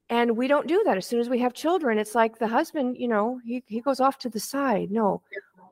and 0.09 0.37
we 0.37 0.47
don't 0.47 0.67
do 0.67 0.83
that. 0.85 0.97
As 0.97 1.07
soon 1.07 1.19
as 1.19 1.27
we 1.29 1.39
have 1.39 1.53
children 1.53 1.97
it's 1.97 2.13
like 2.15 2.37
the 2.37 2.47
husband 2.47 2.97
you 2.97 3.07
know 3.07 3.39
he, 3.43 3.63
he 3.67 3.81
goes 3.81 3.99
off 3.99 4.17
to 4.19 4.29
the 4.29 4.39
side. 4.39 4.91
No 4.91 5.21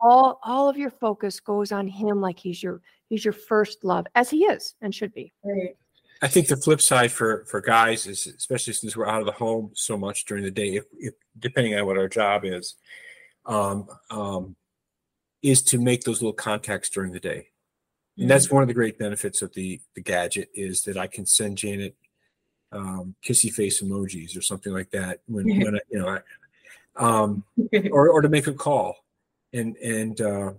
all 0.01 0.39
all 0.43 0.67
of 0.67 0.75
your 0.77 0.89
focus 0.89 1.39
goes 1.39 1.71
on 1.71 1.87
him 1.87 2.19
like 2.19 2.39
he's 2.39 2.61
your 2.63 2.81
he's 3.07 3.23
your 3.23 3.33
first 3.33 3.83
love 3.83 4.05
as 4.15 4.29
he 4.31 4.45
is 4.45 4.75
and 4.81 4.93
should 4.93 5.13
be. 5.13 5.31
Right. 5.43 5.77
I 6.23 6.27
think 6.27 6.47
the 6.47 6.55
flip 6.55 6.79
side 6.79 7.11
for 7.11 7.43
for 7.49 7.59
guys 7.59 8.07
is 8.07 8.27
especially 8.27 8.71
since 8.71 8.95
we're 8.95 9.09
out 9.09 9.19
of 9.19 9.25
the 9.25 9.33
home 9.33 9.71
so 9.73 9.97
much 9.97 10.23
during 10.23 10.45
the 10.45 10.51
day, 10.51 10.75
if, 10.75 10.85
if 10.97 11.13
depending 11.37 11.75
on 11.75 11.85
what 11.85 11.97
our 11.97 12.07
job 12.07 12.45
is, 12.45 12.75
um, 13.45 13.89
um, 14.09 14.55
is 15.41 15.61
to 15.63 15.77
make 15.77 16.05
those 16.05 16.21
little 16.21 16.31
contacts 16.31 16.89
during 16.89 17.11
the 17.11 17.19
day. 17.19 17.47
And 18.17 18.29
that's 18.29 18.49
one 18.49 18.61
of 18.61 18.69
the 18.69 18.73
great 18.73 18.97
benefits 18.97 19.41
of 19.41 19.53
the 19.53 19.81
the 19.95 20.01
gadget 20.01 20.49
is 20.53 20.83
that 20.83 20.95
I 20.95 21.07
can 21.07 21.25
send 21.25 21.57
Janet 21.57 21.93
um, 22.71 23.15
kissy 23.21 23.51
face 23.51 23.81
emojis 23.81 24.37
or 24.37 24.41
something 24.41 24.71
like 24.71 24.91
that 24.91 25.19
when 25.25 25.45
when 25.61 25.75
I, 25.75 25.79
you 25.91 25.99
know, 25.99 26.07
I, 26.07 26.19
um, 26.95 27.43
or 27.91 28.07
or 28.09 28.21
to 28.21 28.29
make 28.29 28.47
a 28.47 28.53
call, 28.53 28.95
and 29.51 29.75
and 29.77 30.21
uh, 30.21 30.53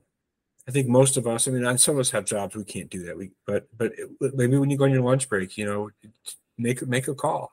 I 0.67 0.71
think 0.71 0.89
most 0.89 1.17
of 1.17 1.27
us, 1.27 1.47
I 1.47 1.51
mean, 1.51 1.79
some 1.79 1.97
of 1.97 2.01
us 2.01 2.11
have 2.11 2.25
jobs 2.25 2.57
we 2.57 2.65
can't 2.65 2.91
do 2.91 3.05
that. 3.05 3.17
We 3.17 3.31
but 3.47 3.67
but 3.77 3.93
maybe 4.35 4.57
when 4.57 4.71
you 4.71 4.79
go 4.79 4.85
on 4.85 4.93
your 4.93 5.03
lunch 5.03 5.29
break, 5.29 5.59
you 5.59 5.67
know, 5.67 5.91
make 6.57 6.87
make 6.87 7.09
a 7.09 7.15
call, 7.15 7.53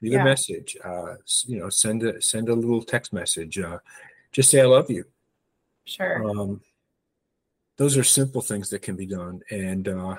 leave 0.00 0.12
Yeah. 0.12 0.22
a 0.22 0.24
message, 0.24 0.76
uh, 0.84 1.14
you 1.46 1.58
know, 1.58 1.68
send 1.68 2.02
a 2.04 2.22
send 2.22 2.48
a 2.48 2.54
little 2.54 2.82
text 2.82 3.12
message, 3.12 3.58
uh, 3.58 3.78
just 4.32 4.50
say 4.50 4.60
I 4.60 4.66
love 4.66 4.90
you. 4.90 5.04
Sure. 5.84 6.24
Um, 6.28 6.60
those 7.76 7.96
are 7.96 8.04
simple 8.04 8.40
things 8.40 8.70
that 8.70 8.82
can 8.82 8.94
be 8.94 9.06
done, 9.06 9.42
and 9.50 9.88
uh, 9.88 10.16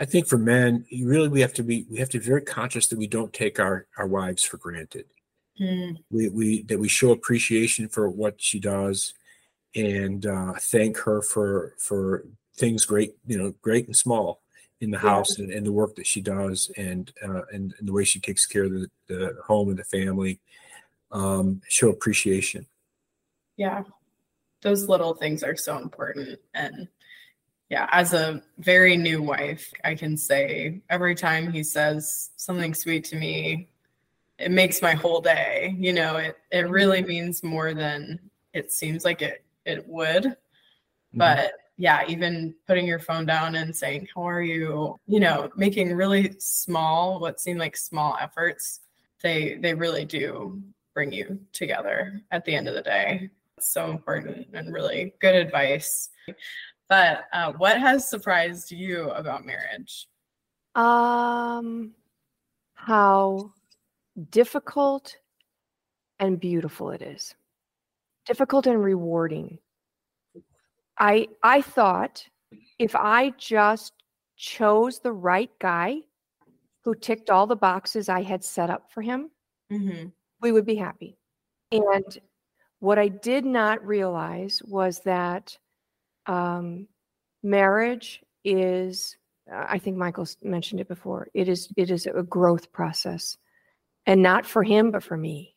I 0.00 0.04
think 0.04 0.26
for 0.26 0.38
men, 0.38 0.84
you 0.88 1.06
really 1.08 1.28
we 1.28 1.40
have 1.40 1.54
to 1.54 1.62
be 1.62 1.86
we 1.88 1.98
have 1.98 2.08
to 2.10 2.18
be 2.18 2.26
very 2.26 2.42
conscious 2.42 2.88
that 2.88 2.98
we 2.98 3.06
don't 3.06 3.32
take 3.32 3.60
our 3.60 3.86
our 3.96 4.08
wives 4.08 4.42
for 4.42 4.56
granted. 4.56 5.06
Mm. 5.60 5.98
We 6.10 6.28
we 6.30 6.62
that 6.64 6.78
we 6.80 6.88
show 6.88 7.12
appreciation 7.12 7.88
for 7.88 8.10
what 8.10 8.40
she 8.40 8.58
does, 8.58 9.14
and 9.74 10.26
uh, 10.26 10.54
thank 10.60 10.96
her 10.98 11.22
for 11.22 11.74
for 11.78 12.24
things 12.56 12.84
great 12.84 13.14
you 13.26 13.38
know 13.38 13.54
great 13.62 13.86
and 13.86 13.96
small, 13.96 14.40
in 14.80 14.90
the 14.90 14.96
Yeah. 14.98 15.10
house 15.10 15.38
and, 15.38 15.50
and 15.52 15.66
the 15.66 15.72
work 15.72 15.94
that 15.96 16.06
she 16.06 16.20
does 16.20 16.70
and 16.76 17.12
uh, 17.22 17.42
and, 17.52 17.74
and 17.78 17.88
the 17.88 17.92
way 17.92 18.04
she 18.04 18.20
takes 18.20 18.46
care 18.46 18.64
of 18.64 18.72
the, 18.72 18.88
the 19.08 19.36
home 19.44 19.68
and 19.70 19.78
the 19.78 19.84
family. 19.84 20.40
Um, 21.10 21.62
show 21.68 21.88
appreciation. 21.88 22.66
Yeah. 23.56 23.84
Those 24.60 24.88
little 24.88 25.14
things 25.14 25.42
are 25.42 25.56
so 25.56 25.78
important. 25.78 26.38
And 26.52 26.86
yeah, 27.70 27.88
as 27.92 28.12
a 28.12 28.42
very 28.58 28.94
new 28.96 29.22
wife, 29.22 29.72
I 29.84 29.94
can 29.94 30.18
say 30.18 30.82
every 30.90 31.14
time 31.14 31.50
he 31.50 31.62
says 31.62 32.30
something 32.36 32.74
sweet 32.74 33.04
to 33.04 33.16
me, 33.16 33.68
it 34.38 34.50
makes 34.50 34.82
my 34.82 34.92
whole 34.92 35.22
day. 35.22 35.74
You 35.78 35.94
know, 35.94 36.16
it 36.16 36.36
it 36.50 36.68
really 36.68 37.02
means 37.02 37.42
more 37.42 37.72
than 37.72 38.20
it 38.52 38.70
seems 38.70 39.04
like 39.04 39.22
it 39.22 39.42
it 39.68 39.86
would. 39.86 40.36
But 41.14 41.52
yeah, 41.76 42.04
even 42.08 42.54
putting 42.66 42.86
your 42.86 42.98
phone 42.98 43.24
down 43.24 43.54
and 43.54 43.74
saying, 43.74 44.08
How 44.14 44.22
are 44.22 44.42
you? 44.42 44.96
You 45.06 45.20
know, 45.20 45.50
making 45.56 45.94
really 45.94 46.34
small, 46.38 47.20
what 47.20 47.40
seem 47.40 47.58
like 47.58 47.76
small 47.76 48.16
efforts, 48.20 48.80
they 49.22 49.58
they 49.60 49.74
really 49.74 50.04
do 50.04 50.60
bring 50.94 51.12
you 51.12 51.38
together 51.52 52.20
at 52.30 52.44
the 52.44 52.54
end 52.54 52.68
of 52.68 52.74
the 52.74 52.82
day. 52.82 53.30
It's 53.56 53.72
so 53.72 53.90
important 53.90 54.48
and 54.52 54.72
really 54.72 55.14
good 55.20 55.34
advice. 55.34 56.10
But 56.88 57.24
uh, 57.32 57.52
what 57.52 57.78
has 57.78 58.08
surprised 58.08 58.72
you 58.72 59.10
about 59.10 59.44
marriage? 59.44 60.08
Um, 60.74 61.92
how 62.74 63.52
difficult 64.30 65.16
and 66.18 66.40
beautiful 66.40 66.90
it 66.90 67.02
is. 67.02 67.34
Difficult 68.28 68.66
and 68.66 68.82
rewarding. 68.84 69.58
I 70.98 71.28
I 71.42 71.62
thought 71.62 72.24
if 72.78 72.94
I 72.94 73.30
just 73.38 73.94
chose 74.36 75.00
the 75.00 75.12
right 75.12 75.50
guy 75.58 76.00
who 76.84 76.94
ticked 76.94 77.30
all 77.30 77.46
the 77.46 77.56
boxes 77.56 78.08
I 78.08 78.22
had 78.22 78.44
set 78.44 78.70
up 78.70 78.92
for 78.92 79.02
him, 79.02 79.30
Mm-hmm. 79.72 80.08
we 80.40 80.52
would 80.52 80.64
be 80.66 80.76
happy. 80.76 81.16
And 81.72 82.18
what 82.80 82.98
I 82.98 83.08
did 83.08 83.44
not 83.44 83.84
realize 83.86 84.62
was 84.64 85.00
that 85.00 85.58
um, 86.26 86.86
marriage 87.42 88.22
is, 88.44 89.16
I 89.52 89.78
think 89.78 89.96
Michael 89.96 90.26
mentioned 90.42 90.80
it 90.80 90.88
before, 90.88 91.28
it 91.34 91.48
is 91.48 91.68
it 91.76 91.90
is 91.90 92.06
a 92.06 92.22
growth 92.22 92.70
process, 92.72 93.36
and 94.06 94.22
not 94.22 94.44
for 94.46 94.62
him, 94.62 94.90
but 94.90 95.02
for 95.02 95.16
me. 95.16 95.54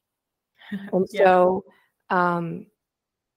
And 0.93 1.05
Yeah. 1.11 1.25
so 1.25 1.65
um, 2.11 2.67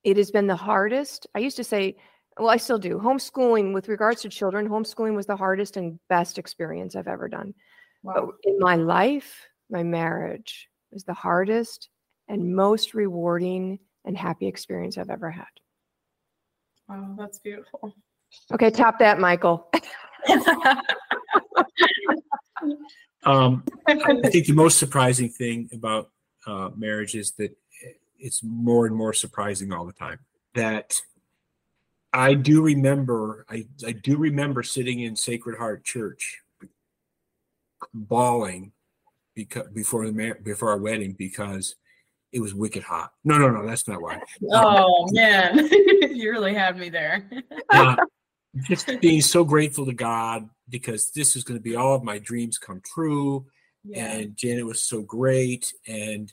it 0.02 0.18
has 0.18 0.30
been 0.30 0.46
the 0.46 0.56
hardest. 0.56 1.26
I 1.34 1.38
used 1.38 1.56
to 1.56 1.64
say, 1.64 1.96
well, 2.38 2.50
I 2.50 2.58
still 2.58 2.78
do. 2.78 2.98
Homeschooling 2.98 3.72
with 3.72 3.88
regards 3.88 4.20
to 4.22 4.28
children, 4.28 4.68
homeschooling 4.68 5.14
was 5.14 5.26
the 5.26 5.36
hardest 5.36 5.76
and 5.76 5.98
best 6.08 6.36
experience 6.36 6.96
I've 6.96 7.08
ever 7.08 7.28
done. 7.28 7.54
But 8.02 8.26
in 8.42 8.58
my 8.58 8.76
life, 8.76 9.46
my 9.70 9.82
marriage 9.82 10.68
was 10.92 11.04
the 11.04 11.14
hardest 11.14 11.88
and 12.28 12.54
most 12.54 12.92
rewarding 12.92 13.78
and 14.04 14.18
happy 14.18 14.46
experience 14.46 14.98
I've 14.98 15.08
ever 15.08 15.30
had. 15.30 15.46
wow, 16.88 17.14
that's 17.16 17.38
beautiful. 17.38 17.94
Okay, 18.52 18.70
top 18.70 18.98
that, 18.98 19.18
Michael. 19.18 19.70
Um, 23.26 23.64
I 23.86 23.94
think 24.28 24.46
the 24.46 24.52
most 24.52 24.78
surprising 24.78 25.30
thing 25.30 25.68
about 25.72 26.10
uh, 26.46 26.70
marriage 26.76 27.14
is 27.14 27.32
that 27.38 27.56
it's 28.18 28.42
more 28.42 28.86
and 28.86 28.94
more 28.94 29.12
surprising 29.12 29.72
all 29.72 29.84
the 29.84 29.92
time. 29.92 30.18
That 30.54 31.00
I 32.12 32.34
do 32.34 32.62
remember, 32.62 33.44
I, 33.48 33.66
I 33.84 33.92
do 33.92 34.16
remember 34.16 34.62
sitting 34.62 35.00
in 35.00 35.16
Sacred 35.16 35.58
Heart 35.58 35.84
Church, 35.84 36.40
bawling 37.92 38.72
because 39.34 39.68
before 39.68 40.08
the 40.08 40.36
before 40.42 40.70
our 40.70 40.78
wedding 40.78 41.14
because 41.18 41.74
it 42.32 42.40
was 42.40 42.54
wicked 42.54 42.82
hot. 42.82 43.12
No, 43.24 43.38
no, 43.38 43.48
no, 43.48 43.66
that's 43.66 43.86
not 43.88 44.00
why. 44.00 44.20
oh 44.52 45.08
man, 45.12 45.68
you 46.12 46.30
really 46.30 46.54
had 46.54 46.78
me 46.78 46.88
there. 46.88 47.28
Uh, 47.70 47.96
just 48.68 48.88
being 49.00 49.20
so 49.20 49.42
grateful 49.42 49.84
to 49.84 49.92
God 49.92 50.48
because 50.68 51.10
this 51.10 51.34
is 51.34 51.42
going 51.42 51.58
to 51.58 51.62
be 51.62 51.74
all 51.74 51.96
of 51.96 52.04
my 52.04 52.18
dreams 52.18 52.56
come 52.56 52.80
true. 52.84 53.44
yeah. 53.82 54.12
and 54.12 54.36
Janet 54.36 54.64
was 54.64 54.80
so 54.80 55.02
great, 55.02 55.72
and 55.88 56.32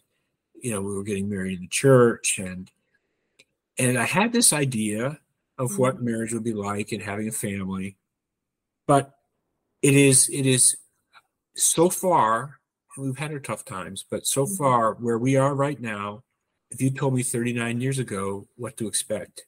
you 0.62 0.72
know 0.72 0.82
we 0.82 0.94
were 0.94 1.04
getting 1.04 1.30
married 1.30 1.56
in 1.58 1.62
the 1.62 1.68
church, 1.68 2.40
and 2.40 2.72
and 3.78 3.98
I 3.98 4.06
had 4.06 4.32
this 4.34 4.54
idea 4.54 5.20
of 5.58 5.78
what 5.78 6.02
marriage 6.02 6.34
would 6.34 6.44
be 6.44 6.54
like 6.54 6.92
and 6.92 7.02
having 7.02 7.28
a 7.28 7.32
family, 7.32 7.98
but 8.88 9.14
it 9.82 9.94
is 9.94 10.30
it 10.30 10.46
is 10.46 10.78
so 11.56 11.90
far 11.90 12.60
we've 12.98 13.18
had 13.18 13.32
our 13.32 13.40
tough 13.40 13.64
times, 13.66 14.06
but 14.10 14.28
so 14.28 14.46
Mhm. 14.46 14.58
far 14.58 14.94
where 14.96 15.18
we 15.18 15.36
are 15.36 15.56
right 15.56 15.80
now, 15.80 16.24
if 16.72 16.82
you 16.82 16.90
told 16.92 17.14
me 17.14 17.24
39 17.24 17.80
years 17.82 18.00
ago 18.00 18.48
what 18.56 18.78
to 18.78 18.88
expect 18.88 19.46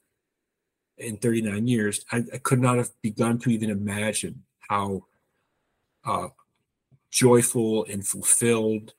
in 0.96 1.16
39 1.16 1.66
years, 1.66 2.04
I, 2.10 2.24
I 2.32 2.38
could 2.38 2.60
not 2.60 2.78
have 2.78 2.90
begun 3.02 3.38
to 3.40 3.50
even 3.50 3.70
imagine 3.70 4.44
how 4.68 5.06
uh, 6.04 6.28
joyful 7.10 7.84
and 7.84 8.06
fulfilled 8.06 8.94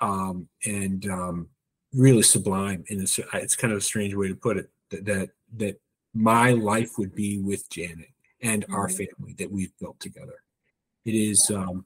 um, 0.00 0.48
and 0.64 1.06
um, 1.06 1.48
really 1.94 2.22
sublime. 2.22 2.84
And 2.88 3.00
it's, 3.02 3.18
it's 3.32 3.56
kind 3.56 3.72
of 3.72 3.78
a 3.78 3.82
strange 3.82 4.14
way 4.14 4.28
to 4.28 4.34
put 4.34 4.56
it 4.56 4.70
that 4.90 5.04
that, 5.06 5.30
that 5.56 5.80
my 6.12 6.52
life 6.52 6.98
would 6.98 7.14
be 7.14 7.40
with 7.40 7.68
Janet 7.70 8.10
and 8.40 8.64
our 8.70 8.88
Mhm. 8.88 9.08
family 9.08 9.34
that 9.38 9.50
we've 9.50 9.76
built 9.78 9.98
together. 10.00 10.42
It 11.04 11.14
is 11.14 11.50
um, 11.50 11.84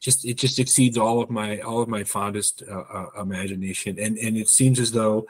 just 0.00 0.24
it 0.24 0.34
just 0.38 0.58
exceeds 0.58 0.96
all 0.96 1.20
of 1.20 1.30
my 1.30 1.58
all 1.60 1.82
of 1.82 1.88
my 1.88 2.04
fondest 2.04 2.62
uh, 2.70 2.84
uh, 2.92 3.06
imagination, 3.20 3.98
and 3.98 4.16
and 4.18 4.36
it 4.36 4.48
seems 4.48 4.78
as 4.78 4.92
though 4.92 5.26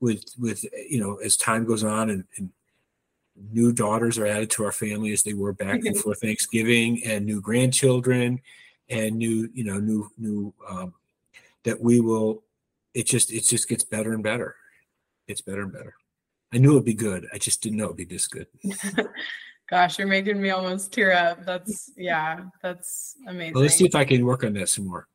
with 0.00 0.24
with 0.38 0.64
you 0.88 1.00
know 1.00 1.16
as 1.16 1.36
time 1.36 1.64
goes 1.64 1.84
on 1.84 2.10
and, 2.10 2.24
and 2.36 2.50
new 3.52 3.72
daughters 3.72 4.18
are 4.18 4.26
added 4.26 4.50
to 4.50 4.64
our 4.64 4.72
family 4.72 5.12
as 5.12 5.22
they 5.22 5.34
were 5.34 5.52
back 5.52 5.82
before 5.82 6.14
Thanksgiving, 6.24 7.02
and 7.04 7.26
new 7.26 7.40
grandchildren, 7.40 8.40
and 8.88 9.16
new 9.16 9.48
you 9.52 9.64
know 9.64 9.78
new 9.78 10.10
new 10.16 10.54
um, 10.68 10.94
that 11.64 11.80
we 11.80 12.00
will. 12.00 12.42
It 12.98 13.06
just 13.06 13.32
it 13.32 13.44
just 13.44 13.68
gets 13.68 13.84
better 13.84 14.12
and 14.12 14.24
better. 14.24 14.56
It's 15.28 15.40
better 15.40 15.62
and 15.62 15.72
better. 15.72 15.94
I 16.52 16.58
knew 16.58 16.72
it'd 16.72 16.84
be 16.84 16.94
good. 16.94 17.28
I 17.32 17.38
just 17.38 17.62
didn't 17.62 17.78
know 17.78 17.84
it'd 17.84 17.96
be 17.96 18.04
this 18.04 18.26
good. 18.26 18.48
Gosh, 19.70 20.00
you're 20.00 20.08
making 20.08 20.42
me 20.42 20.50
almost 20.50 20.92
tear 20.92 21.12
up. 21.12 21.46
That's 21.46 21.92
yeah, 21.96 22.40
that's 22.60 23.14
amazing. 23.28 23.54
Well, 23.54 23.62
let's 23.62 23.76
see 23.76 23.86
if 23.86 23.94
I 23.94 24.04
can 24.04 24.26
work 24.26 24.42
on 24.42 24.52
that 24.54 24.68
some 24.68 24.88
more. 24.88 25.06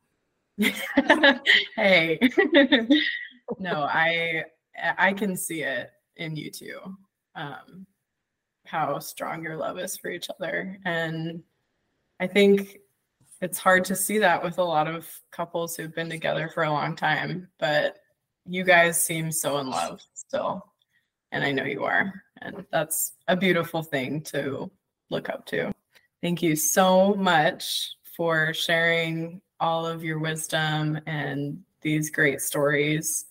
hey. 1.76 2.18
no, 3.58 3.82
I 3.82 4.44
I 4.96 5.12
can 5.12 5.36
see 5.36 5.60
it 5.60 5.90
in 6.16 6.36
you 6.36 6.50
two. 6.50 6.80
Um 7.34 7.86
how 8.64 8.98
strong 8.98 9.42
your 9.42 9.58
love 9.58 9.78
is 9.78 9.98
for 9.98 10.08
each 10.10 10.28
other. 10.30 10.78
And 10.86 11.42
I 12.18 12.28
think 12.28 12.78
it's 13.44 13.58
hard 13.58 13.84
to 13.84 13.94
see 13.94 14.16
that 14.16 14.42
with 14.42 14.56
a 14.56 14.64
lot 14.64 14.88
of 14.88 15.06
couples 15.30 15.76
who've 15.76 15.94
been 15.94 16.08
together 16.08 16.48
for 16.48 16.62
a 16.62 16.72
long 16.72 16.96
time, 16.96 17.46
but 17.58 17.98
you 18.46 18.64
guys 18.64 19.04
seem 19.04 19.30
so 19.30 19.58
in 19.58 19.68
love 19.68 20.00
still. 20.14 20.64
And 21.30 21.44
I 21.44 21.52
know 21.52 21.64
you 21.64 21.84
are. 21.84 22.10
And 22.40 22.64
that's 22.72 23.12
a 23.28 23.36
beautiful 23.36 23.82
thing 23.82 24.22
to 24.32 24.70
look 25.10 25.28
up 25.28 25.44
to. 25.48 25.74
Thank 26.22 26.42
you 26.42 26.56
so 26.56 27.12
much 27.12 27.96
for 28.16 28.54
sharing 28.54 29.42
all 29.60 29.84
of 29.84 30.02
your 30.02 30.20
wisdom 30.20 30.98
and 31.04 31.58
these 31.82 32.08
great 32.08 32.40
stories. 32.40 33.26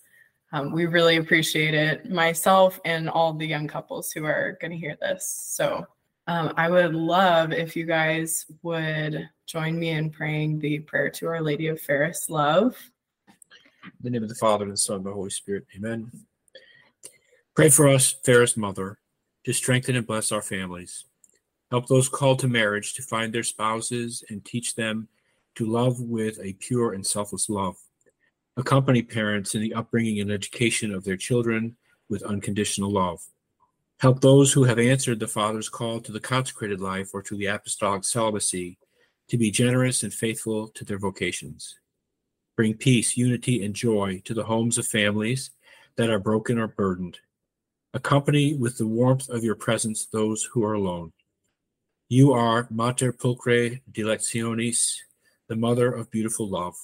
Um, 0.52 0.70
we 0.70 0.86
really 0.86 1.16
appreciate 1.16 1.74
it, 1.74 2.08
myself 2.08 2.78
and 2.84 3.10
all 3.10 3.32
the 3.32 3.48
young 3.48 3.66
couples 3.66 4.12
who 4.12 4.24
are 4.26 4.56
going 4.60 4.70
to 4.70 4.76
hear 4.76 4.96
this. 5.00 5.26
So 5.56 5.84
um, 6.28 6.54
I 6.56 6.70
would 6.70 6.94
love 6.94 7.52
if 7.52 7.74
you 7.74 7.84
guys 7.84 8.46
would 8.62 9.28
join 9.46 9.78
me 9.78 9.90
in 9.90 10.10
praying 10.10 10.58
the 10.58 10.78
prayer 10.80 11.10
to 11.10 11.26
Our 11.26 11.40
Lady 11.40 11.68
of 11.68 11.80
Fairest 11.80 12.30
Love. 12.30 12.76
In 13.84 13.92
the 14.00 14.10
name 14.10 14.22
of 14.22 14.28
the 14.28 14.34
Father, 14.34 14.64
and 14.64 14.72
the 14.72 14.78
Son, 14.78 14.96
and 14.96 15.06
the 15.06 15.12
Holy 15.12 15.30
Spirit. 15.30 15.66
Amen. 15.76 16.10
Pray 17.54 17.68
for 17.68 17.86
us, 17.86 18.14
fairest 18.24 18.56
mother, 18.56 18.98
to 19.44 19.52
strengthen 19.52 19.96
and 19.96 20.06
bless 20.06 20.32
our 20.32 20.42
families. 20.42 21.04
Help 21.70 21.86
those 21.88 22.08
called 22.08 22.38
to 22.38 22.48
marriage 22.48 22.94
to 22.94 23.02
find 23.02 23.32
their 23.32 23.42
spouses 23.42 24.24
and 24.30 24.44
teach 24.44 24.74
them 24.74 25.08
to 25.56 25.66
love 25.66 26.00
with 26.00 26.38
a 26.40 26.54
pure 26.54 26.94
and 26.94 27.06
selfless 27.06 27.48
love. 27.48 27.76
Accompany 28.56 29.02
parents 29.02 29.54
in 29.54 29.60
the 29.60 29.74
upbringing 29.74 30.20
and 30.20 30.32
education 30.32 30.94
of 30.94 31.04
their 31.04 31.16
children 31.16 31.76
with 32.08 32.22
unconditional 32.22 32.90
love. 32.90 33.20
Help 33.98 34.20
those 34.20 34.52
who 34.52 34.64
have 34.64 34.78
answered 34.78 35.20
the 35.20 35.28
Father's 35.28 35.68
call 35.68 36.00
to 36.00 36.12
the 36.12 36.20
consecrated 36.20 36.80
life 36.80 37.10
or 37.12 37.22
to 37.22 37.36
the 37.36 37.46
apostolic 37.46 38.04
celibacy 38.04 38.78
to 39.28 39.38
be 39.38 39.50
generous 39.50 40.02
and 40.02 40.12
faithful 40.12 40.68
to 40.68 40.84
their 40.84 40.98
vocations. 40.98 41.76
Bring 42.56 42.74
peace, 42.74 43.16
unity, 43.16 43.64
and 43.64 43.74
joy 43.74 44.22
to 44.24 44.34
the 44.34 44.44
homes 44.44 44.78
of 44.78 44.86
families 44.86 45.50
that 45.96 46.10
are 46.10 46.18
broken 46.18 46.58
or 46.58 46.68
burdened. 46.68 47.18
Accompany 47.92 48.54
with 48.54 48.78
the 48.78 48.86
warmth 48.86 49.28
of 49.28 49.44
your 49.44 49.54
presence 49.54 50.06
those 50.06 50.44
who 50.52 50.64
are 50.64 50.74
alone. 50.74 51.12
You 52.08 52.32
are 52.32 52.68
Mater 52.70 53.12
Pulchrae 53.12 53.80
Dilectionis, 53.90 54.96
the 55.48 55.56
mother 55.56 55.92
of 55.92 56.10
beautiful 56.10 56.48
love. 56.48 56.74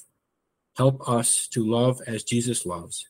Help 0.76 1.08
us 1.08 1.46
to 1.48 1.68
love 1.68 2.00
as 2.06 2.22
Jesus 2.22 2.64
loves, 2.64 3.06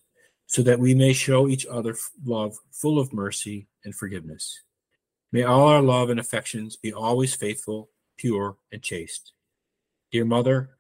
so 0.47 0.63
that 0.63 0.81
we 0.81 0.95
may 0.95 1.13
show 1.13 1.47
each 1.47 1.67
other 1.67 1.97
love 2.25 2.57
full 2.73 2.99
of 2.99 3.13
mercy 3.13 3.69
and 3.85 3.95
forgiveness. 3.95 4.61
May 5.33 5.45
all 5.45 5.69
our 5.69 5.83
love 5.83 6.11
and 6.11 6.19
affections 6.19 6.77
be 6.77 6.93
always 6.93 7.35
faithful, 7.35 7.91
pure, 8.21 8.57
and 8.71 8.83
chaste. 8.83 9.33
Dear 10.13 10.27
Mother, 10.27 10.71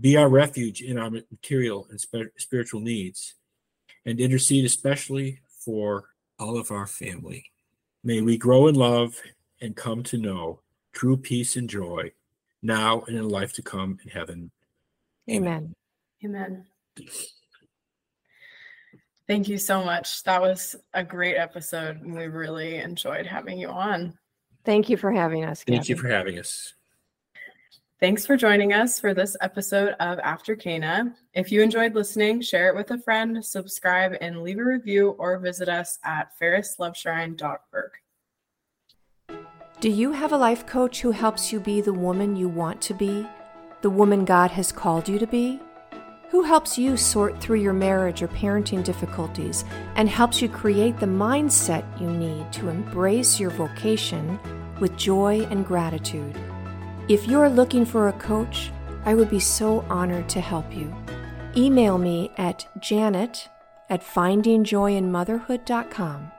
be 0.00 0.16
our 0.16 0.30
refuge 0.30 0.80
in 0.80 0.96
our 0.96 1.10
material 1.10 1.86
and 1.90 2.00
spiritual 2.38 2.80
needs, 2.80 3.34
and 4.06 4.18
intercede 4.18 4.64
especially 4.64 5.40
for 5.64 6.04
all 6.38 6.56
of 6.58 6.70
our 6.70 6.86
family. 6.86 7.44
May 8.02 8.22
we 8.22 8.38
grow 8.38 8.68
in 8.68 8.74
love 8.74 9.20
and 9.60 9.76
come 9.76 10.02
to 10.04 10.16
know 10.16 10.60
true 10.92 11.16
peace 11.16 11.56
and 11.56 11.68
joy 11.68 12.12
now 12.62 13.02
and 13.02 13.16
in 13.16 13.28
life 13.28 13.52
to 13.54 13.62
come 13.62 13.98
in 14.04 14.10
heaven. 14.10 14.50
Amen. 15.30 15.74
Amen. 16.24 16.64
Thank 19.26 19.48
you 19.48 19.58
so 19.58 19.84
much. 19.84 20.22
That 20.22 20.40
was 20.40 20.76
a 20.94 21.04
great 21.04 21.36
episode. 21.36 22.00
And 22.00 22.14
we 22.14 22.26
really 22.26 22.76
enjoyed 22.76 23.26
having 23.26 23.58
you 23.58 23.68
on. 23.68 24.16
Thank 24.64 24.88
you 24.88 24.96
for 24.96 25.10
having 25.10 25.44
us. 25.44 25.64
Thank 25.64 25.82
Gabby. 25.82 25.88
you 25.88 25.96
for 25.96 26.08
having 26.08 26.38
us. 26.38 26.72
Thanks 27.98 28.26
for 28.26 28.36
joining 28.36 28.74
us 28.74 29.00
for 29.00 29.14
this 29.14 29.38
episode 29.40 29.94
of 30.00 30.18
After 30.18 30.54
Cana. 30.54 31.14
If 31.32 31.50
you 31.50 31.62
enjoyed 31.62 31.94
listening, 31.94 32.42
share 32.42 32.68
it 32.68 32.76
with 32.76 32.90
a 32.90 32.98
friend, 32.98 33.42
subscribe, 33.42 34.12
and 34.20 34.42
leave 34.42 34.58
a 34.58 34.64
review 34.64 35.16
or 35.18 35.38
visit 35.38 35.70
us 35.70 35.98
at 36.04 36.38
fairestloveshrine.org. 36.38 37.90
Do 39.80 39.88
you 39.88 40.12
have 40.12 40.32
a 40.32 40.36
life 40.36 40.66
coach 40.66 41.00
who 41.00 41.12
helps 41.12 41.50
you 41.50 41.58
be 41.58 41.80
the 41.80 41.94
woman 41.94 42.36
you 42.36 42.50
want 42.50 42.82
to 42.82 42.92
be, 42.92 43.26
the 43.80 43.88
woman 43.88 44.26
God 44.26 44.50
has 44.50 44.72
called 44.72 45.08
you 45.08 45.18
to 45.18 45.26
be? 45.26 45.58
Who 46.28 46.42
helps 46.42 46.76
you 46.76 46.98
sort 46.98 47.40
through 47.40 47.60
your 47.60 47.72
marriage 47.72 48.20
or 48.20 48.28
parenting 48.28 48.84
difficulties 48.84 49.64
and 49.94 50.10
helps 50.10 50.42
you 50.42 50.50
create 50.50 50.98
the 50.98 51.06
mindset 51.06 51.98
you 51.98 52.10
need 52.10 52.52
to 52.52 52.68
embrace 52.68 53.40
your 53.40 53.48
vocation 53.48 54.38
with 54.80 54.98
joy 54.98 55.46
and 55.50 55.64
gratitude? 55.64 56.38
If 57.08 57.28
you're 57.28 57.48
looking 57.48 57.84
for 57.84 58.08
a 58.08 58.12
coach, 58.14 58.72
I 59.04 59.14
would 59.14 59.30
be 59.30 59.38
so 59.38 59.84
honored 59.88 60.28
to 60.30 60.40
help 60.40 60.74
you. 60.74 60.92
Email 61.56 61.98
me 61.98 62.32
at 62.36 62.66
janet 62.80 63.48
at 63.88 64.02
findingjoyinmotherhood.com 64.02 66.32